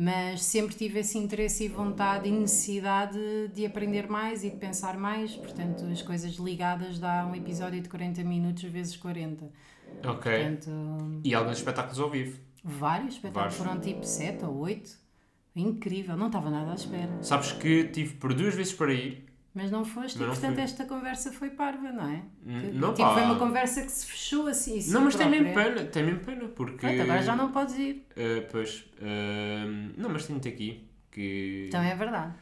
Mas 0.00 0.44
sempre 0.44 0.76
tive 0.76 1.00
esse 1.00 1.18
interesse 1.18 1.64
e 1.64 1.68
vontade 1.68 2.28
e 2.28 2.30
necessidade 2.30 3.18
de 3.52 3.66
aprender 3.66 4.08
mais 4.08 4.44
e 4.44 4.50
de 4.50 4.56
pensar 4.56 4.96
mais, 4.96 5.34
portanto, 5.34 5.84
as 5.86 6.00
coisas 6.02 6.34
ligadas 6.36 7.00
dá 7.00 7.26
um 7.26 7.34
episódio 7.34 7.80
de 7.80 7.88
40 7.88 8.22
minutos 8.22 8.62
vezes 8.62 8.96
40. 8.96 9.50
Ok. 10.04 10.30
Portanto, 10.32 11.20
E 11.24 11.34
alguns 11.34 11.56
espetáculos 11.58 11.98
ao 11.98 12.08
vivo. 12.08 12.38
vários 12.62 13.14
espetáculos 13.14 13.56
Vários. 13.56 13.70
foram 13.74 13.80
tipo 13.80 14.04
7 14.06 14.44
ou 14.44 14.58
8. 14.58 14.88
Incrível, 15.56 16.16
não 16.16 16.28
estava 16.28 16.48
nada 16.48 16.70
à 16.70 16.74
espera. 16.76 17.10
Sabes 17.20 17.50
que 17.50 17.82
tive 17.88 18.14
por 18.14 18.32
duas 18.32 18.54
vezes 18.54 18.72
para 18.72 18.92
ir. 18.94 19.26
Mas 19.54 19.70
não 19.70 19.84
foste, 19.84 20.18
Mas 20.18 20.26
e 20.28 20.30
portanto 20.30 20.54
fui. 20.54 20.62
esta 20.62 20.84
conversa 20.84 21.32
foi 21.32 21.50
parva, 21.50 21.90
não 21.90 22.06
é? 22.08 22.22
N- 22.46 22.60
Que- 22.70 22.76
não, 22.78 22.92
tipo, 22.94 23.08
pá. 23.08 23.14
foi 23.14 23.22
uma 23.24 23.36
conversa 23.38 23.82
que 23.82 23.90
se 23.90 24.06
fechou 24.06 24.46
assim. 24.46 24.80
si 24.80 24.90
Não, 24.92 25.00
mas 25.00 25.16
tem 25.16 25.28
mesmo 25.28 25.52
própria. 25.52 25.74
pena, 25.74 25.86
tem 25.90 26.02
mesmo 26.04 26.20
pena, 26.20 26.48
porque. 26.48 26.76
Pronto, 26.86 27.02
agora 27.02 27.22
já 27.22 27.34
não 27.34 27.50
podes 27.50 27.74
ir. 27.76 28.06
eh, 28.14 28.40
pois. 28.52 28.84
hum, 29.02 29.90
não, 29.96 30.10
mas 30.10 30.26
tenho-te 30.26 30.48
aqui. 30.48 30.88
Que, 31.10 31.64
Então 31.68 31.82
é 31.82 31.94
verdade. 31.96 32.34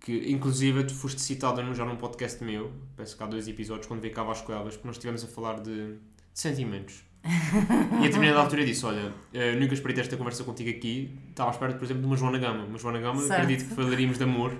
que 0.00 0.30
inclusive 0.32 0.82
tu 0.84 0.94
foste 0.94 1.20
citada 1.20 1.62
num- 1.62 1.74
já 1.74 1.84
num 1.84 1.96
podcast 1.96 2.42
meu, 2.42 2.72
penso 2.96 3.16
que 3.16 3.22
há 3.22 3.26
dois 3.26 3.46
episódios, 3.46 3.86
quando 3.86 4.00
veio 4.00 4.14
cá 4.14 4.22
Vasco 4.24 4.50
Elvas, 4.50 4.74
porque 4.74 4.88
nós 4.88 4.96
estivemos 4.96 5.22
a 5.22 5.26
falar 5.28 5.60
de, 5.60 5.92
de 5.94 5.98
sentimentos. 6.32 7.04
E 7.24 7.96
a 7.96 8.00
determinada 8.02 8.40
altura 8.40 8.64
disse: 8.64 8.84
Olha, 8.86 9.12
eh, 9.34 9.54
nunca 9.56 9.74
esperei 9.74 9.94
ter 9.94 10.02
esta 10.02 10.16
conversa 10.16 10.44
contigo 10.44 10.70
aqui. 10.70 11.18
Estava 11.30 11.50
à 11.50 11.52
espera, 11.52 11.74
por 11.74 11.84
exemplo, 11.84 12.02
de 12.02 12.06
uma 12.08 12.16
Joana 12.16 12.38
Gama. 12.38 12.64
Uma 12.64 12.78
Joana 12.78 13.00
Gama, 13.00 13.20
Certo. 13.20 13.32
acredito 13.42 13.68
que 13.68 13.74
falaríamos 13.74 14.16
de 14.18 14.24
amor, 14.24 14.52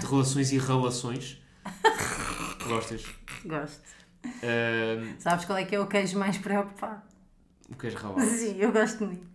de 0.00 0.06
relações 0.06 0.52
e 0.52 0.58
relações. 0.58 1.40
Gostas? 2.66 3.04
Gosto. 3.44 3.80
Hum, 4.24 5.14
Sabes 5.18 5.44
qual 5.44 5.58
é 5.58 5.64
que 5.64 5.74
é 5.74 5.80
o 5.80 5.86
queijo 5.86 6.18
mais 6.18 6.36
preocupado? 6.38 7.02
o 7.70 7.76
que 7.76 7.86
és 7.86 7.94
ralado? 7.94 8.20
Sim, 8.26 8.56
eu 8.58 8.72
gosto 8.72 9.04
muito. 9.06 9.26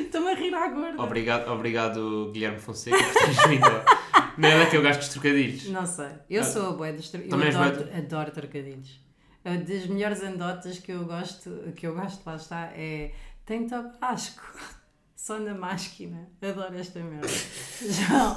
Estou-me 0.00 0.30
a 0.32 0.34
rir 0.34 0.54
à 0.54 0.68
gorda. 0.68 1.02
Obrigado, 1.02 1.50
obrigado 1.50 2.30
Guilherme 2.32 2.58
Fonseca, 2.58 2.96
por 2.96 3.12
teres 3.14 3.46
vindo. 3.48 4.01
Não 4.38 4.48
é 4.48 4.58
daquele 4.64 4.82
gajo 4.82 4.98
dos 4.98 5.08
trocadilhos. 5.08 5.68
Não 5.68 5.86
sei. 5.86 6.08
Eu 6.30 6.42
sou 6.44 6.70
a 6.70 6.72
boa 6.72 6.92
dos 6.92 7.08
trocadilhos. 7.10 7.54
Eu 7.54 7.60
adoro, 7.62 7.88
adoro 7.96 8.30
trocadilhos. 8.30 9.00
Uh, 9.44 9.58
Das 9.64 9.86
melhores 9.86 10.22
anedotas 10.22 10.78
que 10.78 10.92
eu 10.92 11.04
gosto, 11.04 11.50
que 11.74 11.86
eu 11.86 11.94
gosto, 11.94 12.24
lá 12.24 12.36
está, 12.36 12.70
é 12.74 13.12
tem 13.44 13.66
tabasco. 13.66 14.42
Só 15.16 15.38
na 15.38 15.54
máquina. 15.54 16.28
Adoro 16.40 16.74
esta 16.76 17.00
merda. 17.00 17.28
João. 17.80 18.36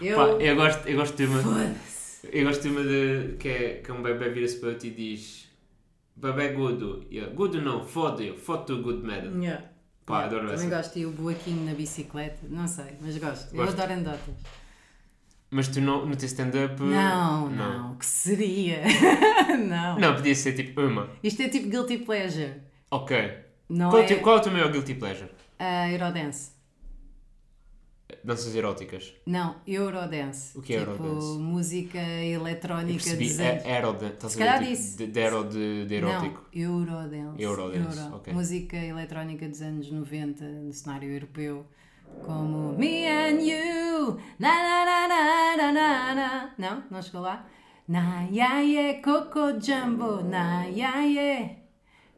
Eu. 0.00 0.16
Pá, 0.16 0.24
eu 0.42 0.56
gosto, 0.56 0.88
eu 0.88 0.96
gosto 0.96 1.16
de 1.16 1.24
uma. 1.26 1.74
Eu 2.32 2.44
gosto 2.46 2.62
de 2.62 2.68
uma 2.68 2.82
de, 2.82 3.36
que, 3.38 3.48
é, 3.48 3.74
que 3.84 3.92
um 3.92 4.02
bebê 4.02 4.28
vira-se 4.30 4.56
para 4.58 4.74
ti 4.74 4.88
e 4.88 4.90
diz 4.90 5.48
Bebê 6.16 6.48
gudo. 6.52 7.04
Eu, 7.10 7.30
Gudo 7.32 7.60
não, 7.60 7.84
fode, 7.86 8.36
foto 8.38 8.80
good 8.82 9.04
madam. 9.04 9.40
Yeah. 9.42 9.64
Pá, 10.06 10.24
adoro 10.24 10.48
Também 10.48 10.66
essa. 10.66 10.76
gosto. 10.76 10.98
E 10.98 11.06
o 11.06 11.10
boaquinho 11.10 11.64
na 11.64 11.74
bicicleta. 11.74 12.38
Não 12.48 12.66
sei, 12.68 12.96
mas 13.00 13.16
gosto. 13.18 13.52
Eu 13.54 13.64
Gosto. 13.64 13.72
adoro 13.80 13.92
anedotas. 13.92 14.34
Mas 15.54 15.68
tu 15.68 15.80
não, 15.80 16.04
no 16.04 16.16
teu 16.16 16.26
stand-up. 16.26 16.82
Não, 16.82 17.48
não, 17.48 17.94
Que 17.94 18.04
seria? 18.04 18.82
não. 19.68 20.00
Não, 20.00 20.16
podia 20.16 20.34
ser 20.34 20.52
tipo 20.54 20.80
uma. 20.80 21.08
Isto 21.22 21.42
é 21.42 21.48
tipo 21.48 21.68
guilty 21.68 21.98
pleasure. 21.98 22.54
Ok. 22.90 23.16
Não 23.68 23.88
Qual, 23.90 24.02
é 24.02 24.02
é... 24.02 24.04
o 24.04 24.08
teu, 24.08 24.20
qual 24.20 24.36
é 24.36 24.40
o 24.40 24.42
teu 24.42 24.52
maior 24.52 24.72
guilty 24.72 24.94
pleasure? 24.94 25.30
a 25.56 25.88
Eurodance. 25.92 26.50
Danças 28.24 28.54
eróticas. 28.56 29.14
Não, 29.26 29.56
Eurodance. 29.66 30.58
O 30.58 30.62
que 30.62 30.74
é 30.74 30.80
tipo, 30.80 30.90
Eurodance? 30.92 31.38
música 31.38 31.98
Eu 31.98 32.40
eletrónica 32.40 32.92
percebi. 33.04 33.28
de 33.32 33.42
É, 33.42 33.62
aerodance. 33.64 34.14
Estás 34.14 34.40
a 34.40 34.58
ver? 34.58 34.76
Tipo, 34.76 35.12
de, 35.12 35.20
aero 35.20 35.44
de, 35.44 35.86
de 35.86 35.94
erótico. 35.94 36.44
Não, 36.52 36.60
Eurodance. 36.62 37.42
Eurodance, 37.42 37.98
Euro. 38.00 38.16
ok. 38.16 38.32
Música 38.32 38.76
eletrónica 38.76 39.48
dos 39.48 39.62
anos 39.62 39.90
90 39.90 40.44
no 40.44 40.72
cenário 40.72 41.08
europeu. 41.12 41.64
Como 42.22 42.72
Me 42.78 43.06
and 43.06 43.40
You. 43.42 44.18
Na, 44.38 44.48
na, 44.48 44.84
na, 44.84 45.08
na, 45.08 45.56
na, 45.56 45.72
na, 45.72 46.14
na. 46.14 46.50
Não? 46.58 46.82
Não 46.90 47.02
chegou 47.02 47.20
lá? 47.22 47.44
Na, 47.88 48.22
ya, 48.30 48.58
yeah, 48.60 49.00
Coco 49.02 49.60
Jumbo. 49.60 50.22
Na, 50.22 50.64
ya, 50.64 51.00
yeah. 51.00 51.50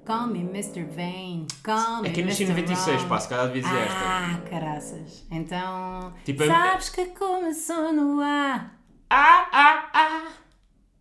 Call 0.04 0.28
me 0.28 0.40
Mr. 0.40 0.84
Vane. 0.84 1.46
Call 1.64 2.02
me 2.02 2.08
Aqui 2.08 2.22
nasci 2.22 2.44
em 2.44 2.50
Mr. 2.50 2.60
96, 2.62 2.96
Wrong. 3.00 3.08
pá, 3.08 3.18
se 3.18 3.28
calhar 3.28 3.46
devia 3.48 3.62
dizer 3.62 3.78
esta. 3.82 3.98
Ah, 3.98 4.40
caraças. 4.48 5.26
Então. 5.30 6.14
Tipo, 6.24 6.44
é- 6.44 6.46
sabes 6.46 6.88
que 6.90 7.06
começou 7.06 7.92
no 7.92 8.20
A. 8.20 8.70
Ah, 9.10 9.48
ah, 9.52 9.90
ah. 9.92 10.28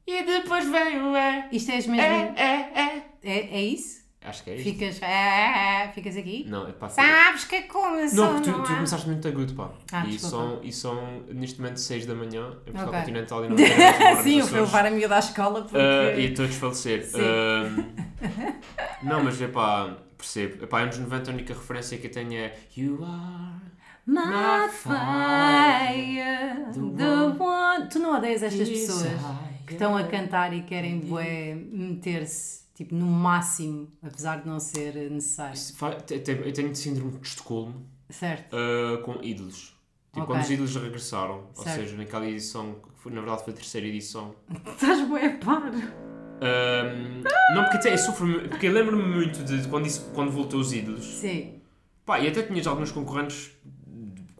E 0.08 0.24
depois 0.24 0.66
vem 0.68 1.02
o 1.04 1.16
é. 1.16 1.48
Isto 1.52 1.72
és 1.72 1.86
mesmo. 1.88 2.02
É, 2.02 2.34
é, 2.36 2.82
é. 2.82 3.06
É, 3.24 3.58
é 3.58 3.62
isso? 3.62 4.05
Acho 4.28 4.44
que 4.44 4.50
é 4.50 4.56
isto. 4.56 4.64
Ficas. 4.64 5.02
é, 5.02 5.92
ficas 5.94 6.18
aqui? 6.18 6.46
Não, 6.48 6.68
é 6.68 6.72
pá. 6.72 6.90
Sabes 6.90 7.46
que 7.46 7.62
começou 7.64 8.26
Não, 8.26 8.34
porque 8.36 8.52
tu, 8.52 8.58
no 8.58 8.64
tu 8.64 8.74
começaste 8.74 9.08
muito 9.08 9.28
agudo, 9.28 9.54
pá. 9.54 9.70
Ah, 9.92 10.06
e, 10.08 10.18
são, 10.18 10.60
e 10.64 10.72
são, 10.72 11.24
neste 11.30 11.62
momento, 11.62 11.80
6 11.80 12.06
da 12.06 12.16
manhã, 12.16 12.50
em 12.66 12.72
Portugal 12.72 12.88
Ok. 12.88 13.00
Continental 13.00 13.46
e 13.46 13.50
não 13.50 13.56
tem 13.56 13.68
Sim, 14.24 14.40
eu 14.40 14.48
fui 14.48 14.60
levar 14.60 14.86
a 14.86 14.90
miúda 14.90 15.16
à 15.16 15.20
escola 15.20 15.62
porque. 15.62 15.78
Uh, 15.78 16.20
e 16.20 16.26
estou 16.26 16.46
a 16.46 16.48
desfalecer. 16.48 17.10
Um, 17.14 17.86
não, 19.08 19.24
mas 19.24 19.42
é 19.42 19.48
pá, 19.48 19.96
percebo. 20.18 20.64
Epá, 20.64 20.82
anos 20.82 20.98
90 20.98 21.30
a 21.30 21.34
única 21.34 21.54
referência 21.54 21.98
que 21.98 22.08
eu 22.08 22.12
tenho 22.12 22.34
é 22.34 22.58
You 22.76 23.04
are. 23.04 23.66
My 24.08 24.70
fire, 24.70 26.06
the 26.96 27.44
one. 27.44 27.90
Tu 27.90 28.00
não 28.00 28.16
odeias 28.18 28.44
estas 28.44 28.70
pessoas 28.70 29.08
que 29.66 29.74
estão 29.74 29.98
a 29.98 30.04
cantar 30.04 30.54
e 30.54 30.62
querem 30.62 31.00
bué 31.00 31.56
meter-se 31.56 32.65
tipo 32.76 32.94
no 32.94 33.08
máximo, 33.08 33.88
apesar 34.04 34.42
de 34.42 34.48
não 34.48 34.60
ser 34.60 35.10
necessário. 35.10 35.58
Eu 36.46 36.54
tenho 36.54 36.76
síndrome 36.76 37.18
de 37.18 37.28
Estocolmo 37.28 37.84
Certo? 38.10 38.56
uh, 38.56 39.02
com 39.02 39.24
ídolos. 39.24 39.74
Tipo, 40.14 40.26
Ok. 40.26 40.26
quando 40.36 40.44
os 40.44 40.50
ídolos 40.52 40.76
regressaram, 40.76 41.48
ou 41.58 41.64
Certo. 41.64 41.76
seja, 41.78 41.98
naquela 41.98 42.28
edição, 42.28 42.76
que 42.76 43.00
foi, 43.02 43.12
na 43.12 43.22
verdade 43.22 43.44
foi 43.44 43.54
a 43.54 43.56
terceira 43.56 43.88
edição. 43.88 44.36
Estás 44.68 45.08
bué 45.08 45.30
par. 45.38 45.72
Ahm, 46.42 47.24
não, 47.54 47.64
porque, 47.64 47.78
até 47.78 47.94
eu 47.94 47.98
sofro, 47.98 48.50
porque 48.50 48.68
eu 48.68 48.74
lembro-me 48.74 49.04
muito 49.04 49.44
de, 49.44 49.62
de 49.62 49.68
quando, 49.68 49.86
isso, 49.88 50.12
quando 50.14 50.32
voltou 50.32 50.60
os 50.60 50.74
ídolos. 50.74 51.06
Sim. 51.06 51.62
Pá, 52.06 52.20
e 52.20 52.28
até 52.28 52.44
tinhas 52.44 52.68
alguns 52.68 52.92
concorrentes 52.92 53.52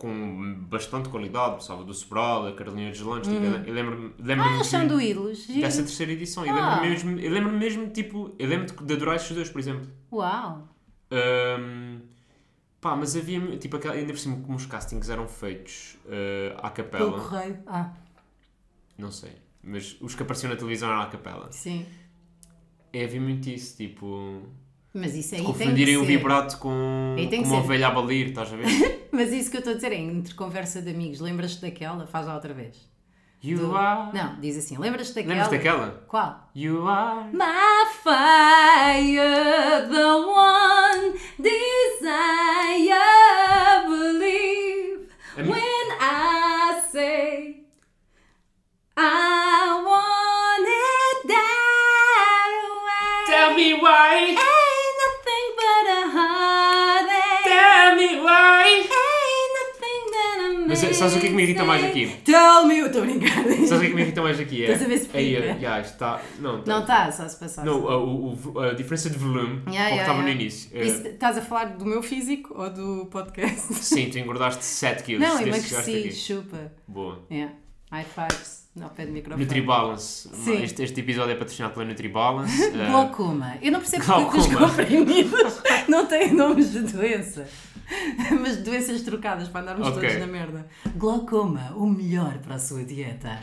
com 0.06 0.54
bastante 0.70 1.10
qualidade, 1.10 1.64
Salvador 1.66 1.94
Sobral, 1.96 2.48
a 2.48 2.54
Carolina 2.54 2.92
Deslandes, 2.92 3.28
tipo, 3.30 3.44
eu 3.44 3.74
lembro-me 3.74 4.14
lembro 4.20 4.46
Ah, 4.46 4.64
são 4.64 4.88
do 4.88 4.98
dessa 5.60 5.82
terceira 5.82 6.12
edição. 6.12 6.46
Eu 6.46 6.54
Ah. 6.54 6.80
lembro-me 6.82 6.90
mesmo, 6.90 7.20
eu 7.20 7.32
lembro 7.32 7.52
mesmo, 7.52 7.88
tipo, 7.90 8.36
eu 8.38 8.48
lembro 8.48 8.68
de 8.86 8.94
adorar 8.94 9.16
estes 9.16 9.36
dois, 9.36 9.50
por 9.50 9.60
exemplo. 9.60 9.88
Uau. 10.12 10.68
Ahm, 11.12 12.02
pá, 12.80 12.96
mas 12.96 13.16
havia, 13.16 13.58
tipo, 13.58 13.78
ainda 13.90 14.14
por 14.14 14.20
cima, 14.20 14.38
como 14.42 14.56
os 14.58 14.66
castings 14.68 15.10
eram 15.10 15.28
feitos 15.28 15.98
ah, 16.08 16.68
à 16.68 16.70
Pelo 16.70 16.90
capela, 16.90 17.12
correio. 17.20 17.60
Ah, 17.66 17.94
não 18.98 19.12
sei, 19.12 19.32
mas 19.64 19.98
os 20.02 20.14
que 20.14 20.22
apareciam 20.22 20.52
na 20.52 20.56
televisão 20.58 20.90
eram 20.90 21.02
à 21.02 21.08
capela. 21.08 21.52
sim. 21.52 21.86
É, 22.94 23.04
havia 23.04 23.20
muito 23.20 23.50
isso, 23.50 23.76
tipo, 23.76 24.44
Mas 24.98 25.14
isso 25.14 25.36
aí 25.36 25.42
confundirem 25.44 25.96
ser. 25.96 26.00
o 26.02 26.06
vibrato 26.06 26.58
com, 26.58 26.70
com 27.18 27.36
uma 27.38 27.46
ser. 27.46 27.54
ovelha 27.56 27.88
a 27.88 27.92
balir, 27.92 28.28
estás 28.30 28.52
a 28.54 28.56
ver? 28.56 28.66
Mas 29.12 29.32
isso 29.34 29.52
que 29.52 29.58
eu 29.58 29.60
estou 29.60 29.74
a 29.74 29.76
dizer 29.76 29.92
é 29.92 29.96
entre 29.98 30.34
conversa 30.34 30.82
de 30.82 30.90
amigos. 30.90 31.20
Lembras-te 31.20 31.62
daquela? 31.62 32.08
Faz 32.08 32.26
lá 32.28 32.34
outra 32.36 32.54
vez. 32.54 32.76
You 33.44 33.58
Do- 33.60 33.76
are. 33.78 34.12
Não, 34.18 34.40
diz 34.40 34.58
assim. 34.58 34.78
Lembras-te 34.78 35.14
daquela? 35.16 35.34
Lembras 35.34 35.52
daquela? 35.52 36.04
Qual? 36.08 36.50
You 36.56 36.88
are. 36.88 37.30
My 37.32 37.86
fire, 38.04 39.88
the 39.90 40.16
one 40.16 41.14
desire, 41.38 42.96
Mas, 60.84 60.98
sabes 60.98 61.16
o 61.16 61.20
que 61.20 61.26
é 61.28 61.30
que 61.30 61.36
me 61.36 61.44
irrita 61.44 61.64
mais 61.64 61.84
aqui? 61.84 62.08
Tell 62.24 62.66
me, 62.68 62.78
eu 62.80 62.88
estou 62.88 63.02
a 63.02 63.06
brincar. 63.06 63.36
Sabes 63.44 63.72
o 63.72 63.80
que 63.80 63.86
é 63.86 63.90
que 63.90 63.96
me 63.96 64.02
irrita 64.02 64.22
mais 64.22 64.40
aqui? 64.40 64.62
É, 64.66 64.72
Estás 64.72 64.84
a 64.84 64.88
ver 64.88 64.98
se 64.98 65.06
fica? 65.06 65.18
uh, 65.18 65.22
yeah, 65.22 65.80
está. 65.82 66.22
Não, 66.40 66.64
Não 66.66 66.82
está, 66.82 67.12
só 67.12 67.28
se 67.28 67.40
passar. 67.40 67.66
Não, 67.66 67.88
a, 67.90 67.98
o- 67.98 68.60
a 68.60 68.74
diferença 68.74 69.10
de 69.10 69.18
volume, 69.18 69.62
Yeah, 69.68 69.90
yeah, 69.90 70.02
estava 70.02 70.22
no 70.22 70.28
yeah. 70.28 70.42
início. 70.42 70.70
uh, 70.78 70.84
Isso, 70.84 71.08
estás 71.08 71.38
a 71.38 71.42
falar 71.42 71.66
do 71.78 71.86
meu 71.86 72.02
físico 72.04 72.54
ou 72.58 72.70
do 72.70 73.06
podcast? 73.12 73.74
sim, 73.76 74.10
tu 74.10 74.18
engordaste 74.20 74.64
7 74.64 75.04
quilos 75.04 75.22
Não, 75.28 75.40
emagreci, 75.42 76.12
chupa. 76.14 76.72
Boa. 76.88 77.20
Yeah. 77.32 77.54
High 77.92 78.06
fives 78.06 78.66
ao 78.82 78.90
pé 78.90 79.06
do 79.06 79.12
microfone. 79.14 79.44
Nutribalance. 79.46 80.28
Sim. 80.34 80.64
Este, 80.64 80.84
este 80.84 81.00
episódio 81.00 81.32
é 81.32 81.36
patrocinado 81.36 81.74
pela 81.76 81.86
Nutribalance. 81.86 82.62
uh, 82.70 82.72
Glaucoma. 82.92 83.56
Eu 83.62 83.72
não 83.72 83.80
percebo 83.80 84.04
porque 84.26 84.38
os 84.40 84.48
comprimidos 84.48 85.62
não 85.88 86.06
têm 86.06 86.34
nomes 86.34 86.72
de 86.74 86.80
doença. 86.82 87.48
Mas 88.42 88.58
doenças 88.58 89.02
trocadas 89.02 89.48
para 89.48 89.62
andarmos 89.62 89.88
Ok. 89.88 90.02
todos 90.02 90.20
na 90.20 90.28
merda. 90.28 90.68
Glaucoma, 90.96 91.72
o 91.76 91.86
melhor 91.88 92.40
para 92.40 92.56
a 92.56 92.60
sua 92.60 92.84
dieta. 92.84 93.40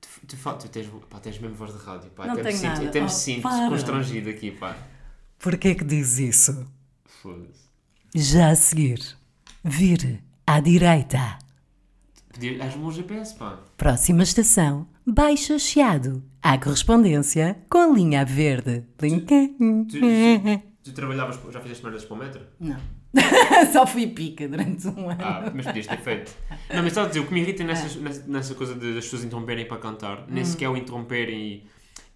tu, 0.00 0.08
tu, 0.26 0.36
tu 0.58 0.68
tens, 0.68 0.88
pá, 1.08 1.18
tens 1.20 1.38
mesmo 1.38 1.56
voz 1.56 1.72
de 1.72 1.84
rádio, 1.84 2.10
pá. 2.10 2.26
Não 2.26 2.34
até 2.34 2.42
me 2.42 2.48
tenho 2.48 2.58
sinto, 2.58 2.68
nada. 2.74 2.88
até 2.88 3.00
me 3.00 3.06
Oh, 3.06 3.08
sinto 3.08 3.42
para. 3.42 3.68
constrangido 3.68 4.28
aqui, 4.30 4.50
pá. 4.50 4.76
Porquê 5.38 5.74
que 5.74 5.84
diz 5.84 6.18
isso? 6.18 6.66
Foda-se. 7.22 7.62
Já 8.14 8.50
a 8.50 8.54
seguir, 8.54 9.00
vire 9.64 10.22
à 10.46 10.60
direita. 10.60 11.38
O 12.74 12.78
meu 12.78 12.90
GPS, 12.92 13.34
pá. 13.34 13.58
Próxima 13.76 14.22
estação, 14.22 14.86
Baixo 15.06 15.58
Chiado. 15.58 16.22
À 16.42 16.58
correspondência 16.58 17.56
com 17.70 17.78
a 17.78 17.86
linha 17.94 18.24
verde. 18.24 18.84
Tu, 18.98 19.20
tu, 19.20 19.86
tu 20.82 20.92
trabalhavas, 20.94 21.38
já 21.52 21.60
fizeste 21.60 21.84
merdas 21.84 22.04
para 22.04 22.14
o 22.14 22.18
metro? 22.18 22.42
Não. 22.58 22.76
Só 23.72 23.86
fui 23.86 24.06
pica 24.06 24.48
durante 24.48 24.88
um 24.88 25.08
ano. 25.10 25.20
Ah, 25.22 25.50
mas 25.54 25.66
podias 25.66 25.86
ter 25.86 25.98
feito. 25.98 26.34
Não, 26.70 26.76
mas 26.78 26.86
estava 26.86 27.06
a 27.06 27.08
dizer, 27.10 27.20
o 27.20 27.26
que 27.26 27.34
me 27.34 27.40
irrita 27.40 27.62
nessas- 27.64 27.96
nessa, 27.96 28.26
nessa 28.26 28.54
coisa 28.54 28.74
de, 28.74 28.94
das 28.94 29.04
pessoas 29.04 29.24
interromperem 29.24 29.66
para 29.66 29.76
cantar, 29.78 30.24
nem 30.28 30.44
sequer 30.44 30.68
o 30.68 30.76
interromperem 30.76 31.38
e 31.38 31.66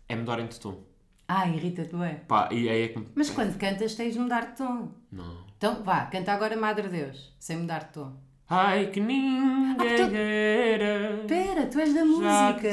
é 0.08 0.16
mudarem 0.16 0.46
de 0.46 0.58
tom. 0.58 0.82
Ah, 1.28 1.46
irrita-te, 1.48 1.94
ué. 1.96 2.20
Pá, 2.28 2.48
e 2.52 2.68
aí 2.68 2.82
é 2.82 2.88
que 2.88 2.98
me... 2.98 3.06
Mas 3.14 3.28
quando 3.30 3.56
cantas 3.58 3.94
tens 3.94 4.14
de 4.14 4.20
mudar 4.20 4.46
de 4.52 4.56
tom. 4.56 4.88
Não. 5.10 5.44
Então 5.58 5.82
vá, 5.82 6.06
canta 6.06 6.32
agora 6.32 6.56
Madre 6.56 6.88
Deus, 6.88 7.34
sem 7.38 7.56
mudar 7.58 7.80
de 7.84 7.92
tom. 7.92 8.12
Ai 8.48 8.86
que 8.86 9.00
ninguém 9.00 9.96
tu- 9.96 10.14
era, 10.14 11.24
Pera, 11.26 11.66
tu 11.66 11.80
és 11.80 11.92
da 11.92 12.00
já 12.00 12.04
música. 12.06 12.70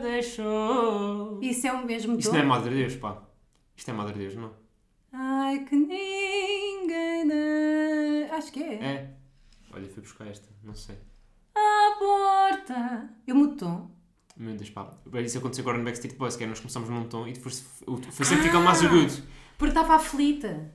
te 0.00 0.02
deixou. 0.02 1.38
Isso 1.40 1.66
é 1.68 1.72
o 1.72 1.86
mesmo 1.86 2.14
tom? 2.14 2.18
Isto 2.18 2.32
não 2.32 2.40
é 2.40 2.42
Madre 2.44 2.74
Deus, 2.74 2.96
pá. 2.96 3.22
Isto 3.76 3.90
é 3.90 3.94
Madre 3.94 4.18
Deus, 4.18 4.34
não? 4.34 4.50
Ai 5.12 5.60
que 5.60 5.76
ninguém. 5.76 6.57
Acho 8.38 8.52
que 8.52 8.62
é. 8.62 8.74
É. 8.74 9.10
Olha, 9.72 9.88
fui 9.88 10.00
buscar 10.00 10.28
esta, 10.28 10.48
não 10.62 10.74
sei. 10.74 10.96
A 11.56 11.96
porta. 11.98 13.10
Eu 13.26 13.34
mudo 13.34 13.52
de 13.52 13.58
tom. 13.58 13.90
Meu 14.36 14.54
Deus, 14.54 14.70
pá. 14.70 14.96
Isso 15.24 15.38
aconteceu 15.38 15.62
agora 15.62 15.78
no 15.78 15.84
Backstreet 15.84 16.16
Boys, 16.16 16.36
que 16.36 16.44
é 16.44 16.46
nós 16.46 16.60
começamos 16.60 16.88
num 16.88 17.08
tom 17.08 17.26
e 17.26 17.32
depois 17.32 17.66
foi 18.12 18.24
sempre 18.24 18.44
ficando 18.44 18.64
mais 18.64 18.80
agudo. 18.84 19.12
Porque 19.58 19.72
estava 19.72 19.96
aflita. 19.96 20.72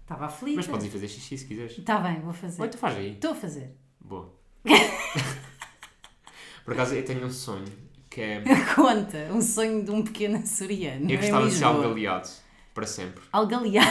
Estava 0.00 0.24
aflita. 0.24 0.56
Mas 0.56 0.66
podes 0.66 0.86
ir 0.86 0.90
fazer 0.90 1.08
xixi 1.08 1.36
se 1.36 1.46
quiseres. 1.46 1.76
Está 1.76 1.98
bem, 1.98 2.18
vou 2.22 2.32
fazer. 2.32 2.62
Ou 2.62 2.68
tu 2.68 2.78
faz 2.78 2.96
aí. 2.96 3.12
Estou 3.12 3.32
a 3.32 3.34
fazer. 3.34 3.76
Boa. 4.00 4.32
Por 6.64 6.72
acaso 6.72 6.94
eu 6.94 7.04
tenho 7.04 7.26
um 7.26 7.30
sonho 7.30 7.66
que 8.08 8.22
é. 8.22 8.42
Conta, 8.74 9.28
um 9.32 9.42
sonho 9.42 9.84
de 9.84 9.90
um 9.90 10.02
pequeno 10.02 10.38
açoriano. 10.38 11.04
Eu 11.10 11.16
em 11.16 11.18
gostava 11.18 11.44
de 11.44 11.50
ser 11.52 11.66
Lisboa. 11.66 11.84
algaleado 11.84 12.28
para 12.74 12.86
sempre. 12.86 13.22
Algaleado. 13.32 13.88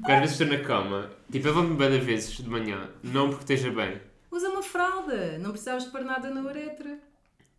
Porque 0.00 0.12
às 0.12 0.20
vezes 0.20 0.40
estou 0.40 0.58
na 0.58 0.64
cama, 0.64 1.10
tipo, 1.30 1.46
eu 1.48 1.54
levanto-me 1.54 1.76
bem 1.88 2.00
vezes 2.00 2.36
de 2.38 2.48
manhã, 2.48 2.88
não 3.02 3.28
porque 3.30 3.42
esteja 3.52 3.70
bem. 3.70 4.00
Usa 4.30 4.48
uma 4.48 4.62
fralda. 4.62 5.38
Não 5.38 5.50
precisavas 5.50 5.84
de 5.84 5.90
pôr 5.90 6.02
nada 6.02 6.30
na 6.30 6.40
uretra. 6.42 6.98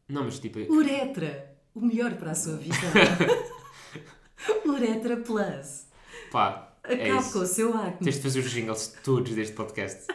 Não, 0.08 0.24
mas 0.26 0.40
tipo, 0.40 0.60
Uretra. 0.74 1.52
O 1.74 1.82
melhor 1.82 2.14
para 2.16 2.32
a 2.32 2.36
sua 2.36 2.58
vida. 2.58 2.76
Uretra 4.66 5.18
Plus. 5.18 5.86
pá, 6.32 6.74
é 6.84 6.94
Acabe 6.96 7.32
com 7.32 7.40
o 7.40 7.44
isso. 7.44 7.54
seu 7.56 7.74
acne. 7.78 7.98
Tens 8.04 8.16
de 8.16 8.22
fazer 8.22 8.40
os 8.40 8.50
jingles 8.52 8.96
todos 9.04 9.34
deste 9.34 9.54
podcast. 9.56 10.08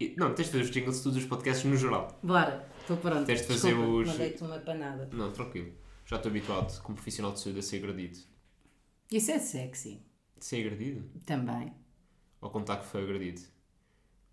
E- 0.00 0.14
não, 0.16 0.34
tens 0.34 0.46
de 0.46 0.52
fazer 0.52 0.64
os 0.64 0.70
jingles 0.70 0.96
de 0.98 1.02
todos 1.04 1.18
os 1.18 1.24
podcasts 1.26 1.64
no 1.70 1.76
geral. 1.76 2.18
Bora, 2.22 2.66
estou 2.80 2.96
pronto. 2.96 3.24
Tens 3.26 3.42
de 3.42 3.46
fazer 3.48 3.68
Desculpa, 3.68 3.90
os- 3.92 4.08
Mandei-te 4.08 4.42
uma 4.42 4.58
panada. 4.58 5.08
Não, 5.12 5.30
tranquilo. 5.30 5.72
Já 6.12 6.16
estou 6.16 6.28
habituado, 6.28 6.82
como 6.82 6.94
profissional 6.94 7.32
de 7.32 7.40
saúde, 7.40 7.60
a 7.60 7.62
ser 7.62 7.78
agredido. 7.78 8.18
Isso 9.10 9.30
é 9.30 9.38
sexy. 9.38 10.02
Ser 10.38 10.60
agredido? 10.66 11.08
Também. 11.24 11.72
Ou 12.38 12.50
contar 12.50 12.76
que 12.76 12.84
foi 12.84 13.02
agredido? 13.02 13.40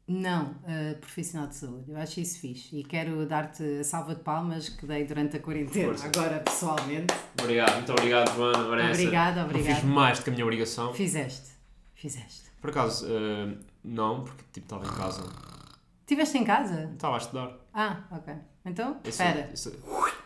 Não, 0.06 0.52
uh, 0.52 0.98
profissional 1.00 1.48
de 1.48 1.56
saúde. 1.56 1.90
Eu 1.90 1.96
acho 1.98 2.20
isso 2.20 2.38
fixe. 2.42 2.76
E 2.76 2.84
quero 2.84 3.26
dar-te 3.26 3.64
a 3.80 3.84
salva 3.86 4.14
de 4.14 4.22
palmas 4.24 4.68
que 4.68 4.86
dei 4.86 5.06
durante 5.06 5.38
a 5.38 5.40
quarentena. 5.40 5.98
Força. 5.98 6.08
Agora, 6.08 6.40
pessoalmente. 6.42 7.14
Obrigado, 7.42 7.76
muito 7.76 7.92
obrigado, 7.94 8.36
Joana. 8.36 8.68
Ora, 8.68 8.82
essa- 8.84 9.00
Obrigada, 9.02 9.40
Não 9.44 9.50
obrigada. 9.50 9.76
fiz 9.80 9.84
mais 9.90 10.20
do 10.20 10.24
que 10.26 10.30
a 10.32 10.34
minha 10.34 10.46
obrigação. 10.46 10.94
Fizeste. 10.94 11.48
Fizeste. 11.96 12.50
Por 12.60 12.72
acaso, 12.72 13.08
eh, 13.08 13.56
não, 13.86 14.26
porque 14.26 14.44
tipo, 14.52 14.66
estava 14.66 14.86
em 14.86 14.98
casa. 14.98 15.24
Estiveste 16.10 16.40
em 16.40 16.44
casa? 16.44 16.90
Estava 16.92 17.14
a 17.14 17.18
estudar. 17.20 17.52
Ah, 17.72 17.98
ok. 18.10 18.34
Então, 18.66 19.00
espera. 19.04 19.56
sou- 19.56 19.72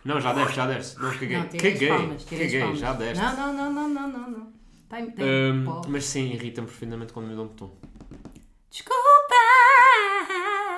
Não, 0.05 0.17
já 0.21 0.31
deves, 0.31 0.55
já 0.55 0.65
deves. 0.65 0.95
Não, 0.95 1.11
caguei. 1.11 1.37
Não, 1.37 1.47
tirei 1.49 1.67
as 1.73 1.73
caguei. 1.73 1.89
palmas. 1.89 2.23
Tirei 2.23 2.45
as 2.45 2.51
caguei, 2.53 2.61
palmas. 2.61 2.79
já 2.79 2.93
deste. 2.93 3.21
Não, 3.21 3.35
não, 3.35 3.53
não, 3.53 3.73
não, 3.73 3.89
não, 3.89 4.07
não. 4.07 4.29
não. 4.31 4.53
Tem, 4.87 5.11
tem 5.11 5.25
Ahm, 5.51 5.65
pó. 5.65 5.81
mas 5.89 6.05
sim, 6.05 6.31
irrita-me 6.31 6.67
profundamente 6.67 7.11
quando 7.11 7.27
me 7.27 7.35
dão 7.35 7.43
um 7.43 7.47
tom. 7.49 7.75
Desculpa! 8.71 9.01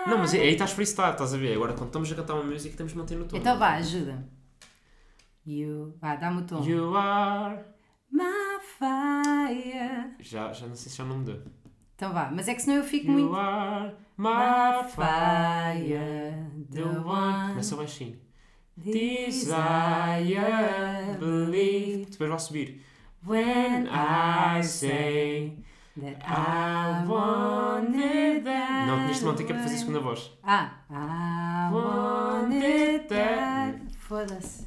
Não, 0.07 0.17
mas 0.17 0.33
aí 0.33 0.53
estás 0.53 0.71
freestyle, 0.71 1.11
estás 1.11 1.35
a 1.35 1.37
ver? 1.37 1.53
Agora 1.55 1.73
quando 1.73 1.87
estamos 1.89 2.11
a 2.11 2.15
cantar 2.15 2.33
uma 2.33 2.43
música 2.43 2.75
temos 2.75 2.93
de 2.93 2.97
manter 2.97 3.15
no 3.15 3.25
tom. 3.25 3.37
Então 3.37 3.59
vá, 3.59 3.73
ajuda. 3.75 4.27
You. 5.45 5.95
Vá, 6.01 6.15
dá-me 6.15 6.41
o 6.41 6.45
tom. 6.47 6.63
You 6.63 6.95
are. 6.97 7.59
My 8.11 8.59
fire. 8.79 10.15
Já, 10.19 10.51
já 10.51 10.65
não 10.65 10.75
sei 10.75 10.91
se 10.91 10.97
já 10.97 11.03
não 11.05 11.19
me 11.19 11.25
deu. 11.25 11.41
Então 11.95 12.11
vá, 12.13 12.29
mas 12.31 12.47
é 12.47 12.53
que 12.55 12.61
senão 12.61 12.77
eu 12.77 12.83
fico 12.83 13.07
You 13.07 13.13
muito. 13.13 13.35
are 13.35 13.93
My 14.17 14.83
fire, 14.89 16.33
the 16.71 16.83
one. 16.83 17.49
Começa 17.49 17.75
baixinho. 17.75 18.17
desire, 18.77 20.37
believe. 21.19 22.05
Depois 22.11 22.29
vai 22.29 22.39
subir. 22.39 22.81
When 23.25 23.87
I 23.87 24.61
say 24.63 25.57
that 25.99 26.17
I 26.25 27.05
want 27.07 27.95
it 27.95 28.43
that. 28.43 28.87
Não, 28.87 28.99
tinhas 28.99 29.19
de 29.19 29.25
manter 29.25 29.43
que 29.45 29.53
é 29.53 29.57
fazer 29.57 29.75
a 29.75 29.77
segunda 29.79 29.99
voz. 29.99 30.31
Ah, 30.43 30.71
I 30.89 31.73
Want 31.73 32.51
want 32.51 32.53
it 32.63 32.95
it 32.95 33.07
that. 33.07 33.79
Foda-se. 33.97 34.65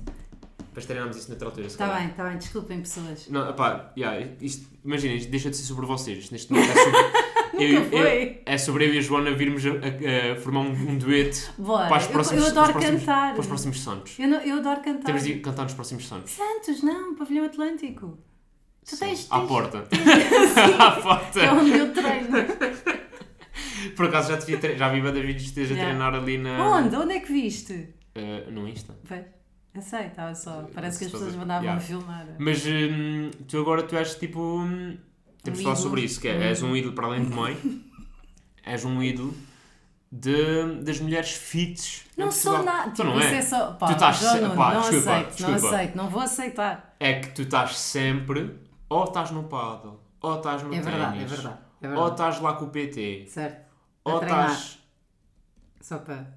Depois 0.79 0.87
treinamos 0.87 1.17
isso 1.17 1.29
noutra 1.29 1.49
altura. 1.49 1.67
Está 1.67 1.89
bem, 1.97 2.07
está 2.09 2.25
bem, 2.29 2.39
desculpem 2.39 2.81
pessoas. 2.81 3.27
Não, 3.29 3.53
pá, 3.55 3.93
yeah, 3.99 4.29
isto, 4.41 4.69
imaginem, 4.85 5.17
isto 5.17 5.29
deixa 5.31 5.51
de 5.51 5.57
ser 5.57 5.65
sobre 5.65 5.87
vocês. 5.87 6.19
Isto 6.19 6.31
neste 6.33 6.53
momento 6.53 6.71
é 6.71 6.85
sobre, 6.85 7.29
Eu- 7.59 7.85
foi. 7.91 8.43
É 8.47 8.57
sobre 8.59 8.87
eu 8.87 8.95
e 8.95 8.99
a 8.99 9.01
Joana 9.01 9.33
virmos 9.33 9.65
a, 9.67 9.71
a- 9.71 10.33
a 10.35 10.37
formar 10.37 10.61
um, 10.61 10.71
um 10.71 10.97
dueto 10.97 11.53
Bora, 11.59 11.89
para 11.89 11.99
os 11.99 12.05
eu- 12.05 12.11
próximos 12.13 12.45
eu 12.45 12.51
adoro 12.51 12.67
para 12.73 12.79
os 12.79 12.85
próximos- 12.85 13.01
cantar. 13.01 13.33
Para 13.33 13.41
os 13.41 13.47
próximos 13.49 13.81
Santos. 13.83 14.19
Eu, 14.21 14.29
não- 14.29 14.41
eu 14.41 14.57
adoro 14.59 14.81
cantar. 14.81 15.05
Temos 15.07 15.25
de 15.25 15.35
cantar 15.41 15.63
nos 15.65 15.75
próximos 15.75 16.07
Santos. 16.07 16.31
Santos, 16.33 16.83
não, 16.85 17.17
Pavilhão 17.17 17.45
Atlântico. 17.47 18.17
Tu 18.89 18.95
Sim. 18.95 19.05
tens, 19.07 19.27
À 19.31 19.39
tens- 19.41 19.49
porta. 19.49 19.89
Sim, 19.93 20.75
à 20.79 20.91
porta. 20.93 21.41
é 21.41 21.53
onde 21.53 21.73
eu 21.73 21.93
treino. 21.93 22.29
Por 23.97 24.07
acaso 24.07 24.29
já, 24.31 24.39
te 24.39 24.55
vi, 24.57 24.77
já 24.79 24.89
vi 24.91 25.01
vídeos 25.01 25.43
que 25.43 25.49
esteja 25.49 25.75
a 25.75 25.79
treinar 25.79 26.15
ali 26.15 26.39
na. 26.39 26.65
Onde? 26.77 26.95
Onde 26.95 27.15
é 27.15 27.19
que 27.21 27.33
viste? 27.33 27.89
Eh, 28.15 28.45
no 28.51 28.69
Insta. 28.69 28.97
Eu 29.75 29.83
sei, 29.83 30.07
estava 30.07 30.35
só. 30.35 30.63
Parece 30.75 30.99
que 30.99 31.05
as 31.07 31.11
pessoas 31.13 31.35
mandavam 31.37 31.63
Yeah. 31.65 31.81
filmar. 31.83 32.27
Mas 32.39 32.65
hum, 32.67 33.31
tu 33.47 33.59
agora 33.61 33.83
tu 33.83 33.97
és 33.97 34.15
tipo. 34.17 34.41
hum, 34.41 34.97
temos 35.43 35.61
Um 35.61 35.63
falar 35.63 35.77
sobre 35.77 36.01
isso, 36.03 36.21
que 36.21 36.29
é, 36.29 36.49
és 36.49 36.63
um 36.63 36.75
ídolo 36.77 36.95
para 36.95 37.07
além 37.07 37.25
de 37.25 37.31
mãe. 37.35 37.57
és 38.65 38.85
um 38.85 39.03
ídolo 39.03 39.35
de, 40.11 40.83
das 40.83 41.01
mulheres 41.01 41.31
fits. 41.33 42.07
Não 42.17 42.31
sou 42.31 42.63
nada. 42.63 42.91
Tipo, 42.91 43.05
não 43.09 43.21
é? 43.21 43.37
é 43.37 43.43
só. 43.43 43.73
Pá, 43.75 43.87
Tu 43.87 43.93
estás 43.93 44.17
se- 44.17 44.41
Nuno, 44.41 44.55
pá, 44.57 44.75
não 44.75 44.81
desculpa, 44.81 45.11
aceito, 45.13 45.41
não 45.43 45.53
desculpa. 45.53 45.77
aceito, 45.77 45.97
não 45.97 46.09
vou 46.11 46.23
aceitar. 46.23 46.97
É 46.99 47.21
que 47.21 47.29
tu 47.31 47.43
estás 47.43 47.77
sempre. 47.79 48.59
Ou 48.91 49.05
estás 49.05 49.31
no 49.31 49.45
paddle, 49.45 50.01
ou 50.23 50.37
estás 50.39 50.63
no 50.63 50.73
É 50.75 50.81
verdade, 50.81 51.19
é 51.23 51.25
verdade. 51.27 51.59
É 51.83 51.87
Ou 51.89 51.91
verdade. 51.95 52.11
estás 52.13 52.41
lá 52.41 52.55
com 52.55 52.65
o 52.65 52.71
PT, 52.71 53.27
Certo. 53.29 53.69
A 54.05 54.11
ou 54.13 54.19
treinar. 54.19 54.51
estás. 54.51 54.79
Só 55.81 55.99
para. 55.99 56.35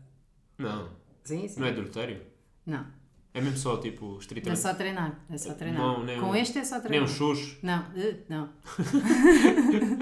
Não, 0.58 0.90
Sim, 1.24 1.48
sim. 1.48 1.60
não 1.62 1.68
é 1.68 1.70
adultério. 1.72 2.22
Não, 2.66 2.86
É 3.34 3.40
mesmo 3.40 3.58
só 3.58 3.78
tipo 3.78 4.16
é 4.16 4.20
estritamente. 4.20 4.60
só 4.62 4.74
treinar. 4.74 5.18
É 5.30 5.38
só 5.38 5.54
treinar. 5.54 5.82
Não, 5.82 6.04
nem 6.04 6.20
Com 6.20 6.32
um- 6.32 6.36
este 6.36 6.60
é 6.60 6.64
só 6.66 6.76
Nem 6.76 6.84
treinar. 6.84 7.10
um 7.10 7.14
xuxo. 7.14 7.58
Não, 7.64 7.86
eh, 7.96 8.18
não. 8.28 8.50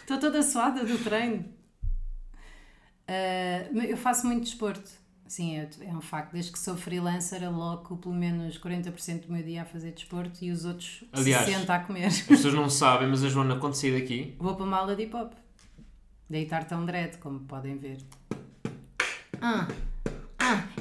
Estou 0.00 0.18
toda 0.18 0.42
suada 0.42 0.84
do 0.84 0.98
treino. 0.98 1.44
Mas 3.72 3.90
eu 3.90 3.96
faço 3.96 4.26
muito 4.26 4.44
desporto. 4.44 4.90
Sim, 5.26 5.56
é, 5.56 5.68
é 5.80 5.96
um 5.96 6.00
facto. 6.00 6.32
Desde 6.32 6.52
que 6.52 6.58
sou 6.58 6.76
freelancer, 6.76 7.42
aloco 7.42 7.96
pelo 7.96 8.14
menos 8.14 8.58
40% 8.58 9.26
do 9.26 9.32
meu 9.32 9.42
dia 9.42 9.62
a 9.62 9.64
fazer 9.64 9.92
desporto 9.92 10.44
e 10.44 10.50
os 10.50 10.64
outros 10.66 11.04
Aliás, 11.12 11.46
60% 11.48 11.70
a 11.70 11.78
comer. 11.80 12.04
As 12.06 12.20
pessoas 12.20 12.54
não 12.54 12.68
sabem, 12.68 13.08
mas 13.08 13.24
a 13.24 13.28
Joana, 13.28 13.56
quando 13.56 13.74
sair 13.74 13.98
daqui, 13.98 14.36
Vou 14.38 14.54
para 14.54 14.64
uma 14.64 14.76
aula 14.78 14.94
de 14.94 15.04
hip 15.04 15.16
hop. 15.16 15.32
Daí 16.28 16.44
estar 16.44 16.64
tão 16.64 16.84
dread, 16.84 17.16
como 17.18 17.40
podem 17.40 17.78
ver. 17.78 17.98
Ah, 19.40 19.66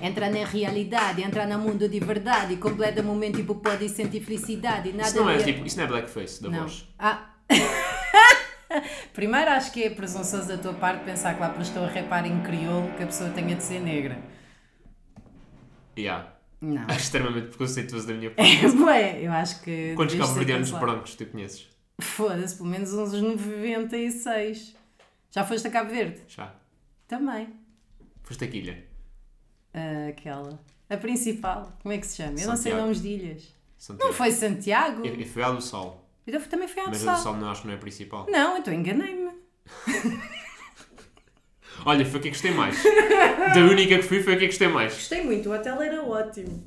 entra 0.02 0.30
na 0.30 0.46
realidade, 0.46 1.22
entra 1.22 1.46
no 1.46 1.60
mundo 1.60 1.88
de 1.88 2.00
verdade, 2.00 2.56
completa 2.58 3.02
momento 3.04 3.38
tipo 3.38 3.56
pode 3.56 3.88
sentir 3.90 4.22
felicidade. 4.22 4.92
Nada 4.92 5.10
isso 5.10 5.18
não 5.18 5.30
é 5.30 5.38
tipo. 5.38 5.66
Isso 5.66 5.78
não 5.78 5.84
é 5.84 5.88
blackface 5.88 6.42
da 6.42 6.50
Não. 6.50 6.60
voz. 6.62 6.88
Ah. 6.98 7.30
Primeiro 9.14 9.52
acho 9.52 9.72
que 9.74 9.84
é 9.84 9.90
presunçoso 9.90 10.48
da 10.48 10.58
tua 10.58 10.74
parte 10.74 11.04
pensar 11.04 11.34
que 11.36 11.42
lá 11.42 11.50
porque 11.50 11.64
estou 11.64 11.84
a 11.84 11.88
repar 11.88 12.26
em 12.26 12.42
crioulo 12.42 12.90
que 12.96 13.04
a 13.04 13.06
pessoa 13.06 13.30
tenha 13.32 13.56
de 13.56 13.64
ser 13.64 13.80
negra. 13.82 14.18
Yeah. 15.98 16.34
Não. 16.62 16.84
Acho 16.84 17.00
extremamente 17.00 17.48
preconceituoso 17.50 18.08
da 18.08 18.14
minha 18.14 18.32
parte. 18.32 18.66
É, 18.66 18.70
bué, 18.70 19.20
eu 19.22 19.32
acho 19.32 19.62
que. 19.62 19.94
Quantos 19.96 20.16
cabo-verdianos 20.16 20.72
brancos 20.72 21.16
tu 21.16 21.26
conheces? 21.26 21.68
Foda-se, 22.00 22.56
pelo 22.56 22.70
menos 22.70 22.94
uns 22.94 23.14
96. 23.14 24.76
Já 25.32 25.44
foste 25.44 25.68
a 25.68 25.72
Cabo 25.72 25.92
Verde? 25.92 26.22
Já. 26.28 26.54
Também. 27.08 27.50
Foste 28.24 28.46
aqui, 28.46 28.60
ilha. 28.60 28.86
Aquela. 30.10 30.60
A 30.90 30.98
principal. 30.98 31.78
Como 31.82 31.94
é 31.94 31.98
que 31.98 32.06
se 32.08 32.18
chama? 32.18 32.40
Eu 32.40 32.48
não 32.48 32.58
sei 32.58 32.74
nomes 32.74 33.02
de 33.02 33.08
ilhas. 33.10 33.56
Santiago. 33.78 34.08
Não 34.08 34.14
foi 34.14 34.32
Santiago? 34.32 35.06
Eu 35.06 35.26
fui 35.26 35.42
à 35.44 35.52
do 35.52 35.62
Sol. 35.62 36.08
Eu 36.28 36.42
também 36.48 36.68
fui 36.68 36.82
à 36.82 36.86
do 36.86 36.92
Mas 36.92 37.08
a 37.08 37.16
do. 37.16 37.24
Sol 37.24 37.36
não 37.38 37.50
acho 37.50 37.62
que 37.62 37.68
não 37.68 37.74
é 37.74 37.78
a 37.78 37.80
principal. 37.80 38.28
Não, 38.30 38.58
então 38.58 38.74
enganei-me. 38.74 39.32
Olha, 41.86 42.06
foi 42.06 42.20
a 42.20 42.22
que 42.22 42.28
eu 42.28 42.32
gostei 42.32 42.52
mais. 42.52 42.84
da 42.84 43.62
única 43.62 43.98
que 43.98 44.04
fui, 44.04 44.22
foi 44.22 44.34
a 44.34 44.38
que 44.38 44.44
eu 44.44 44.48
gostei 44.50 44.68
mais. 44.68 44.94
Gostei 44.94 45.24
muito, 45.24 45.50
o 45.50 45.54
hotel 45.54 45.82
era 45.82 46.04
ótimo. 46.04 46.64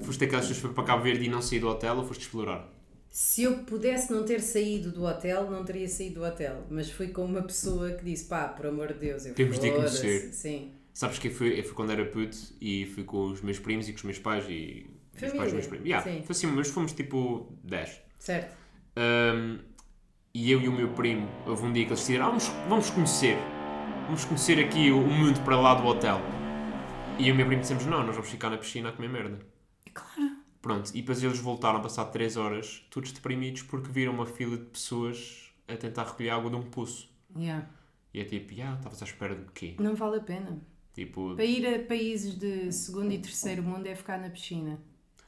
Foste 0.00 0.24
aquelas 0.24 0.44
pessoas 0.46 0.58
que 0.58 0.66
foi 0.66 0.74
para 0.74 0.84
Cabo 0.84 1.02
Verde 1.02 1.24
e 1.24 1.28
não 1.28 1.40
saí 1.42 1.58
do 1.58 1.68
hotel 1.68 1.96
ou 1.96 2.04
foste 2.04 2.22
explorar? 2.22 2.68
Se 3.08 3.44
eu 3.44 3.58
pudesse 3.58 4.12
não 4.12 4.24
ter 4.24 4.40
saído 4.40 4.90
do 4.90 5.04
hotel, 5.04 5.50
não 5.50 5.64
teria 5.64 5.88
saído 5.88 6.16
do 6.20 6.26
hotel. 6.26 6.64
Mas 6.68 6.90
fui 6.90 7.08
com 7.08 7.24
uma 7.24 7.42
pessoa 7.42 7.92
que 7.92 8.04
disse: 8.04 8.24
pá, 8.26 8.48
por 8.48 8.66
amor 8.66 8.88
de 8.92 8.98
Deus, 9.00 9.24
eu 9.24 9.34
Temos 9.34 9.58
de 9.58 9.70
foda-se." 9.70 10.00
conhecer. 10.00 10.32
Sim. 10.32 10.72
Sabes 10.94 11.18
que 11.18 11.26
eu 11.26 11.32
fui 11.32 11.60
quando 11.74 11.90
era 11.90 12.06
puto 12.06 12.36
e 12.60 12.86
fui 12.86 13.02
com 13.02 13.26
os 13.26 13.42
meus 13.42 13.58
primos 13.58 13.88
e 13.88 13.92
com 13.92 13.96
os 13.96 14.04
meus 14.04 14.18
pais 14.20 14.46
e. 14.48 14.86
os 15.12 15.20
pais 15.20 15.32
dos 15.32 15.52
meus 15.52 15.66
primos. 15.66 15.86
Yeah, 15.86 16.08
Sim. 16.08 16.22
foi 16.22 16.32
assim, 16.32 16.46
mas 16.46 16.70
fomos 16.70 16.92
tipo 16.92 17.52
10. 17.64 18.00
Certo. 18.20 18.56
Um, 18.96 19.58
e 20.32 20.52
eu 20.52 20.60
e 20.60 20.68
o 20.68 20.72
meu 20.72 20.88
primo, 20.90 21.28
houve 21.46 21.64
um 21.64 21.72
dia 21.72 21.84
que 21.84 21.90
eles 21.90 21.98
decidiram, 21.98 22.26
ah, 22.26 22.28
vamos, 22.28 22.46
vamos 22.68 22.90
conhecer, 22.90 23.36
vamos 24.06 24.24
conhecer 24.24 24.64
aqui 24.64 24.92
o, 24.92 25.00
o 25.00 25.10
mundo 25.10 25.40
para 25.44 25.60
lá 25.60 25.74
do 25.74 25.84
hotel. 25.84 26.20
E 27.18 27.22
eu 27.22 27.28
e 27.28 27.32
o 27.32 27.34
meu 27.34 27.46
primo 27.46 27.62
dissemos, 27.62 27.84
não, 27.86 28.06
nós 28.06 28.14
vamos 28.14 28.30
ficar 28.30 28.50
na 28.50 28.58
piscina 28.58 28.90
a 28.90 28.92
comer 28.92 29.08
merda. 29.08 29.40
Claro. 29.92 30.36
Pronto, 30.62 30.90
e 30.94 31.00
depois 31.00 31.22
eles 31.24 31.40
voltaram, 31.40 31.82
passado 31.82 32.12
3 32.12 32.36
horas, 32.36 32.86
todos 32.88 33.10
deprimidos 33.10 33.62
porque 33.62 33.90
viram 33.90 34.12
uma 34.12 34.26
fila 34.26 34.56
de 34.56 34.64
pessoas 34.66 35.52
a 35.66 35.76
tentar 35.76 36.04
recolher 36.04 36.30
água 36.30 36.50
de 36.50 36.56
um 36.56 36.62
poço. 36.62 37.12
Yeah. 37.36 37.68
E 38.12 38.20
é 38.20 38.24
tipo, 38.24 38.54
ah, 38.62 38.74
estavas 38.76 39.02
à 39.02 39.04
espera 39.04 39.34
de 39.34 39.50
quê? 39.52 39.74
Não 39.80 39.96
vale 39.96 40.18
a 40.18 40.20
pena. 40.20 40.60
Tipo, 40.94 41.34
Para 41.34 41.44
ir 41.44 41.66
a 41.66 41.78
países 41.80 42.34
de 42.38 42.70
segundo 42.72 43.12
e 43.12 43.18
terceiro 43.18 43.62
mundo 43.62 43.86
é 43.86 43.94
ficar 43.94 44.18
na 44.18 44.30
piscina. 44.30 44.78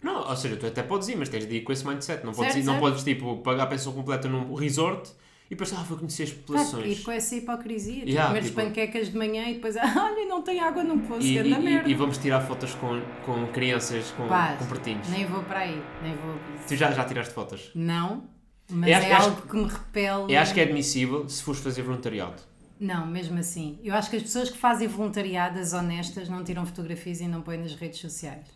não, 0.02 0.28
ou 0.28 0.36
seja, 0.36 0.56
tu 0.56 0.66
até 0.66 0.82
podes 0.82 1.08
ir, 1.08 1.16
mas 1.16 1.28
tens 1.28 1.46
de 1.46 1.56
ir 1.56 1.62
com 1.62 1.72
esse 1.72 1.84
mindset. 1.86 2.24
Não 2.24 2.32
podes, 2.32 2.52
Certo, 2.52 2.64
ir, 2.64 2.66
não 2.66 2.78
podes 2.78 3.02
tipo, 3.02 3.38
pagar 3.38 3.64
a 3.64 3.66
pensão 3.66 3.92
completa 3.92 4.28
num 4.28 4.54
resort 4.54 5.10
e 5.46 5.50
depois, 5.50 5.72
ah, 5.72 5.82
vou 5.82 5.98
conhecer 5.98 6.22
as 6.24 6.30
Claro, 6.30 6.42
populações. 6.44 6.98
ir 7.00 7.02
com 7.02 7.10
essa 7.10 7.34
hipocrisia. 7.34 8.04
Yeah, 8.04 8.28
comer 8.28 8.44
tipo- 8.44 8.60
as 8.60 8.66
panquecas 8.66 9.10
de 9.10 9.18
manhã 9.18 9.48
e 9.48 9.54
depois, 9.54 9.76
ah, 9.76 9.82
olha, 10.12 10.24
não 10.28 10.42
tem 10.42 10.60
água 10.60 10.84
no 10.84 11.00
poço, 11.00 11.26
E, 11.26 11.36
e- 11.38 11.58
merda. 11.58 11.88
e- 11.90 11.94
vamos 11.94 12.18
tirar 12.18 12.40
fotos 12.42 12.72
com, 12.74 13.00
com 13.24 13.46
crianças 13.48 14.12
com, 14.12 14.28
Pá, 14.28 14.54
com 14.56 14.66
pretinhos. 14.66 15.08
Nem 15.08 15.26
vou 15.26 15.42
para 15.42 15.60
aí, 15.60 15.82
nem 16.02 16.14
vou. 16.14 16.36
Tu 16.68 16.76
já, 16.76 16.92
já 16.92 17.04
tiraste 17.04 17.34
fotos? 17.34 17.70
Não, 17.74 18.24
mas 18.70 18.90
é 18.90 19.10
eu 19.10 19.16
acho 19.16 19.28
algo 19.30 19.42
que 19.42 19.56
me 19.56 19.64
repele. 19.68 20.32
Eu 20.34 20.38
acho 20.40 20.54
que 20.54 20.60
é 20.60 20.62
admissível 20.62 21.28
se 21.28 21.42
fores 21.42 21.60
fazer 21.60 21.82
voluntariado. 21.82 22.40
Não, 22.78 23.06
mesmo 23.06 23.38
assim. 23.38 23.78
Eu 23.82 23.94
acho 23.94 24.10
que 24.10 24.16
as 24.16 24.22
pessoas 24.22 24.50
que 24.50 24.58
fazem 24.58 24.86
voluntariadas 24.86 25.72
honestas 25.72 26.28
não 26.28 26.44
tiram 26.44 26.66
fotografias 26.66 27.20
e 27.20 27.26
não 27.28 27.40
põem 27.42 27.58
nas 27.58 27.74
redes 27.74 27.98
sociais. 28.00 28.46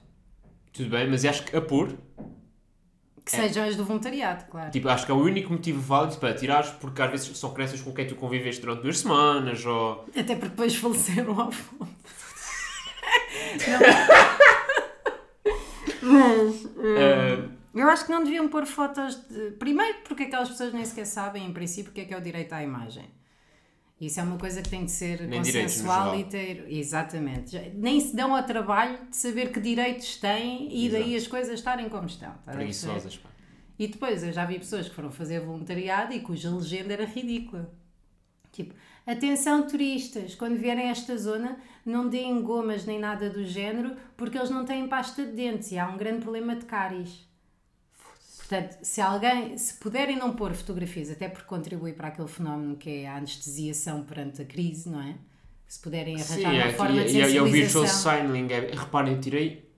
Tudo 0.73 0.91
bem, 0.91 1.09
mas 1.09 1.25
eu 1.25 1.31
acho 1.31 1.45
que 1.45 1.57
a 1.57 1.61
pôr, 1.63 1.97
Que 3.25 3.31
sejam 3.31 3.65
as 3.67 3.77
do 3.77 3.85
voluntariado, 3.85 4.45
claro. 4.51 4.69
É. 4.69 4.71
tipo, 4.71 4.89
acho 4.89 5.05
que 5.07 5.13
é 5.13 5.15
o 5.15 5.19
único 5.19 5.53
motivo 5.53 5.81
válido 5.81 6.17
para 6.19 6.35
tirares, 6.35 6.71
porque 6.71 7.01
às 7.03 7.11
vezes 7.11 7.39
são 7.39 7.53
crianças 7.55 7.81
com 7.81 7.93
quem 7.93 8.07
tu 8.07 8.15
conviveste 8.15 8.61
durante 8.61 8.83
duas 8.83 8.99
semanas, 8.99 9.65
ou... 9.65 10.05
Até 10.17 10.35
porque 10.35 10.49
depois 10.49 10.75
faleceram 10.77 11.41
ao 11.41 11.51
fundo. 11.51 11.89
eh, 16.85 17.49
Eu 17.75 17.89
acho 17.89 18.05
que 18.07 18.13
não 18.13 18.23
deviam 18.25 18.49
pôr 18.49 18.67
fotos 18.67 19.15
de. 19.29 19.53
Primeiro, 19.53 19.99
porque 20.05 20.25
aquelas 20.25 20.49
pessoas 20.49 20.73
nem 20.73 20.85
sequer 20.85 21.07
sabem, 21.07 21.47
em 21.47 21.53
princípio, 21.53 21.91
o 21.91 21.95
que 21.95 22.01
é 22.03 22.05
que 22.05 22.15
é 22.15 22.17
o 22.19 22.21
direito 22.21 22.53
à 22.53 22.63
imagem. 22.63 23.05
Isso 24.01 24.19
é 24.19 24.23
uma 24.23 24.39
coisa 24.39 24.63
que 24.63 24.69
tem 24.71 24.87
de 24.87 24.91
ser 24.91 25.21
Nem 25.29 25.41
consensual 25.41 26.19
e 26.19 26.25
ter. 26.25 26.65
Exatamente. 26.69 27.59
Nem 27.75 28.01
se 28.01 28.17
dão 28.17 28.35
ao 28.35 28.43
trabalho 28.43 28.99
de 29.11 29.17
saber 29.17 29.53
que 29.53 29.61
direitos 29.61 30.17
têm 30.17 30.69
e 30.75 30.89
daí 30.89 31.15
Exato. 31.15 31.17
as 31.17 31.27
coisas 31.27 31.55
estarem 31.59 31.89
como 31.91 32.07
estão. 32.07 32.33
perceber? 32.33 32.57
preguiçosas, 32.57 33.17
pá. 33.19 33.29
E 33.79 33.87
depois 33.87 34.23
eu 34.23 34.33
já 34.33 34.45
vi 34.47 34.59
pessoas 34.59 34.89
que 34.89 34.95
foram 34.95 35.11
fazer 35.11 35.41
voluntariado 35.41 36.15
e 36.15 36.21
cuja 36.21 36.51
legenda 36.51 36.95
era 36.95 37.05
ridícula. 37.05 37.71
Tipo, 38.53 38.75
atenção 39.07 39.67
turistas, 39.67 40.35
quando 40.35 40.59
vierem 40.59 40.89
a 40.89 40.91
esta 40.91 41.17
zona, 41.17 41.59
não 41.85 42.09
deem 42.09 42.43
gomas 42.43 42.85
nem 42.85 42.99
nada 42.99 43.31
do 43.31 43.45
género, 43.45 43.97
porque 44.17 44.37
eles 44.37 44.51
não 44.51 44.65
têm 44.65 44.89
pasta 44.89 45.25
de 45.25 45.33
dentes 45.33 45.73
e 45.73 45.79
há 45.79 45.89
um 45.89 45.97
grande 45.97 46.21
problema 46.21 46.57
de 46.57 46.65
cáries. 46.65 47.30
Portanto, 48.51 48.79
se 48.83 49.01
alguém, 49.01 49.57
se 49.57 49.75
puderem 49.75 50.17
não 50.17 50.33
pôr 50.35 50.53
fotografias, 50.55 51.09
até 51.09 51.29
porque 51.29 51.47
contribui 51.47 51.93
para 51.93 52.09
aquele 52.09 52.27
fenómeno 52.27 52.75
que 52.75 52.91
é 53.03 53.09
a 53.09 53.15
anestesiação 53.15 54.03
perante 54.03 54.43
a 54.43 54.45
crise, 54.45 54.89
não 54.89 55.01
é? 55.01 55.15
Se 55.69 55.79
puderem 55.79 56.17
arranjar 56.17 56.35
Sim, 56.35 56.45
uma 56.47 56.55
é, 56.65 56.73
forma 56.73 57.05
de 57.05 57.17
e, 57.17 57.23
e, 57.23 57.33
e 57.33 57.37
é 57.37 57.43
o 57.43 57.45
visual 57.47 57.87
sensibilização. 57.87 58.13
signaling. 58.19 58.53
É, 58.53 58.75
reparem, 58.75 59.13
eu 59.13 59.21
tirei 59.21 59.71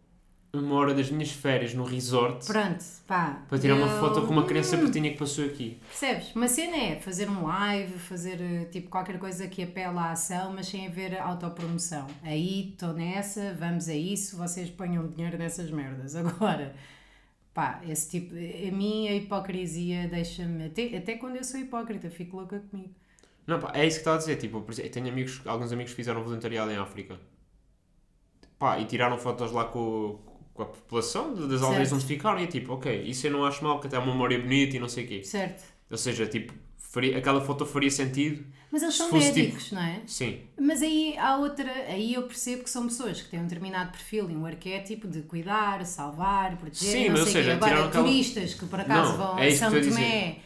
uma 0.54 0.74
hora 0.76 0.94
das 0.94 1.10
minhas 1.10 1.30
férias 1.30 1.74
no 1.74 1.84
resort 1.84 2.46
Pronto, 2.46 2.82
pá. 3.06 3.42
para 3.46 3.58
tirar 3.58 3.74
uma 3.74 3.86
eu- 3.86 4.00
foto 4.00 4.22
com 4.26 4.32
uma 4.32 4.46
criança 4.46 4.78
pretinha 4.78 5.10
que 5.12 5.18
passou 5.18 5.44
aqui. 5.44 5.78
Percebes? 5.88 6.34
Uma 6.34 6.48
cena 6.48 6.74
é 6.74 6.96
fazer 6.98 7.28
um 7.28 7.44
live, 7.46 7.98
fazer 7.98 8.40
eh, 8.40 8.64
tipo 8.72 8.88
qualquer 8.88 9.18
coisa 9.18 9.46
que 9.48 9.62
apela 9.64 10.00
à 10.04 10.10
ação, 10.12 10.50
mas 10.54 10.66
sem 10.68 10.86
haver 10.86 11.18
autopromoção. 11.20 12.06
Aí 12.22 12.70
estou 12.70 12.94
nessa, 12.94 13.52
vamos 13.52 13.86
a 13.86 13.94
isso, 13.94 14.38
vocês 14.38 14.70
ponham 14.70 15.06
dinheiro 15.08 15.36
nessas 15.36 15.70
merdas. 15.70 16.16
Agora, 16.16 16.74
pá, 17.54 17.80
esse 17.88 18.10
tipo. 18.10 18.34
A 18.34 18.72
mim 18.72 19.08
a 19.08 19.14
hipocrisia 19.14 20.08
deixa-me. 20.08 20.66
Até, 20.66 20.96
até 20.96 21.16
quando 21.16 21.36
eu 21.36 21.44
sou 21.44 21.60
hipócrita, 21.60 22.10
fico 22.10 22.36
louca 22.36 22.60
comigo. 22.60 22.94
Não, 23.46 23.58
pá, 23.60 23.72
é 23.74 23.86
isso 23.86 23.96
que 23.96 24.00
estava 24.00 24.16
a 24.16 24.18
dizer. 24.20 24.36
Tipo, 24.36 24.60
por 24.62 24.72
exemplo, 24.72 24.88
eu 24.88 24.92
tenho 24.92 25.08
amigos, 25.08 25.40
alguns 25.46 25.72
amigos 25.72 25.92
que 25.92 25.96
fizeram 25.96 26.22
voluntariado 26.22 26.70
em 26.70 26.76
África. 26.76 27.18
Pá, 28.58 28.78
e 28.78 28.86
tiraram 28.86 29.18
fotos 29.18 29.50
lá 29.52 29.64
com, 29.64 30.18
com 30.54 30.62
a 30.62 30.66
população 30.66 31.34
das 31.34 31.62
aldeias 31.62 31.88
Certo. 31.88 31.94
onde 31.94 32.06
ficaram. 32.06 32.38
E 32.40 32.44
é 32.44 32.46
tipo, 32.46 32.72
ok, 32.74 33.02
isso 33.02 33.26
eu 33.26 33.32
não 33.32 33.44
acho 33.44 33.62
mal, 33.64 33.74
porque 33.74 33.88
até 33.88 33.96
é 33.96 33.98
uma 33.98 34.12
memória 34.12 34.38
bonita 34.38 34.76
e 34.76 34.78
não 34.80 34.88
sei 34.88 35.04
o 35.04 35.08
quê. 35.08 35.24
Certo? 35.24 35.64
Ou 35.90 35.96
seja, 35.98 36.26
tipo, 36.26 36.54
faria, 36.92 37.18
aquela 37.18 37.40
foto 37.40 37.64
faria 37.66 37.90
sentido. 37.90 38.44
Mas 38.70 38.82
eles 38.82 38.94
são 38.94 39.08
fosse 39.10 39.26
tipo- 39.32 39.38
médicos, 39.40 39.72
não 39.72 39.82
é? 39.82 40.00
Sim. 40.06 40.40
Mas 40.58 40.80
aí 40.82 41.16
há 41.18 41.36
outra, 41.36 41.70
aí 41.88 42.14
eu 42.14 42.22
percebo 42.22 42.62
que 42.64 42.70
são 42.70 42.86
pessoas 42.86 43.20
que 43.20 43.28
têm 43.30 43.40
um 43.40 43.44
determinado 43.44 43.90
perfil 43.92 44.30
e 44.30 44.36
um 44.36 44.46
arquétipo 44.46 45.06
de 45.08 45.22
cuidar, 45.22 45.84
salvar, 45.84 46.56
proteger, 46.56 46.88
Sim, 46.90 47.04
não 47.08 47.12
mas, 47.12 47.28
sei 47.28 47.40
ou 47.40 47.44
seja. 47.44 47.52
Agora, 47.54 47.84
aquela- 47.86 48.04
turistas 48.06 48.54
que 48.54 48.64
por 48.66 48.80
acaso 48.80 49.10
Não, 49.12 49.18
vão 49.18 49.38
é 49.38 49.48
a 49.48 49.56
São 49.56 49.70
Tomé 49.70 50.38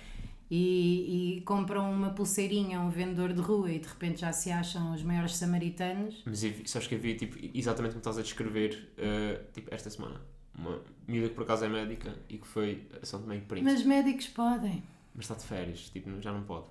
e, 0.51 1.36
e 1.38 1.40
compram 1.42 1.90
uma 1.92 2.11
pulseirinha 2.11 2.78
a 2.78 2.80
um 2.82 2.90
vendedor 2.90 3.32
de 3.32 3.40
rua 3.40 3.70
e 3.70 3.78
de 3.78 3.86
repente 3.88 4.20
já 4.20 4.32
se 4.32 4.51
acham 4.51 4.92
os 4.94 5.03
maiores 5.03 5.36
samaritanos. 5.36 6.22
Mas 6.24 6.44
sabes 6.66 6.88
que 6.88 6.97
vi 6.97 7.14
tipo, 7.14 7.36
exatamente 7.55 7.92
como 7.92 8.01
estás 8.01 8.18
a 8.18 8.22
descrever 8.22 8.88
eh, 8.99 9.40
tipo, 9.53 9.72
esta 9.74 9.90
semana. 9.90 10.20
Uma 10.59 10.80
miúda 11.07 11.28
que 11.28 11.34
por 11.34 11.42
acaso 11.44 11.64
é 11.64 11.68
médica 11.68 12.14
e 12.28 12.38
que 12.38 12.47
foi 12.47 12.88
a 13.01 13.05
São 13.05 13.20
Tomé 13.20 13.36
e 13.36 13.40
Príncipe. 13.42 13.70
Mas 13.72 13.84
médicos 13.84 14.26
podem. 14.28 14.82
Mas 15.17 15.25
está 15.25 15.35
de 15.35 15.45
férias, 15.45 15.89
tipo, 15.91 16.21
já 16.21 16.31
não 16.33 16.43
pode. 16.45 16.67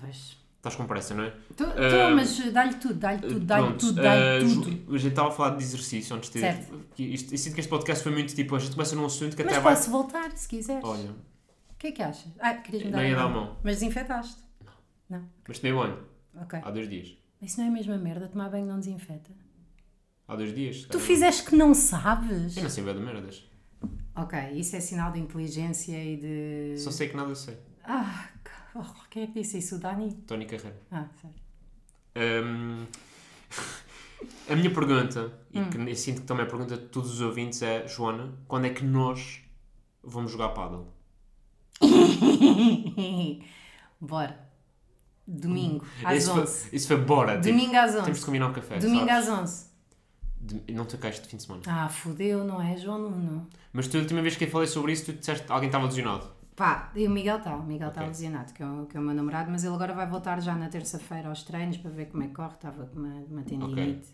Pois. 0.00 0.36
Estás 0.56 0.76
com 0.76 0.86
pressa, 0.86 1.14
não 1.14 1.24
é? 1.24 1.30
Tô, 1.56 1.64
tô, 1.64 1.70
Ah, 1.72 2.10
mas 2.14 2.38
dá-lhe 2.52 2.74
tudo, 2.76 2.94
dá-lhe 2.94 3.20
tudo, 3.20 3.40
dá-lhe 3.40 3.74
tudo, 3.74 4.02
dá-lhe 4.02 4.48
Ju- 4.48 4.62
tudo. 4.62 4.94
a 4.94 4.98
gente 4.98 5.10
estava 5.10 5.28
a 5.28 5.30
falar 5.30 5.56
de 5.56 5.62
exercício 5.62 6.16
antes 6.16 6.30
de. 6.30 6.40
Isto, 6.98 7.34
eu 7.34 7.38
sinto 7.38 7.54
que 7.54 7.60
este 7.60 7.68
podcast 7.70 8.02
foi 8.02 8.12
muito 8.12 8.34
tipo, 8.34 8.56
a 8.56 8.58
gente 8.58 8.72
começa 8.72 8.96
num 8.96 9.04
assunto 9.04 9.36
que 9.36 9.44
Mas 9.44 9.52
até 9.52 9.62
vai. 9.62 9.74
posso 9.76 9.90
voltar, 9.90 10.30
se 10.36 10.48
quiseres. 10.48 10.82
Olha, 10.82 11.10
O 11.10 11.76
que 11.78 11.88
é 11.88 11.92
que 11.92 12.02
achas? 12.02 12.32
Ah, 12.40 12.54
querias 12.54 12.84
me 12.84 12.90
Não 12.90 12.98
dar 12.98 13.04
ia 13.06 13.14
a 13.14 13.18
dar 13.18 13.24
a 13.26 13.28
mão. 13.28 13.56
Mas 13.62 13.74
desinfetaste. 13.80 14.42
mas 15.46 15.58
tomei 15.58 15.72
banho 15.76 15.98
Ok. 16.42 16.58
há 16.64 16.70
dois 16.70 16.88
dias. 16.88 17.14
Isso 17.42 17.58
não 17.58 17.66
é 17.66 17.68
a 17.68 17.72
mesma 17.72 17.98
merda, 17.98 18.26
tomar 18.26 18.48
banho 18.48 18.64
não 18.66 18.78
desinfeta. 18.78 19.30
Há 20.26 20.34
dois 20.34 20.54
dias. 20.54 20.86
Tu 20.90 20.98
fizeste 20.98 21.44
que 21.44 21.54
não 21.54 21.74
sabes? 21.74 22.56
Eu 22.56 22.62
não 22.62 22.70
sei 22.70 22.82
bem 22.82 22.94
de 22.94 23.00
merdas. 23.00 23.44
Ok, 24.16 24.38
isso 24.54 24.74
é 24.76 24.80
sinal 24.80 25.12
de 25.12 25.18
inteligência 25.20 26.02
e 26.02 26.16
de. 26.16 26.80
Só 26.80 26.90
sei 26.90 27.08
que 27.10 27.16
nada 27.16 27.34
sei. 27.34 27.58
Ah, 27.84 28.28
oh, 28.74 28.82
quem 29.10 29.24
é 29.24 29.26
que 29.26 29.34
disse 29.40 29.58
isso? 29.58 29.76
O 29.76 29.78
Dani? 29.78 30.12
Tony 30.26 30.46
Carreira. 30.46 30.76
Ah, 30.90 31.06
certo. 31.20 31.42
Hum, 32.16 32.86
a 34.48 34.56
minha 34.56 34.72
pergunta, 34.72 35.32
e 35.52 35.60
Hum. 35.60 35.70
que 35.70 35.76
eu 35.78 35.96
sinto 35.96 36.20
que 36.22 36.26
também 36.26 36.44
é 36.44 36.46
a 36.46 36.50
pergunta 36.50 36.76
de 36.76 36.86
todos 36.86 37.10
os 37.12 37.20
ouvintes, 37.20 37.60
é: 37.62 37.86
Joana, 37.86 38.32
quando 38.48 38.66
é 38.66 38.70
que 38.70 38.84
nós 38.84 39.40
vamos 40.02 40.32
jogar 40.32 40.48
paddle? 40.50 40.86
Bora. 44.00 44.44
Domingo, 45.26 45.84
às 46.04 46.18
Isso 46.18 46.32
11. 46.38 46.68
foi, 46.68 46.76
isso 46.76 46.86
foi 46.86 46.96
bora. 46.98 47.40
tipo, 47.40 47.56
Domingo 47.56 47.74
às 47.76 47.92
temos 47.92 48.04
de 48.04 48.10
11. 48.12 48.24
combinar 48.26 48.48
um 48.48 48.52
café. 48.52 48.78
Domingo 48.78 49.06
sabes? 49.08 49.28
às 49.28 49.38
11. 49.40 49.64
De- 50.38 50.72
Não 50.74 50.84
te 50.84 50.98
queixes 50.98 51.22
de 51.22 51.28
fim 51.28 51.38
de 51.38 51.44
semana. 51.44 51.62
Ah, 51.66 51.88
fodeu, 51.88 52.44
não 52.44 52.60
é, 52.60 52.76
João 52.76 52.98
Nuno? 52.98 53.48
Mas 53.72 53.88
tu, 53.88 53.96
a 53.96 54.00
última 54.00 54.20
vez 54.20 54.36
que 54.36 54.44
eu 54.44 54.50
falei 54.50 54.66
sobre 54.68 54.92
isso, 54.92 55.06
tu 55.06 55.14
disseste 55.14 55.46
que 55.46 55.52
alguém 55.52 55.68
estava 55.68 55.86
lesionado. 55.86 56.30
Pá, 56.56 56.92
e 56.94 57.06
o 57.06 57.10
Miguel 57.10 57.38
está, 57.38 57.56
o 57.56 57.64
Miguel 57.64 57.88
está 57.88 58.00
Ok. 58.02 58.08
lesionado, 58.08 58.52
que 58.52 58.62
é, 58.62 58.66
o, 58.66 58.86
que 58.86 58.96
é 58.96 59.00
o 59.00 59.02
meu 59.02 59.14
namorado, 59.14 59.50
mas 59.50 59.64
ele 59.64 59.74
agora 59.74 59.92
vai 59.92 60.06
voltar 60.06 60.40
já 60.40 60.54
na 60.54 60.68
terça-feira 60.68 61.28
aos 61.28 61.42
treinos 61.42 61.76
para 61.78 61.90
ver 61.90 62.06
como 62.06 62.22
é 62.22 62.28
que 62.28 62.34
corre. 62.34 62.54
Estava 62.54 62.86
com 62.86 62.98
uma, 63.00 63.14
uma 63.28 63.42
tendinite, 63.42 64.08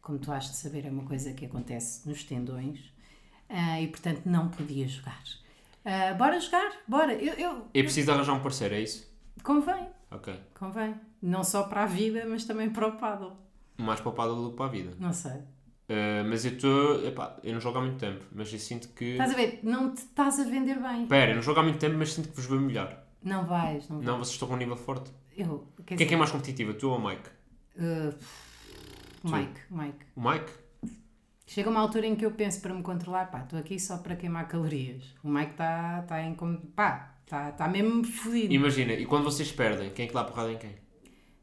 como 0.00 0.18
tu 0.18 0.30
has 0.32 0.44
de 0.44 0.56
saber, 0.56 0.86
é 0.86 0.90
uma 0.90 1.04
coisa 1.04 1.32
que 1.32 1.46
acontece 1.46 2.08
nos 2.08 2.22
tendões 2.24 2.78
Ah, 3.48 3.80
e 3.80 3.88
portanto 3.88 4.22
não 4.26 4.48
podia 4.48 4.86
jogar. 4.86 5.20
Ah, 5.84 6.14
bora 6.14 6.38
jogar, 6.38 6.70
bora. 6.86 7.12
Eu, 7.14 7.34
eu- 7.34 7.66
É 7.74 7.82
preciso 7.82 8.12
arranjar 8.12 8.34
um 8.34 8.40
parceiro, 8.40 8.74
é 8.76 8.80
isso? 8.80 9.10
convém, 9.42 9.88
Ok. 10.12 10.38
convém. 10.58 10.94
Não 11.20 11.42
só 11.42 11.64
para 11.64 11.82
a 11.82 11.86
vida, 11.86 12.24
mas 12.28 12.44
também 12.44 12.70
para 12.70 12.86
o 12.86 12.92
paddle. 12.92 13.32
Mais 13.76 13.98
para 14.00 14.10
o 14.10 14.12
paddle 14.12 14.42
do 14.44 14.50
que 14.50 14.56
para 14.56 14.66
a 14.66 14.68
vida. 14.68 14.92
Não 15.00 15.12
sei. 15.12 15.40
Uh, 15.90 16.22
mas 16.28 16.44
eu 16.44 16.52
estou. 16.52 17.00
Eu 17.42 17.52
não 17.52 17.60
jogo 17.60 17.78
há 17.78 17.80
muito 17.80 17.98
tempo, 17.98 18.24
mas 18.32 18.52
eu 18.52 18.60
sinto 18.60 18.90
que. 18.90 19.04
Estás 19.06 19.32
a 19.32 19.34
ver? 19.34 19.58
Não 19.64 19.92
te 19.92 20.02
estás 20.02 20.38
a 20.38 20.44
vender 20.44 20.80
bem. 20.80 21.02
Espera, 21.02 21.32
eu 21.32 21.34
não 21.34 21.42
jogo 21.42 21.58
há 21.58 21.62
muito 21.64 21.80
tempo, 21.80 21.96
mas 21.98 22.12
sinto 22.12 22.28
que 22.28 22.36
vos 22.36 22.46
vou 22.46 22.60
melhor. 22.60 22.96
Não 23.24 23.44
vais, 23.44 23.88
não 23.88 23.96
vais. 23.96 24.06
Não, 24.06 24.18
vocês 24.18 24.34
estão 24.34 24.46
com 24.46 24.54
um 24.54 24.56
nível 24.56 24.76
forte. 24.76 25.10
Eu, 25.36 25.66
Quem 25.84 25.94
é 25.94 25.98
que 25.98 26.04
é 26.04 26.06
dizer, 26.06 26.16
mais 26.16 26.30
competitiva, 26.30 26.74
tu 26.74 26.90
ou 26.90 26.96
o 26.96 27.04
Mike? 27.04 27.28
ah, 27.80 28.14
Mike, 29.24 29.60
Mike. 29.68 30.06
O 30.14 30.30
Mike? 30.30 30.52
Chega 31.44 31.68
uma 31.68 31.80
altura 31.80 32.06
em 32.06 32.14
que 32.14 32.24
eu 32.24 32.30
penso 32.30 32.60
para 32.60 32.72
me 32.72 32.82
controlar, 32.82 33.26
pá, 33.26 33.40
estou 33.40 33.58
aqui 33.58 33.80
só 33.80 33.98
para 33.98 34.14
queimar 34.14 34.46
calorias. 34.46 35.16
O 35.24 35.28
Mike 35.28 35.50
está 35.50 36.02
tá 36.02 36.22
em. 36.22 36.36
pá, 36.76 37.16
está 37.24 37.50
tá 37.50 37.66
mesmo 37.66 38.04
fodido. 38.04 38.54
Imagina, 38.54 38.92
e 38.92 39.04
quando 39.04 39.24
vocês 39.24 39.50
perdem, 39.50 39.90
quem 39.90 40.04
é 40.04 40.08
que 40.08 40.14
dá 40.14 40.22
porrada 40.22 40.52
em 40.52 40.58
quem? 40.58 40.76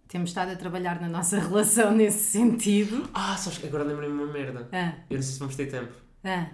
Temos 0.07 0.29
estado 0.29 0.51
a 0.51 0.55
trabalhar 0.55 1.01
na 1.01 1.09
nossa 1.09 1.37
relação 1.41 1.91
nesse 1.93 2.31
sentido. 2.31 3.09
Ah, 3.13 3.35
sabes 3.35 3.57
que 3.59 3.67
agora 3.67 3.83
lembrei-me 3.83 4.15
uma 4.23 4.31
merda. 4.31 4.67
Ah, 4.71 4.93
Eu 5.09 5.15
não 5.17 5.23
sei 5.23 5.33
se 5.33 5.39
vamos 5.39 5.55
ter 5.55 5.67
tempo. 5.67 5.91
ah. 6.23 6.47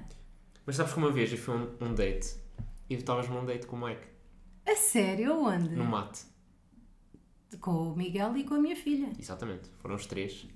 Mas 0.66 0.78
sabes 0.78 0.94
que 0.94 0.98
uma 1.00 1.12
vez 1.12 1.30
eu 1.32 1.38
fui 1.38 1.54
um, 1.56 1.68
um 1.82 1.94
date 1.94 2.36
e 2.90 2.96
tu 2.96 3.00
estavas 3.02 3.28
num 3.28 3.46
date 3.46 3.68
com 3.68 3.76
o 3.76 3.86
Mike, 3.86 4.02
A 4.66 4.76
sério? 4.78 5.38
Onde? 5.44 5.70
no 5.76 5.84
mate. 5.84 6.22
Com 7.60 7.92
o 7.92 7.96
Miguel 7.98 8.36
e 8.38 8.44
com 8.46 8.54
a 8.56 8.60
minha 8.60 8.76
filha. 8.76 9.12
Exatamente, 9.20 9.70
foram 9.80 9.96
os 9.96 10.06
três. 10.06 10.48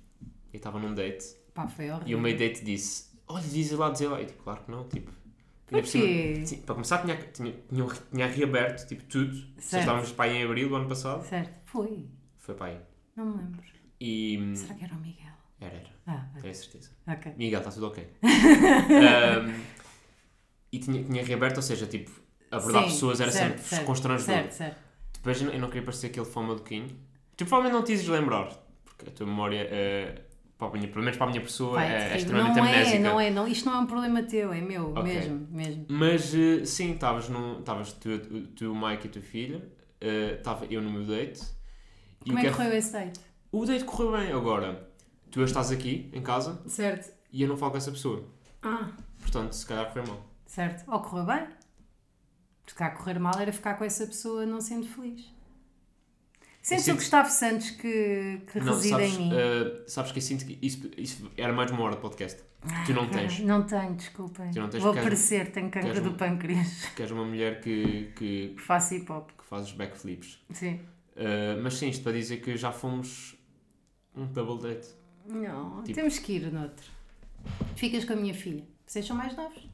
Eu 0.53 0.57
estava 0.57 0.79
num 0.79 0.93
date 0.95 1.25
Pá, 1.53 1.67
foi 1.67 1.85
e 1.87 1.91
o 1.91 1.95
horrível. 1.95 2.19
meio 2.21 2.37
date 2.37 2.63
disse: 2.63 3.09
Olha, 3.27 3.43
diz 3.43 3.69
lá, 3.71 3.89
diz 3.89 4.01
lá. 4.09 4.21
E 4.21 4.25
tipo, 4.25 4.43
claro 4.43 4.61
que 4.63 4.71
não, 4.71 4.87
tipo. 4.87 5.11
Porquê? 5.67 6.43
Sim, 6.45 6.61
para 6.61 6.73
começar, 6.75 6.99
tinha, 6.99 7.17
tinha, 7.17 7.53
tinha, 8.11 8.27
reaberto 8.27 8.87
tipo, 8.87 9.03
tudo. 9.03 9.35
Certo. 9.59 9.81
estávamos 9.83 10.11
para 10.13 10.31
aí 10.31 10.37
em 10.37 10.43
abril 10.45 10.69
do 10.69 10.75
ano 10.77 10.87
passado, 10.87 11.21
Certo, 11.27 11.59
foi. 11.65 12.07
Foi 12.47 12.55
para 12.55 12.67
aí. 12.67 12.79
Não 13.15 13.25
me 13.25 13.37
lembro. 13.37 13.61
E. 13.99 14.37
hum, 14.39 14.55
Será 14.55 14.73
que 14.73 14.83
era 14.85 14.93
o 14.95 14.99
Miguel? 14.99 15.33
Era, 15.59 15.75
era, 15.75 15.89
Ah, 16.07 16.25
tenho 16.41 16.55
certeza. 16.55 16.91
Miguel, 17.37 17.59
está 17.59 17.71
tudo 17.71 17.87
ok. 17.87 18.07
Ahm, 18.23 19.51
e 20.71 20.79
tinha, 20.79 21.03
tinha 21.03 21.23
reaberto, 21.23 21.57
ou 21.57 21.61
seja, 21.63 21.85
tipo, 21.87 22.11
abordar 22.51 22.83
Sim, 22.83 22.89
pessoas 22.89 23.19
era 23.21 23.31
certo, 23.31 23.57
sempre 23.57 23.63
certo, 23.63 23.85
constrangedor. 23.85 24.35
Certo, 24.35 24.51
certo. 24.51 24.77
Depois 25.13 25.41
eu 25.41 25.59
não- 25.59 25.67
queria 25.67 25.83
parecer 25.83 26.07
aquele 26.07 26.25
fã 26.25 26.41
maluquinho. 26.41 26.87
Tu 27.35 27.45
provavelmente 27.45 27.73
não 27.73 27.83
te 27.83 27.91
dizes 27.93 28.07
lembrar, 28.07 28.47
porque 28.85 29.09
a 29.09 29.11
tua 29.11 29.25
memória, 29.27 29.67
eh, 29.69 30.21
para 30.57 30.71
minha, 30.71 30.87
pelo 30.87 31.01
menos 31.03 31.17
para 31.17 31.27
a 31.27 31.29
minha 31.29 31.41
pessoa, 31.41 31.75
Vai, 31.75 31.91
é, 31.91 32.13
é 32.13 32.15
extremamente 32.15 32.55
não 32.57 32.65
é, 32.65 32.69
amnésica. 32.71 32.99
não 32.99 33.19
é, 33.19 33.29
não, 33.29 33.47
isto 33.47 33.65
não 33.65 33.75
é 33.75 33.79
um 33.79 33.85
problema 33.85 34.23
teu, 34.23 34.53
é 34.53 34.61
meu, 34.61 34.91
Ok. 34.91 35.03
mesmo, 35.03 35.47
mesmo. 35.51 35.85
Mas 35.89 36.33
eh, 36.33 36.65
sim, 36.65 36.93
estavas 36.93 37.27
tu, 37.93 38.19
tu, 38.55 38.71
o 38.71 38.75
Mike 38.75 39.07
e 39.07 39.09
a 39.09 39.11
tua 39.13 39.21
filha, 39.21 39.61
eh, 40.01 40.35
estava 40.37 40.65
eu 40.65 40.81
no 40.81 40.89
meu 40.91 41.05
date. 41.05 41.41
E 42.27 42.29
Como 42.29 42.39
é 42.39 42.49
que 42.49 42.55
correu 42.55 42.73
esse 42.73 42.91
date? 42.91 43.19
O 43.51 43.65
date 43.65 43.85
correu 43.85 44.11
bem. 44.11 44.31
Agora, 44.31 44.89
tu 45.31 45.41
estás 45.43 45.71
aqui, 45.71 46.09
em 46.13 46.21
casa, 46.21 46.61
Certo. 46.67 47.11
e 47.31 47.41
eu 47.41 47.47
não 47.47 47.55
falo 47.57 47.71
com 47.71 47.77
essa 47.77 47.91
pessoa. 47.91 48.25
Ah, 48.61 48.91
Portanto, 49.21 49.53
se 49.53 49.65
calhar 49.65 49.87
correu 49.87 50.07
mal. 50.07 50.25
certo. 50.45 50.89
Ou 50.91 50.99
correu 50.99 51.25
bem? 51.25 51.47
Porque 52.65 52.77
cá 52.77 52.89
correr 52.91 53.17
mal 53.19 53.39
era 53.39 53.51
ficar 53.53 53.75
com 53.75 53.83
essa 53.85 54.05
pessoa 54.05 54.45
não 54.45 54.59
sendo 54.59 54.85
feliz. 54.87 55.33
Sentes 56.61 56.83
sinto- 56.83 56.95
o 56.95 56.97
Gustavo 56.97 57.29
Santos 57.29 57.69
que, 57.71 58.41
que 58.51 58.59
Não, 58.59 58.73
reside 58.73 58.89
sabes, 58.89 59.13
em 59.13 59.17
mim? 59.19 59.31
eh, 59.33 59.83
sabes 59.87 60.11
que 60.11 60.17
eu 60.17 60.21
sinto 60.21 60.45
que 60.45 60.59
isso, 60.61 60.91
isso 60.97 61.31
era 61.37 61.53
mais 61.53 61.71
uma 61.71 61.81
hora 61.83 61.95
de 61.95 62.01
podcast. 62.01 62.41
Tu 62.85 62.93
não 62.93 63.07
tens. 63.09 63.39
Não 63.39 63.63
tenho, 63.63 63.95
desculpem. 63.95 64.51
Tu 64.51 64.59
não 64.59 64.67
tens 64.67 64.83
Vou 64.83 64.91
porque- 64.91 65.03
parecer, 65.05 65.51
tenho 65.53 65.69
cancro 65.71 66.01
do 66.01 66.09
um- 66.09 66.13
pâncreas. 66.17 66.85
Que 66.93 67.03
és 67.03 67.11
uma 67.11 67.23
mulher 67.23 67.61
que, 67.61 68.11
que, 68.17 68.55
Faço 68.59 68.95
hip 68.95 69.09
hop. 69.09 69.29
que 69.37 69.45
fazes 69.45 69.71
backflips. 69.71 70.43
Sim. 70.51 70.81
Eh, 71.17 71.57
mas 71.61 71.73
sim, 71.75 71.89
isto 71.89 72.03
para 72.03 72.11
dizer 72.13 72.37
que 72.37 72.55
já 72.55 72.71
fomos 72.71 73.35
um 74.15 74.25
double 74.27 74.69
date. 74.69 74.87
Não, 75.27 75.83
Tipo- 75.83 75.95
temos 75.95 76.19
que 76.19 76.33
ir 76.33 76.51
noutro. 76.53 76.85
Ficas 77.75 78.05
com 78.05 78.13
a 78.13 78.15
minha 78.15 78.33
filha. 78.33 78.63
Vocês 78.85 79.05
são 79.05 79.15
mais 79.15 79.35
novos. 79.35 79.67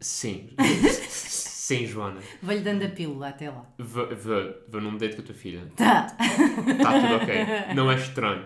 Sim. 0.00 0.50
sim, 1.08 1.86
Joana. 1.86 2.20
Vou-lhe 2.42 2.60
dando 2.60 2.84
a 2.84 2.88
pílula 2.88 3.28
até 3.30 3.48
lá. 3.50 3.64
Vou, 3.78 4.80
num 4.80 4.96
date 4.98 5.16
com 5.16 5.22
a 5.22 5.24
tua 5.24 5.34
filha. 5.34 5.66
Tá. 5.76 6.06
Está 6.20 7.00
tudo 7.00 7.14
ok. 7.22 7.74
Não 7.74 7.90
é 7.90 7.96
estranho. 7.96 8.44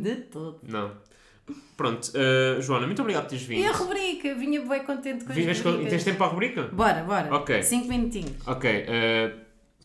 De 0.00 0.14
todo. 0.16 0.60
Não. 0.62 0.92
Pronto, 1.76 2.10
eh, 2.14 2.60
Joana, 2.60 2.86
muito 2.86 3.00
obrigado 3.00 3.24
por 3.24 3.30
teres 3.30 3.44
vindo. 3.44 3.60
E 3.62 3.66
a 3.66 3.72
rubrica? 3.72 4.34
Vinha 4.34 4.60
bem 4.64 4.84
contente 4.84 5.24
com 5.24 5.30
as 5.32 5.36
Vinhas 5.38 5.60
com... 5.60 5.70
rubricas. 5.70 5.90
Tens 5.92 6.04
tempo 6.04 6.18
para 6.18 6.26
a 6.26 6.30
rubrica? 6.30 6.62
Bora, 6.64 7.02
bora. 7.04 7.34
Ok. 7.34 7.62
Cinco 7.62 7.88
minutinhos. 7.88 8.46
Ok. 8.46 8.70
eh, 8.70 9.34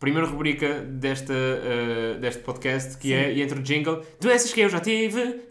primeira 0.04 0.28
rubrica 0.28 0.82
desta, 0.82 1.34
eh, 1.34 2.18
deste 2.20 2.44
podcast 2.44 2.98
que 2.98 3.08
Sim. 3.08 3.14
é, 3.14 3.34
e 3.34 3.42
entre 3.42 3.58
o 3.58 3.64
jingle, 3.64 4.06
doenças 4.20 4.52
que 4.52 4.60
eu 4.60 4.68
já 4.68 4.82
tive. 4.82 5.44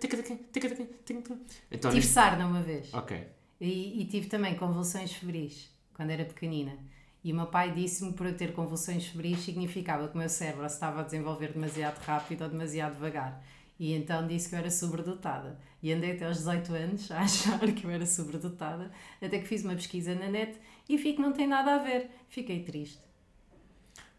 Então, 1.71 1.91
Tive 1.91 2.07
sarna 2.07 2.47
uma 2.47 2.61
vez. 2.61 2.93
Ok. 2.93 3.17
E, 3.59 4.03
e 4.03 4.05
tive 4.05 4.27
também 4.27 4.55
convulsões 4.55 5.11
febris, 5.15 5.71
quando 5.95 6.11
era 6.11 6.27
pequenina. 6.27 6.77
E 7.25 7.33
o 7.33 7.37
meu 7.37 7.47
pai 7.47 7.73
disse-me 7.73 8.13
por 8.13 8.27
eu 8.27 8.37
ter 8.37 8.53
convulsões 8.53 9.07
febris 9.07 9.39
significava 9.39 10.07
que 10.09 10.17
o 10.17 10.19
meu 10.19 10.29
cérebro 10.29 10.69
se 10.69 10.75
estava 10.75 11.01
a 11.01 11.05
desenvolver 11.05 11.53
demasiado 11.53 11.99
rápido 12.05 12.43
ou 12.43 12.51
demasiado 12.51 12.93
devagar. 12.93 13.43
E 13.79 13.95
então 13.95 14.27
disse 14.27 14.51
que 14.51 14.55
eu 14.55 14.59
era 14.59 14.71
sobredotada. 14.71 15.59
E 15.83 15.91
andei 15.91 16.13
até 16.13 16.27
aos 16.27 16.37
18 16.39 16.75
anos 16.75 17.11
a 17.11 17.21
achar 17.25 17.59
que 17.73 17.85
eu 17.85 17.91
era 17.91 18.05
sobredotada, 18.05 18.93
até 19.21 19.39
que 19.39 19.49
fiz 19.49 19.65
uma 19.65 19.75
pesquisa 19.75 20.15
na 20.15 20.29
net 20.29 20.59
e 20.87 20.99
vi 20.99 21.15
que 21.15 21.23
não 21.23 21.33
tem 21.33 21.47
nada 21.47 21.77
a 21.77 21.79
ver. 21.79 22.11
Fiquei 22.29 22.63
triste. 22.63 23.12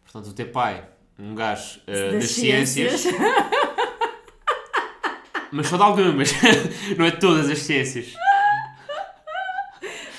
Portanto, 0.04 0.30
o 0.30 0.34
teu 0.34 0.48
pai, 0.48 0.84
um 1.18 1.34
gajo 1.34 1.80
eh, 1.86 2.12
Das 2.12 2.22
das 2.22 2.30
ciências, 2.30 3.00
ciências. 3.00 3.20
mas 5.52 5.66
só 5.68 5.76
de 5.76 5.82
algumas, 5.82 6.32
não 6.96 7.04
é 7.06 7.10
de 7.10 7.20
todas 7.20 7.50
as 7.50 7.58
ciências. 7.58 8.14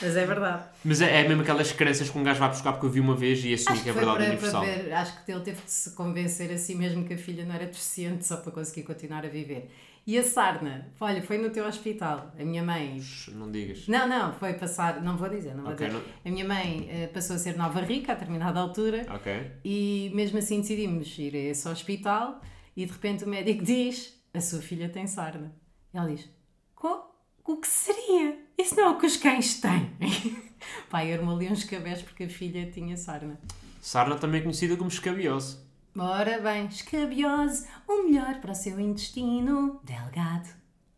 Mas 0.02 0.16
é 0.18 0.26
verdade. 0.26 0.64
Mas 0.84 1.02
é, 1.02 1.22
é 1.22 1.28
mesmo 1.28 1.42
aquelas 1.42 1.72
crenças 1.72 2.10
que 2.10 2.18
um 2.18 2.24
gajo 2.24 2.40
vai 2.40 2.50
buscar 2.50 2.74
porque 2.74 2.86
eu 2.86 2.90
vi 2.92 3.00
uma 3.00 3.16
vez 3.16 3.44
e 3.44 3.54
assumo 3.54 3.74
Acho 3.76 3.84
que 3.84 3.90
é 3.90 3.94
foi 3.94 4.06
verdade 4.06 4.38
para, 4.38 4.38
para 4.38 4.60
universal. 4.60 4.84
ver, 4.84 4.94
acho 4.94 5.26
que 5.26 5.32
ele 5.32 5.42
teve 5.42 5.62
de 5.62 5.72
se 5.72 5.92
convencer 5.92 6.52
a 6.52 6.58
si 6.58 6.76
mesmo 6.76 7.06
que 7.06 7.14
a 7.14 7.18
filha 7.18 7.46
não 7.46 7.56
era 7.56 7.66
deficiente 7.66 8.26
só 8.26 8.38
para 8.38 8.52
conseguir 8.52 8.84
continuar 8.84 9.26
a 9.26 9.30
viver. 9.30 9.72
E 10.08 10.20
a 10.20 10.24
sarna, 10.24 10.92
olha, 11.00 11.22
foi 11.24 11.40
no 11.40 11.50
teu 11.50 11.66
hospital. 11.66 12.32
A 12.40 12.44
minha 12.46 12.62
mãe. 12.62 13.02
Não 13.30 13.52
digas. 13.52 13.88
Não, 13.88 14.08
não, 14.08 14.34
foi 14.34 14.54
passar, 14.54 15.02
não 15.02 15.18
vou 15.18 15.28
dizer, 15.30 15.56
não 15.56 15.64
vou 15.64 15.74
Ok, 15.74 15.88
dizer. 15.88 15.98
não- 16.00 16.06
A 16.24 16.30
minha 16.32 16.48
mãe 16.48 16.88
eh, 16.92 17.08
passou 17.08 17.36
a 17.36 17.40
ser 17.40 17.58
nova 17.58 17.82
rica 17.82 18.12
a 18.12 18.16
determinada 18.16 18.60
altura 18.60 19.06
Ok. 19.10 19.52
e 19.64 20.12
mesmo 20.14 20.38
assim 20.38 20.62
decidimos 20.62 21.18
ir 21.18 21.34
a 21.36 21.40
esse 21.40 21.68
hospital 21.68 22.40
e 22.78 22.86
de 22.86 22.92
repente 22.92 23.24
o 23.24 23.28
médico 23.28 23.64
diz: 23.64 24.14
A 24.34 24.40
sua 24.42 24.62
filha 24.62 24.90
tem 24.90 25.08
sarna. 25.08 25.52
E 25.92 25.98
ela 25.98 26.08
diz: 26.08 26.30
"Co- 26.76 27.12
O 27.44 27.58
que 27.58 27.68
seria? 27.68 28.38
Isso 28.58 28.76
não 28.76 28.84
é 28.86 28.90
o 28.92 28.98
que 29.00 29.08
os 29.08 29.18
cães 29.18 29.60
têm. 29.60 29.92
Pai, 30.90 31.12
armou-lhe 31.14 31.48
uns 31.48 31.64
cabés 31.64 32.02
porque 32.04 32.26
a 32.26 32.30
filha 32.30 32.70
tinha 32.72 32.96
sarna. 32.96 33.40
Sarna 33.82 34.16
também 34.18 34.40
é 34.40 34.44
conhecida 34.44 34.76
como 34.78 34.90
escabiose. 34.90 35.58
Ora 35.98 36.40
bem, 36.40 36.66
escabiose, 36.66 37.66
o 37.88 38.04
melhor 38.04 38.42
para 38.42 38.52
o 38.52 38.56
seu 38.56 38.78
intestino 38.80 39.80
delgado. 39.84 40.50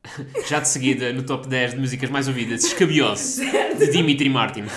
Já 0.48 0.60
de 0.60 0.68
seguida, 0.68 1.14
no 1.14 1.24
top 1.24 1.48
10 1.48 1.74
de 1.76 1.80
músicas 1.80 2.10
mais 2.10 2.28
ouvidas, 2.28 2.64
Escabiose, 2.64 3.46
de 3.78 3.92
Dimitri 3.92 4.30
Martin. 4.30 4.64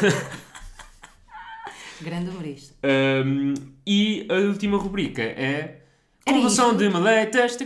Grande 2.03 2.31
humorista. 2.31 2.75
Um, 2.85 3.55
e 3.87 4.27
a 4.31 4.35
última 4.35 4.77
rubrica 4.79 5.23
é. 5.23 5.83
Isto? 6.27 6.75
de 6.77 6.89
maletas. 6.89 7.57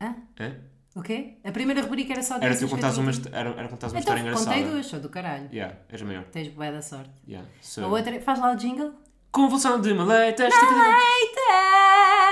Hã? 0.00 0.16
Hã? 0.38 0.56
O 0.94 1.02
quê? 1.02 1.38
A 1.42 1.50
primeira 1.50 1.82
rubrica 1.82 2.12
era 2.12 2.22
só 2.22 2.36
Era 2.36 2.56
tu 2.56 2.68
contares 2.68 2.98
uma, 2.98 3.10
era, 3.32 3.50
era 3.50 3.68
contares 3.68 3.92
uma 3.92 4.00
Então, 4.00 4.00
história 4.00 4.20
engraçada. 4.20 4.54
contei 4.56 4.70
duas, 4.70 4.86
sou 4.86 5.00
do 5.00 5.08
caralho. 5.08 5.48
Yeah, 5.52 5.76
és 5.88 6.02
a 6.02 6.04
maior. 6.04 6.24
Tens 6.24 6.48
bué 6.48 6.70
da 6.70 6.82
sorte. 6.82 7.10
Yeah. 7.26 7.48
A 7.48 7.62
So, 7.62 7.82
outra, 7.86 8.20
faz 8.20 8.38
lá 8.38 8.52
o 8.52 8.56
jingle. 8.56 8.92
Convulsão 9.32 9.80
de 9.80 9.94
maletas. 9.94 10.52
tacadã. 10.52 10.94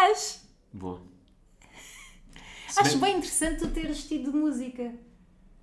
Eitas! 0.08 0.46
Boa. 0.72 1.00
Se 2.68 2.78
Acho 2.80 2.98
bem- 2.98 3.16
interessante 3.16 3.58
tu 3.60 3.68
teres 3.68 4.06
tido 4.06 4.32
música. 4.32 4.92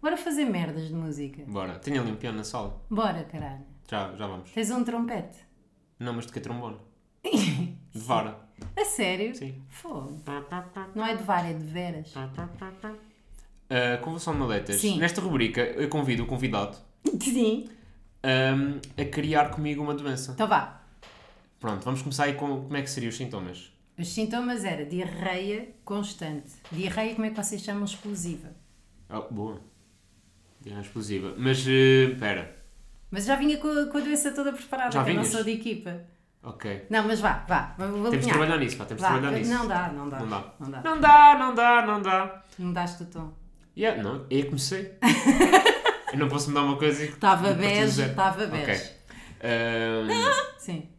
Bora 0.01 0.17
fazer 0.17 0.45
merdas 0.45 0.87
de 0.87 0.93
música. 0.93 1.43
Bora, 1.47 1.77
tenho 1.79 2.01
ali 2.01 2.11
um 2.11 2.15
piano 2.15 2.37
na 2.37 2.43
sala. 2.43 2.81
Bora, 2.89 3.23
caralho. 3.23 3.63
Já, 3.89 4.13
já 4.15 4.27
vamos. 4.27 4.51
Tens 4.51 4.69
um 4.71 4.83
trompete. 4.83 5.37
Não, 5.99 6.13
mas 6.13 6.25
de 6.25 6.33
que 6.33 6.39
trombone? 6.39 6.77
De 7.23 7.99
vara. 8.03 8.37
A 8.75 8.85
sério? 8.85 9.35
Sim. 9.35 9.61
Fogo. 9.69 10.19
Não 10.95 11.05
é 11.05 11.15
de 11.15 11.23
VAR, 11.23 11.49
é 11.49 11.53
de 11.53 11.63
veras. 11.63 12.13
Uh, 12.15 14.01
convulsão 14.03 14.33
de 14.33 14.39
maletas. 14.39 14.79
Sim. 14.79 14.97
Nesta 14.99 15.19
rubrica, 15.21 15.61
eu 15.61 15.89
convido 15.89 16.23
o 16.23 16.25
convidado 16.27 16.77
Sim. 17.21 17.67
um, 18.23 18.79
a 19.01 19.05
criar 19.05 19.49
comigo 19.49 19.81
uma 19.83 19.93
doença. 19.95 20.31
Então 20.33 20.47
vá. 20.47 20.81
Pronto, 21.59 21.83
vamos 21.83 22.01
começar 22.01 22.25
aí 22.25 22.33
com 22.33 22.63
como 22.63 22.77
é 22.77 22.81
que 22.81 22.89
seriam 22.89 23.09
os 23.09 23.17
sintomas. 23.17 23.71
Os 23.97 24.09
sintomas 24.13 24.63
era 24.63 24.85
diarreia 24.85 25.69
constante. 25.83 26.51
Diarreia, 26.71 27.15
como 27.15 27.25
é 27.25 27.29
que 27.31 27.35
vocês 27.43 27.61
chamam? 27.63 27.83
Explosiva. 27.83 28.49
Oh, 29.09 29.21
boa. 29.33 29.59
Diarreia 30.61 30.85
explosiva. 30.85 31.33
Mas, 31.37 31.65
uh, 31.65 32.15
pera. 32.19 32.55
Mas 33.09 33.25
já 33.25 33.35
vinha 33.35 33.57
com 33.57 33.67
a, 33.69 33.85
com 33.87 33.97
a 33.97 34.01
doença 34.01 34.31
toda 34.31 34.51
preparada, 34.53 34.91
Já 34.91 35.03
que 35.03 35.09
eu 35.09 35.15
não 35.15 35.21
vinhas? 35.23 35.35
sou 35.35 35.43
de 35.43 35.51
equipa. 35.51 36.01
Ok. 36.43 36.85
Não, 36.89 37.07
mas 37.07 37.19
vá, 37.19 37.43
vá. 37.47 37.73
Vou 37.77 38.09
Temos 38.11 38.25
de 38.25 38.31
trabalhar 38.31 38.57
nisso, 38.57 38.77
pá. 38.77 38.85
Temos 38.85 39.01
de 39.01 39.09
trabalhar 39.09 39.31
nisso. 39.31 39.51
Não 39.51 39.67
dá, 39.67 39.87
não 39.89 40.09
dá. 40.09 40.19
Não 40.19 40.29
dá. 40.29 40.53
Não 40.59 40.69
dá. 40.71 40.81
Não 40.81 41.01
dá, 41.01 41.37
não 41.39 41.55
dá, 41.55 41.85
não 41.85 42.01
dá. 42.01 42.43
Não 42.59 42.73
daste 42.73 43.03
o 43.03 43.05
tom. 43.07 43.33
Yeah, 43.75 44.01
não, 44.01 44.25
eu 44.29 44.45
comecei. 44.45 44.93
eu 46.13 46.19
não 46.19 46.27
posso 46.29 46.49
mudar 46.49 46.63
uma 46.63 46.77
coisa 46.77 47.05
que. 47.05 47.13
Estava 47.13 47.53
bege, 47.53 48.01
estava 48.01 48.43
Ok. 48.45 48.57
bege. 48.57 48.91
Um, 49.43 50.59
Sim. 50.59 50.89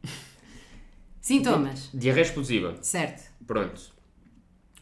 Sintomas. 1.29 1.91
diarreia 1.95 2.25
explosiva. 2.25 2.77
Certo. 2.83 3.31
Pronto. 3.47 3.93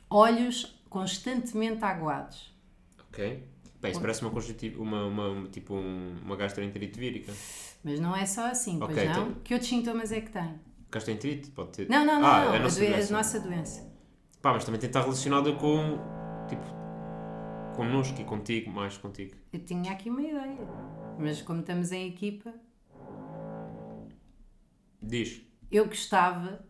Olhos 0.08 0.80
constantemente 0.88 1.84
aguados. 1.84 2.54
Ok. 3.08 3.42
Bem, 3.80 3.90
isso 3.90 4.00
parece 4.00 4.22
uma 4.22 4.30
conjuntiva, 4.30 4.82
uma, 4.82 5.04
uma, 5.06 5.48
tipo 5.48 5.74
um- 5.74 6.16
uma 6.24 6.36
gastroenterite 6.36 6.98
vírica. 6.98 7.32
Mas 7.84 8.00
não 8.00 8.16
é 8.16 8.24
só 8.24 8.46
assim, 8.46 8.78
pois 8.78 8.90
Ok, 8.92 9.04
não? 9.04 9.10
então- 9.12 9.34
Que 9.44 9.54
outros 9.54 9.68
sintomas 9.68 10.10
é 10.12 10.20
que 10.20 10.30
tem? 10.30 10.54
Gastroenterite 10.90 11.50
pode 11.50 11.70
ter. 11.72 11.88
Não, 11.88 12.04
não, 12.04 12.20
não. 12.20 12.26
Ah, 12.28 12.44
não. 12.46 12.54
é 12.54 12.56
a 12.56 12.60
nossa 12.60 12.80
doen- 12.80 12.88
doença. 12.90 13.12
nossa 13.12 13.40
doença. 13.40 13.92
Pá, 14.40 14.52
mas 14.52 14.64
também 14.64 14.80
tem 14.80 14.88
que 14.88 14.96
estar 14.96 15.02
relacionada 15.02 15.52
com. 15.54 15.98
Tipo. 16.48 16.64
connosco 17.76 18.18
e 18.20 18.24
contigo, 18.24 18.70
mais 18.70 18.96
contigo. 18.96 19.34
Eu 19.52 19.60
tinha 19.60 19.92
aqui 19.92 20.08
uma 20.08 20.22
ideia. 20.22 20.56
Mas 21.18 21.42
como 21.42 21.60
estamos 21.60 21.92
em 21.92 22.08
equipa, 22.08 22.54
Diz. 25.02 25.42
Eu 25.70 25.86
gostava 25.86 26.64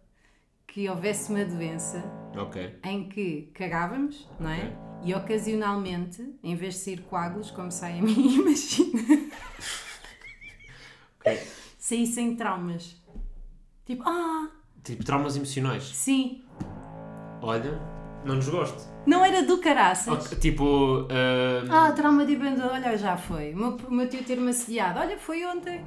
que 0.66 0.88
houvesse 0.88 1.30
uma 1.32 1.44
doença 1.44 2.02
Ok. 2.36 2.78
em 2.84 3.08
que 3.08 3.50
cagávamos, 3.54 4.28
não 4.38 4.50
é? 4.50 4.72
E 5.02 5.14
ocasionalmente, 5.14 6.34
em 6.42 6.54
vez 6.56 6.74
de 6.74 6.80
sair 6.80 7.00
coágulos, 7.02 7.50
como 7.50 7.70
sai 7.70 7.98
a 7.98 8.02
mim, 8.02 8.14
imagina, 8.40 9.02
Ok. 11.20 11.40
saíssem 11.78 12.36
traumas. 12.36 12.96
Tipo, 13.84 14.02
ah, 14.06 14.48
Tipo, 14.82 15.04
traumas 15.04 15.36
emocionais. 15.36 15.84
sim, 15.84 16.44
Olha, 17.42 17.78
não 18.24 18.36
nos 18.36 18.48
gosto. 18.48 18.82
não 19.06 19.24
era 19.24 19.42
do 19.42 19.58
caraças. 19.58 20.26
Ok, 20.26 20.38
Tipo. 20.38 21.06
ah, 21.70 21.86
Ah, 21.88 21.92
trauma 21.92 22.24
de 22.24 22.34
abandono, 22.34 22.70
olha, 22.72 22.96
já 22.96 23.16
foi. 23.16 23.52
O 23.54 23.56
meu, 23.56 23.76
meu 23.90 24.08
tio 24.08 24.24
ter-me 24.24 24.50
assediado, 24.50 24.98
olha, 25.00 25.18
foi 25.18 25.44
ontem. 25.44 25.84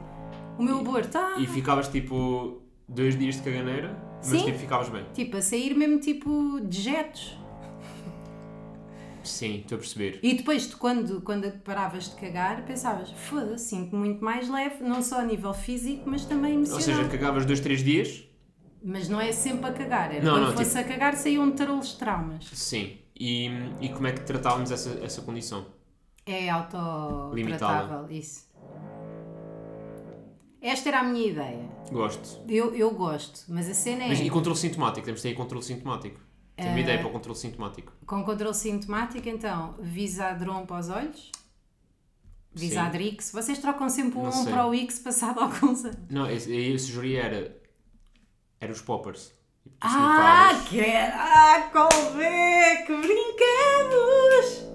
O 0.57 0.63
meu 0.63 0.79
aborto, 0.79 1.17
ah, 1.17 1.35
E 1.39 1.47
ficavas 1.47 1.87
tipo. 1.89 2.61
Dois 2.89 3.17
dias 3.17 3.35
de 3.35 3.43
caganeira, 3.43 3.97
mas 4.17 4.25
Sim. 4.27 4.45
tipo 4.45 4.57
ficavas 4.59 4.89
bem. 4.89 5.05
tipo, 5.13 5.37
a 5.37 5.41
sair 5.41 5.73
mesmo 5.75 5.99
tipo 5.99 6.59
dejetos. 6.61 7.37
Sim, 9.23 9.57
estou 9.59 9.75
a 9.75 9.79
perceber. 9.79 10.19
E 10.23 10.33
depois, 10.33 10.65
tu, 10.67 10.77
quando, 10.77 11.21
quando 11.21 11.51
paravas 11.59 12.05
de 12.09 12.15
cagar, 12.15 12.65
pensavas, 12.65 13.11
foda-se, 13.11 13.65
sinto 13.69 13.95
muito 13.95 14.23
mais 14.23 14.49
leve, 14.49 14.83
não 14.83 15.03
só 15.03 15.19
a 15.19 15.23
nível 15.23 15.53
físico, 15.53 16.03
mas 16.09 16.25
também 16.25 16.53
Ou 16.53 16.57
emocional. 16.63 16.81
seja, 16.81 17.07
cagavas 17.09 17.45
dois, 17.45 17.59
três 17.59 17.83
dias. 17.83 18.23
Mas 18.81 19.09
não 19.09 19.19
é 19.19 19.31
sempre 19.33 19.69
a 19.69 19.73
cagar, 19.73 20.15
era 20.15 20.23
Não, 20.23 20.33
quando 20.35 20.45
não, 20.47 20.53
fosse 20.53 20.69
tipo- 20.69 20.79
a 20.81 20.83
cagar 20.85 21.15
saíam 21.15 21.51
tarolos 21.51 21.93
traumas. 21.93 22.45
Sim. 22.53 22.97
E, 23.19 23.49
e 23.81 23.89
como 23.89 24.07
é 24.07 24.13
que 24.13 24.21
tratávamos 24.21 24.71
essa, 24.71 24.97
essa 25.03 25.21
condição? 25.21 25.65
É 26.25 26.49
autotratável, 26.49 27.33
Limitada. 27.35 28.07
isso. 28.13 28.47
Esta 30.61 30.89
era 30.89 30.99
a 30.99 31.03
minha 31.03 31.25
ideia. 31.27 31.69
Gosto. 31.91 32.41
Eu, 32.47 32.75
eu 32.75 32.91
gosto, 32.91 33.45
mas 33.47 33.69
a 33.69 33.73
cena 33.73 34.03
é 34.03 34.07
Mas 34.09 34.19
e 34.19 34.29
controle 34.29 34.57
sintomático? 34.57 35.05
Temos 35.05 35.21
de 35.21 35.29
ter 35.29 35.35
controle 35.35 35.63
sintomático. 35.63 36.19
Eh, 36.57 36.67
uma 36.67 36.79
ideia 36.79 36.99
para 36.99 37.07
o 37.07 37.11
controle 37.11 37.37
sintomático. 37.37 37.93
com 38.05 38.23
controle 38.23 38.53
sintomático, 38.53 39.27
então, 39.29 39.75
Visadron 39.79 40.65
para 40.65 40.79
os 40.79 40.89
olhos, 40.89 41.31
Visadrix. 42.53 43.31
Vocês 43.31 43.57
trocam 43.59 43.87
sempre 43.89 44.19
o 44.19 44.23
Não 44.23 44.29
1 44.29 44.31
sei. 44.33 44.51
para 44.53 44.65
o 44.67 44.73
X 44.73 44.99
passado 44.99 45.39
alguns 45.41 45.85
anos. 45.85 45.97
Não, 46.09 46.29
esse, 46.29 46.53
eu 46.53 46.77
sugeria 46.77 47.21
era. 47.23 47.57
Era 48.59 48.71
os 48.73 48.81
poppers. 48.81 49.31
Tipo, 49.63 49.75
Ah, 49.81 50.49
snifavas. 50.51 50.67
que 50.69 50.81
ah, 50.81 51.69
callback! 51.71 52.87
Brincamos! 52.87 54.69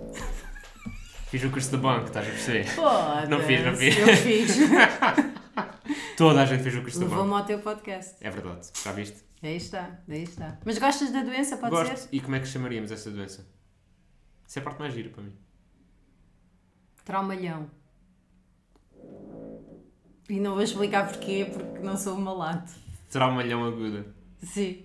Fiz 1.30 1.43
o 1.45 1.51
curso 1.51 1.72
da 1.72 1.78
banco, 1.78 2.07
estás 2.07 2.26
a 2.26 2.30
perceber? 2.30 2.64
Foda-se, 2.64 3.28
Não 3.28 3.41
fiz, 3.41 3.64
não 3.64 3.74
fiz. 3.76 3.99
Eu 3.99 4.16
fiz. 4.16 4.57
Toda 6.16 6.42
a 6.42 6.46
gente 6.46 6.62
fez 6.62 6.74
o 6.76 6.80
da 7.00 7.07
Levou-me 7.07 7.32
ao 7.34 7.44
teu 7.44 7.59
podcast. 7.61 8.16
É 8.20 8.30
verdade, 8.30 8.68
já 8.82 8.92
viste? 8.92 9.22
Aí 9.42 9.57
está, 9.57 9.98
aí 10.09 10.22
está. 10.22 10.59
Mas 10.64 10.78
gostas 10.78 11.11
da 11.12 11.22
doença, 11.22 11.57
pode 11.59 11.70
Gosto. 11.74 11.96
ser? 11.96 12.09
E 12.12 12.20
como 12.20 12.34
é 12.36 12.40
que 12.40 12.46
chamaríamos 12.46 12.90
essa 12.90 13.11
doença? 13.11 13.46
Isso 14.46 14.59
é 14.59 14.62
a 14.62 14.64
parte 14.64 14.78
mais 14.78 14.94
gira 14.94 15.11
para 15.11 15.22
mim. 15.22 15.32
Traumalhão. 17.05 17.70
E 20.30 20.40
não 20.40 20.52
vou 20.55 20.62
explicar 20.62 21.07
porquê, 21.07 21.50
porque 21.52 21.80
não 21.80 21.96
sou 21.96 22.16
uma 22.16 22.32
lata. 22.32 22.72
Traumalhão 23.11 23.64
aguda. 23.66 24.07
Sim. 24.42 24.84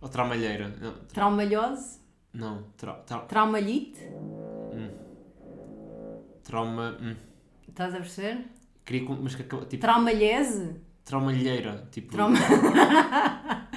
Ou 0.00 0.08
traumalheira. 0.08 0.68
Não, 0.80 0.92
tra- 0.94 1.06
Traumalhose? 1.14 1.98
não 2.32 2.62
trau- 2.76 3.02
trau- 3.04 3.26
Traumalhite? 3.26 4.00
trauma. 6.42 6.96
hum. 7.00 7.16
Estás 7.68 7.94
a 7.94 7.98
perceber? 7.98 8.46
Queria. 8.86 9.06
Mas 9.22 9.34
que 9.34 9.42
acaba- 9.42 9.66
tipo. 9.66 9.80
Traumalhese? 9.82 10.76
Traumalheira. 11.04 11.86
Tipo. 11.90 12.12
Trauma... 12.12 12.36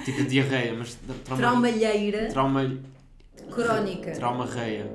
Tipo 0.06 0.24
diarreia, 0.24 0.74
mas. 0.74 0.98
Trauma. 1.26 1.42
Traumalheira 1.42 2.28
Trauma. 2.30 2.78
crónica. 3.52 4.12
Trauma 4.14 4.46
reia. 4.46 4.90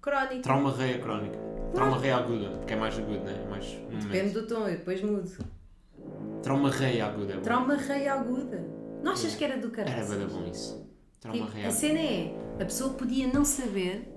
Crónica. 0.00 0.40
Trauma 0.42 0.72
reia 0.74 0.98
crónica. 0.98 1.38
Trauma 1.74 1.98
reia 1.98 2.16
aguda, 2.16 2.48
porque 2.56 2.72
é 2.72 2.76
mais 2.76 2.98
agudo, 2.98 3.20
né? 3.24 3.42
É 3.46 3.50
mais 3.50 3.66
Depende 4.02 4.32
do 4.32 4.46
tom, 4.46 4.66
eu 4.66 4.76
depois 4.78 5.02
mudo. 5.02 5.30
Trauma 6.42 6.70
reia 6.70 7.06
aguda. 7.06 7.34
é 7.34 7.36
bom. 7.36 7.42
Trauma 7.42 7.76
reia 7.76 8.14
aguda. 8.14 8.64
Não 9.02 9.12
achas 9.12 9.34
que 9.34 9.44
era 9.44 9.58
do 9.58 9.66
Era 9.78 9.84
caralho? 9.84 10.08
bem 10.18 10.26
bom 10.26 10.50
isso. 10.50 10.88
Trauma 11.20 11.38
Tipo, 11.40 11.52
reia 11.52 11.66
a 11.66 11.68
aguda. 11.68 11.80
cena 11.80 11.98
é, 12.00 12.34
a 12.54 12.64
pessoa 12.64 12.94
podia 12.94 13.26
não 13.28 13.44
saber 13.44 14.08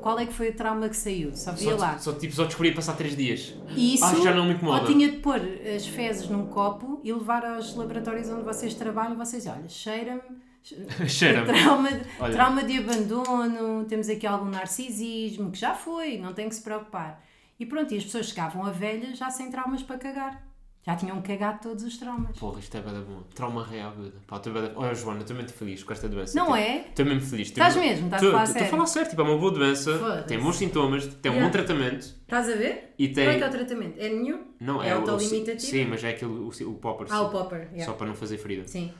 qual 0.00 0.18
é 0.18 0.26
que 0.26 0.32
foi 0.32 0.48
o 0.50 0.54
trauma 0.54 0.88
que 0.88 0.96
saiu? 0.96 1.34
Só 1.34 1.52
via 1.52 1.70
Só, 1.72 1.76
lá. 1.76 1.98
só, 1.98 2.12
tipo, 2.12 2.34
só 2.34 2.44
descobri 2.44 2.72
passar 2.74 2.94
3 2.96 3.16
dias. 3.16 3.54
Isso, 3.76 4.04
Ah, 4.04 4.14
já 4.22 4.34
não 4.34 4.46
me 4.46 4.54
incomoda. 4.54 4.80
ou 4.82 4.86
tinha 4.86 5.10
de 5.10 5.18
pôr 5.18 5.40
as 5.76 5.86
fezes 5.86 6.28
num 6.28 6.46
copo 6.46 7.00
e 7.04 7.12
levar 7.12 7.44
aos 7.44 7.74
laboratórios 7.74 8.28
onde 8.28 8.42
vocês 8.42 8.74
trabalham. 8.74 9.16
Vocês, 9.16 9.46
olha, 9.46 9.68
cheira-me. 9.68 10.22
Cheira-me. 11.08 11.46
Trauma, 11.46 11.88
Olha. 12.20 12.32
trauma 12.34 12.62
de 12.62 12.76
abandono, 12.78 13.84
temos 13.86 14.08
aqui 14.10 14.26
algum 14.26 14.44
narcisismo, 14.50 15.50
que 15.50 15.58
já 15.58 15.74
foi, 15.74 16.18
não 16.18 16.34
tem 16.34 16.48
que 16.50 16.54
se 16.54 16.60
preocupar. 16.62 17.24
E 17.58 17.64
pronto, 17.64 17.92
e 17.94 17.96
as 17.96 18.04
pessoas 18.04 18.26
chegavam 18.28 18.64
a 18.66 18.70
velhas 18.70 19.16
já 19.18 19.30
sem 19.30 19.50
traumas 19.50 19.82
para 19.82 19.96
cagar. 19.98 20.49
Já 20.82 20.96
tinham 20.96 21.20
cagado 21.20 21.60
todos 21.60 21.84
os 21.84 21.98
traumas. 21.98 22.38
Porra, 22.38 22.58
isto 22.58 22.74
é 22.74 22.80
bada 22.80 23.00
bom. 23.02 23.22
Trauma 23.34 23.62
real, 23.66 23.90
aguda. 23.90 24.14
Pá, 24.26 24.36
estou 24.38 24.52
bada... 24.52 24.72
Olha, 24.74 24.94
Joana, 24.94 25.20
estou 25.20 25.36
muito 25.36 25.52
feliz 25.52 25.82
com 25.84 25.92
esta 25.92 26.08
doença. 26.08 26.38
Não 26.38 26.46
Tipo, 26.46 26.56
é? 26.56 26.78
Estou 26.88 27.04
mesmo 27.04 27.20
feliz. 27.20 27.48
Estás 27.48 27.74
Tipo, 27.74 27.86
mesmo? 27.86 28.04
Estás 28.06 28.22
a 28.22 28.26
falar 28.30 28.42
estou 28.44 28.54
a 28.56 28.58
sério? 28.58 28.70
falar 28.70 28.86
sério. 28.86 29.10
Tipo, 29.10 29.20
é 29.20 29.24
uma 29.24 29.38
boa 29.38 29.52
doença, 29.52 30.24
tem 30.26 30.38
bons 30.40 30.56
sintomas, 30.56 31.06
tem 31.06 31.32
um 31.32 31.40
bom 31.40 31.50
tratamento 31.50 32.00
Estás 32.22 32.48
a 32.48 32.54
ver? 32.56 32.94
e 32.98 33.08
tem... 33.08 33.24
Qual 33.26 33.34
é 33.34 33.38
que 33.38 33.44
é 33.44 33.46
o 33.46 33.50
tratamento? 33.50 33.98
É 34.00 34.08
nenhum? 34.08 34.44
Não, 34.58 34.82
é 34.82 34.88
é, 34.88 34.92
autolimitativo? 34.92 35.60
Sim, 35.70 35.84
mas 35.84 36.02
é 36.02 36.10
aquele, 36.10 36.30
o, 36.32 36.48
o 36.48 36.74
popper. 36.76 37.06
Ah, 37.10 37.22
o 37.22 37.30
popper. 37.30 37.68
Só 37.84 37.92
para 37.92 38.06
não 38.06 38.14
fazer 38.14 38.38
ferida. 38.38 38.66
Sim. 38.66 38.90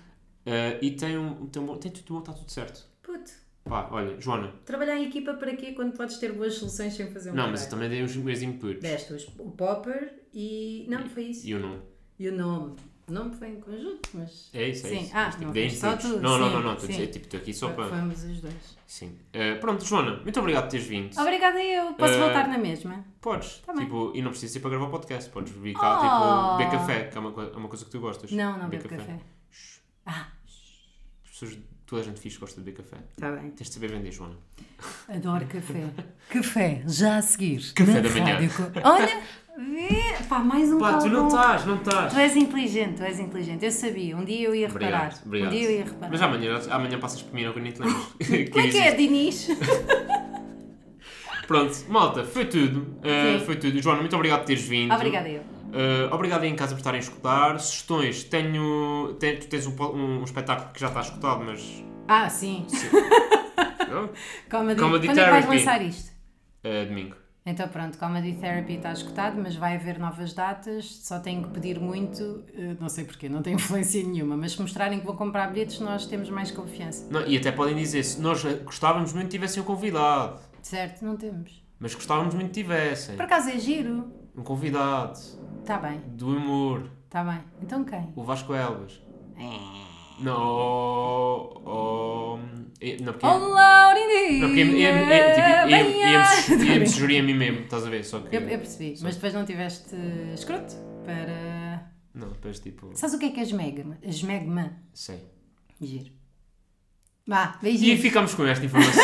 Ah, 0.45 0.76
e 0.83 0.91
tem, 0.91 1.16
um, 1.16 1.47
tem, 1.47 1.64
bom- 1.64 1.76
tem 1.78 1.91
tudo 1.91 2.12
bom, 2.14 2.20
está 2.20 2.33
tudo 2.35 2.51
certo. 2.51 2.87
Puto, 3.03 3.31
Pá, 3.64 3.89
olha, 3.91 4.20
Joana. 4.20 4.53
trabalhar 4.66 4.97
em 4.99 5.07
equipa 5.07 5.33
para 5.35 5.57
quê 5.57 5.72
quando 5.72 5.97
podes 5.97 6.18
ter 6.18 6.33
boas 6.33 6.55
soluções 6.55 6.93
sem 6.95 7.11
fazer 7.11 7.31
um 7.31 7.35
não, 7.35 7.51
mas 7.51 7.64
eu 7.64 7.70
também 7.70 7.89
dei 7.89 8.03
os 8.03 8.14
meus 8.16 8.43
inputs. 8.43 8.81
Deste 8.83 9.14
o 9.39 9.51
popper 9.51 10.20
e... 10.33 10.87
Não, 10.89 11.09
foi 11.09 11.24
isso. 11.24 11.47
E 11.47 11.55
o 11.55 11.61
não. 11.61 11.83
E 12.18 12.28
o 12.28 12.37
nome. 12.37 12.76
O 13.09 13.12
nome 13.12 13.35
foi 13.35 13.49
em 13.49 13.61
conjunto, 13.61 14.09
mas... 14.14 14.51
É 14.55 14.68
isso, 14.68 14.87
é 14.87 14.91
Sim. 14.91 15.01
isso. 15.03 15.11
Ah, 15.14 15.31
tipo, 15.31 15.45
não 15.53 15.70
só 15.70 15.97
tu, 15.97 16.09
Não, 16.20 16.39
não, 16.39 16.51
não, 16.51 16.62
não. 16.62 16.72
Estou 16.74 16.89
a 16.89 16.93
dizer, 16.93 17.07
tipo, 17.09 17.24
estou 17.24 17.41
aqui 17.41 17.53
só 17.53 17.70
para. 17.72 17.89
Fomos 17.89 18.22
os 18.22 18.41
dois. 18.41 18.78
Sim. 18.87 19.18
Ah, 19.35 19.59
pronto, 19.61 19.85
Joana, 19.85 20.20
muito 20.22 20.39
obrigado 20.39 20.64
por 20.64 20.70
teres 20.70 20.87
vindo. 20.87 21.18
Obrigada 21.20 21.61
eu. 21.61 21.93
Posso 21.95 22.14
Eh, 22.14 22.18
voltar 22.20 22.47
na 22.47 22.57
mesma? 22.59 23.05
Podes. 23.20 23.62
Tá 23.66 23.74
tipo, 23.74 24.12
e 24.14 24.22
não 24.22 24.31
precisa 24.31 24.53
ser 24.53 24.61
para 24.61 24.70
gravar 24.70 24.87
o 24.87 24.91
podcast. 24.91 25.28
Podes 25.31 25.53
vir 25.53 25.74
cá, 25.74 25.99
Oh. 25.99 26.57
tipo, 26.57 26.59
beber 26.59 26.78
café, 26.78 27.05
que 27.09 27.16
é 27.16 27.20
uma, 27.20 27.43
é 27.45 27.57
uma 27.57 27.68
coisa 27.68 27.85
que 27.85 27.91
tu 27.91 27.99
gostas. 27.99 28.31
Não, 28.31 28.57
não 28.57 28.68
bebo 28.68 28.89
café. 28.89 29.18
Ah, 30.07 30.28
As 31.24 31.31
pessoas, 31.31 31.59
toda 31.87 32.03
a 32.03 32.05
gente 32.05 32.20
fixe 32.20 32.39
gosta 32.39 32.61
de 32.61 32.64
beber 32.64 32.85
café. 32.85 33.03
está 33.11 33.33
bem. 33.33 33.51
Tens 33.51 33.66
de 33.68 33.74
saber 33.74 33.89
vender, 33.91 34.12
Joana. 34.12 34.37
Adoro 35.09 35.47
café. 35.47 35.91
café, 36.28 36.85
já 36.87 37.16
a 37.16 37.22
seguir. 37.22 37.72
Café 37.74 38.01
da 38.01 38.09
manhã. 38.11 38.35
Rádio 38.37 38.51
Olha, 38.85 39.22
vê. 39.61 40.24
Pá, 40.28 40.38
mais 40.38 40.70
um 40.72 40.78
Pá, 40.78 40.98
tu 40.98 41.08
não 41.08 41.28
estás, 41.28 41.66
não 41.66 41.76
estás. 41.76 42.12
Tu 42.12 42.18
és 42.18 42.36
inteligente, 42.36 42.96
tu 42.96 43.02
és 43.02 43.18
inteligente. 43.18 43.64
Eu 43.64 43.70
sabia, 43.70 44.16
um 44.16 44.24
dia 44.24 44.48
eu 44.48 44.54
ia 44.54 44.68
reparar. 44.68 45.12
Obrigado, 45.24 45.26
obrigado. 45.26 45.48
Um 45.48 45.54
dia 45.56 45.64
eu 45.64 45.70
ia 45.78 45.84
reparar. 45.84 46.11
Mas 46.11 46.22
amanhã, 46.22 46.61
amanhã 46.70 46.98
passas 46.98 47.22
por 47.22 47.34
mim, 47.34 47.44
nem 47.56 47.72
te 47.72 47.80
lembro. 47.80 47.96
Como 48.52 48.66
é 48.66 48.68
que 48.68 48.78
é, 48.78 48.94
Dinis? 48.94 49.48
Pronto, 51.46 51.76
malta, 51.88 52.22
foi 52.24 52.44
tudo. 52.44 52.82
Uh, 53.00 53.38
Sim. 53.40 53.44
foi 53.44 53.56
tudo. 53.56 53.82
Joana, 53.82 54.00
muito 54.00 54.14
obrigado 54.14 54.40
por 54.40 54.46
teres 54.46 54.62
vindo. 54.62 54.94
Obrigada 54.94 55.28
eu. 55.28 55.40
Uh, 55.42 56.12
obrigado 56.14 56.42
aí 56.42 56.48
em 56.48 56.54
casa 56.54 56.74
por 56.74 56.78
estarem 56.78 56.98
a 57.00 57.02
escutar. 57.02 57.58
Sugestões, 57.58 58.22
tenho. 58.24 59.16
ten- 59.18 59.36
tu 59.36 59.48
tens 59.48 59.66
um, 59.66 59.74
um- 59.82 60.20
um 60.20 60.24
espetáculo 60.24 60.72
que 60.72 60.80
já 60.80 60.86
está 60.88 61.00
escutado, 61.00 61.42
mas. 61.44 61.84
Ah, 62.06 62.28
sim. 62.28 62.66
Não? 63.90 64.11
Comedy. 64.48 64.80
Comedy 64.80 65.06
Quando 65.08 65.18
é 65.18 65.24
que 65.24 65.30
vais 65.30 65.46
lançar 65.46 65.82
isto? 65.82 66.12
Uh, 66.64 66.86
domingo. 66.86 67.16
Então 67.51 67.68
pronto, 67.68 67.98
Comedy 67.98 68.34
Therapy 68.34 68.74
está 68.74 68.92
escutado, 68.92 69.40
mas 69.42 69.57
vai 69.57 69.74
haver 69.76 69.98
novas 69.98 70.32
datas. 70.32 70.84
Só 71.03 71.18
tenho 71.18 71.42
que 71.42 71.48
pedir 71.51 71.80
muito, 71.80 72.44
eh, 72.55 72.76
não 72.80 72.88
sei 72.88 73.05
porquê, 73.05 73.28
não 73.28 73.42
tem 73.42 73.55
influência 73.61 74.03
nenhuma, 74.03 74.36
mas 74.36 74.53
se 74.53 74.61
mostrarem 74.62 75.01
que 75.01 75.07
vão 75.07 75.16
comprar 75.16 75.48
bilhetes, 75.48 75.80
nós 75.80 76.07
temos 76.07 76.30
mais 76.30 76.51
confiança. 76.51 77.07
Não, 77.11 77.26
e 77.26 77.36
até 77.36 77.51
podem 77.51 77.74
dizer, 77.76 78.03
se 78.05 78.20
nós 78.20 78.42
gostávamos 78.64 79.12
muito 79.12 79.26
que 79.26 79.32
tivessem 79.32 79.62
um 79.62 79.66
convidado. 79.66 80.38
Certo? 80.62 81.05
Não 81.05 81.16
temos. 81.16 81.62
Mas 81.78 81.94
gostávamos 81.94 82.34
muito 82.34 82.48
que 82.48 82.61
tivessem. 82.62 83.16
Por 83.16 83.24
acaso 83.24 83.51
é 83.51 83.59
giro? 83.59 84.12
Um 84.36 84.42
convidado. 84.42 85.18
Está 85.61 85.76
bem, 85.78 86.01
Do 86.09 86.28
humor. 86.36 86.90
está 87.07 87.24
bem. 87.24 87.40
Então 87.62 87.84
quem? 87.84 88.12
O 88.14 88.22
Vasco 88.22 88.55
Elvas. 88.55 89.01
Não, 89.36 89.89
oh, 90.27 91.62
oh, 91.64 92.39
não, 93.03 93.12
porque, 93.12 93.27
Olá, 93.27 93.95
não, 93.95 94.49
porque 94.49 94.64
ia, 94.64 94.91
ia, 95.66 95.89
ia, 95.89 96.25
tipo, 96.47 96.87
sugerir 96.89 97.18
a 97.18 97.23
mim 97.23 97.35
mesmo, 97.35 97.61
estás 97.61 97.87
a 97.87 97.91
ver? 97.91 98.05
Só 98.05 98.21
que. 98.21 98.35
Eu, 98.35 98.41
eu 98.43 98.59
percebi, 98.59 98.95
mas 99.03 99.14
depois 99.16 99.35
não 99.35 99.45
tiveste 99.45 99.95
escroto 100.35 100.75
para. 101.05 101.91
Não, 102.14 102.29
depois 102.29 102.59
tipo. 102.59 102.91
Sabes 102.95 103.14
o 103.14 103.18
que 103.18 103.27
é 103.27 103.31
que 103.31 103.41
é 103.41 103.43
esmegma? 103.43 103.99
Esmegma. 104.03 104.73
Sei. 104.95 105.21
Giro. 105.81 106.11
Vá, 107.27 107.59
E 107.61 107.64
beijinhos. 107.64 108.01
ficamos 108.01 108.35
com 108.35 108.45
esta 108.47 108.64
informação. 108.64 109.03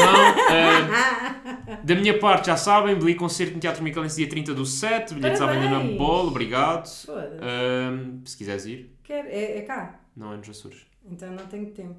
Ah, 0.51 1.79
da 1.85 1.95
minha 1.95 2.19
parte, 2.19 2.47
já 2.47 2.57
sabem, 2.57 2.97
Beli 2.99 3.14
concerto 3.14 3.55
no 3.55 3.61
Teatro 3.61 3.85
Micalense 3.85 4.17
dia 4.17 4.29
30 4.29 4.53
do 4.55 4.64
7. 4.67 5.14
Bilhetes 5.14 5.41
à 5.41 5.47
venda 5.47 5.69
na 5.69 5.81
bola, 5.97 6.29
obrigado. 6.29 6.89
Foda-se. 6.89 7.37
Ah, 7.41 8.19
se 8.25 8.37
quiseres 8.37 8.67
ir, 8.67 8.97
Quer, 9.05 9.27
é, 9.27 9.59
é 9.59 9.62
cá. 9.62 10.01
não 10.17 10.33
é 10.33 10.39
nos 10.39 10.49
Açores. 10.49 10.87
Então 11.11 11.30
não 11.32 11.46
tenho 11.46 11.70
tempo. 11.72 11.96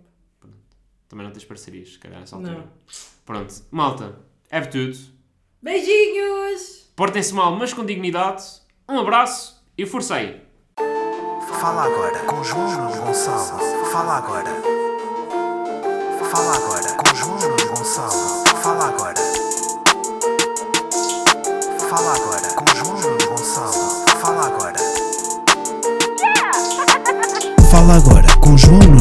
Também 1.07 1.25
não 1.25 1.31
tens 1.31 1.45
parcerias, 1.45 1.93
se 1.93 1.99
calhar, 1.99 2.19
nessa 2.19 2.35
altura. 2.35 2.57
Não. 2.57 2.67
Pronto, 3.25 3.53
malta, 3.71 4.19
é 4.49 4.59
tudo. 4.61 4.97
Beijinhos! 5.61 6.91
Portem-se 6.95 7.33
mal, 7.33 7.55
mas 7.55 7.73
com 7.73 7.85
dignidade. 7.85 8.43
Um 8.89 8.99
abraço 8.99 9.63
e 9.77 9.85
força 9.85 10.15
aí. 10.15 10.41
Fala 11.59 11.83
agora 11.85 12.19
com 12.25 12.43
João 12.43 12.69
Nuno 12.71 13.01
Gonçalo. 13.03 13.59
Fala 13.91 14.17
agora. 14.17 14.49
Fala 16.31 16.55
agora 16.55 16.93
com 16.93 17.15
João 17.15 17.39
Nuno 17.39 17.67
Gonçalo. 17.75 18.45
Fala 18.61 18.87
agora. 18.89 19.21
Fala 21.89 22.15
agora 22.15 22.53
com 22.53 22.65
João 22.75 22.99
Nuno 22.99 23.27
Gonçalo. 23.29 24.05
Fala 24.19 24.45
agora. 24.47 24.77
Fala 27.71 27.95
agora 27.95 28.27
com 28.39 28.57
João 28.57 28.79
Nuno. 28.79 28.96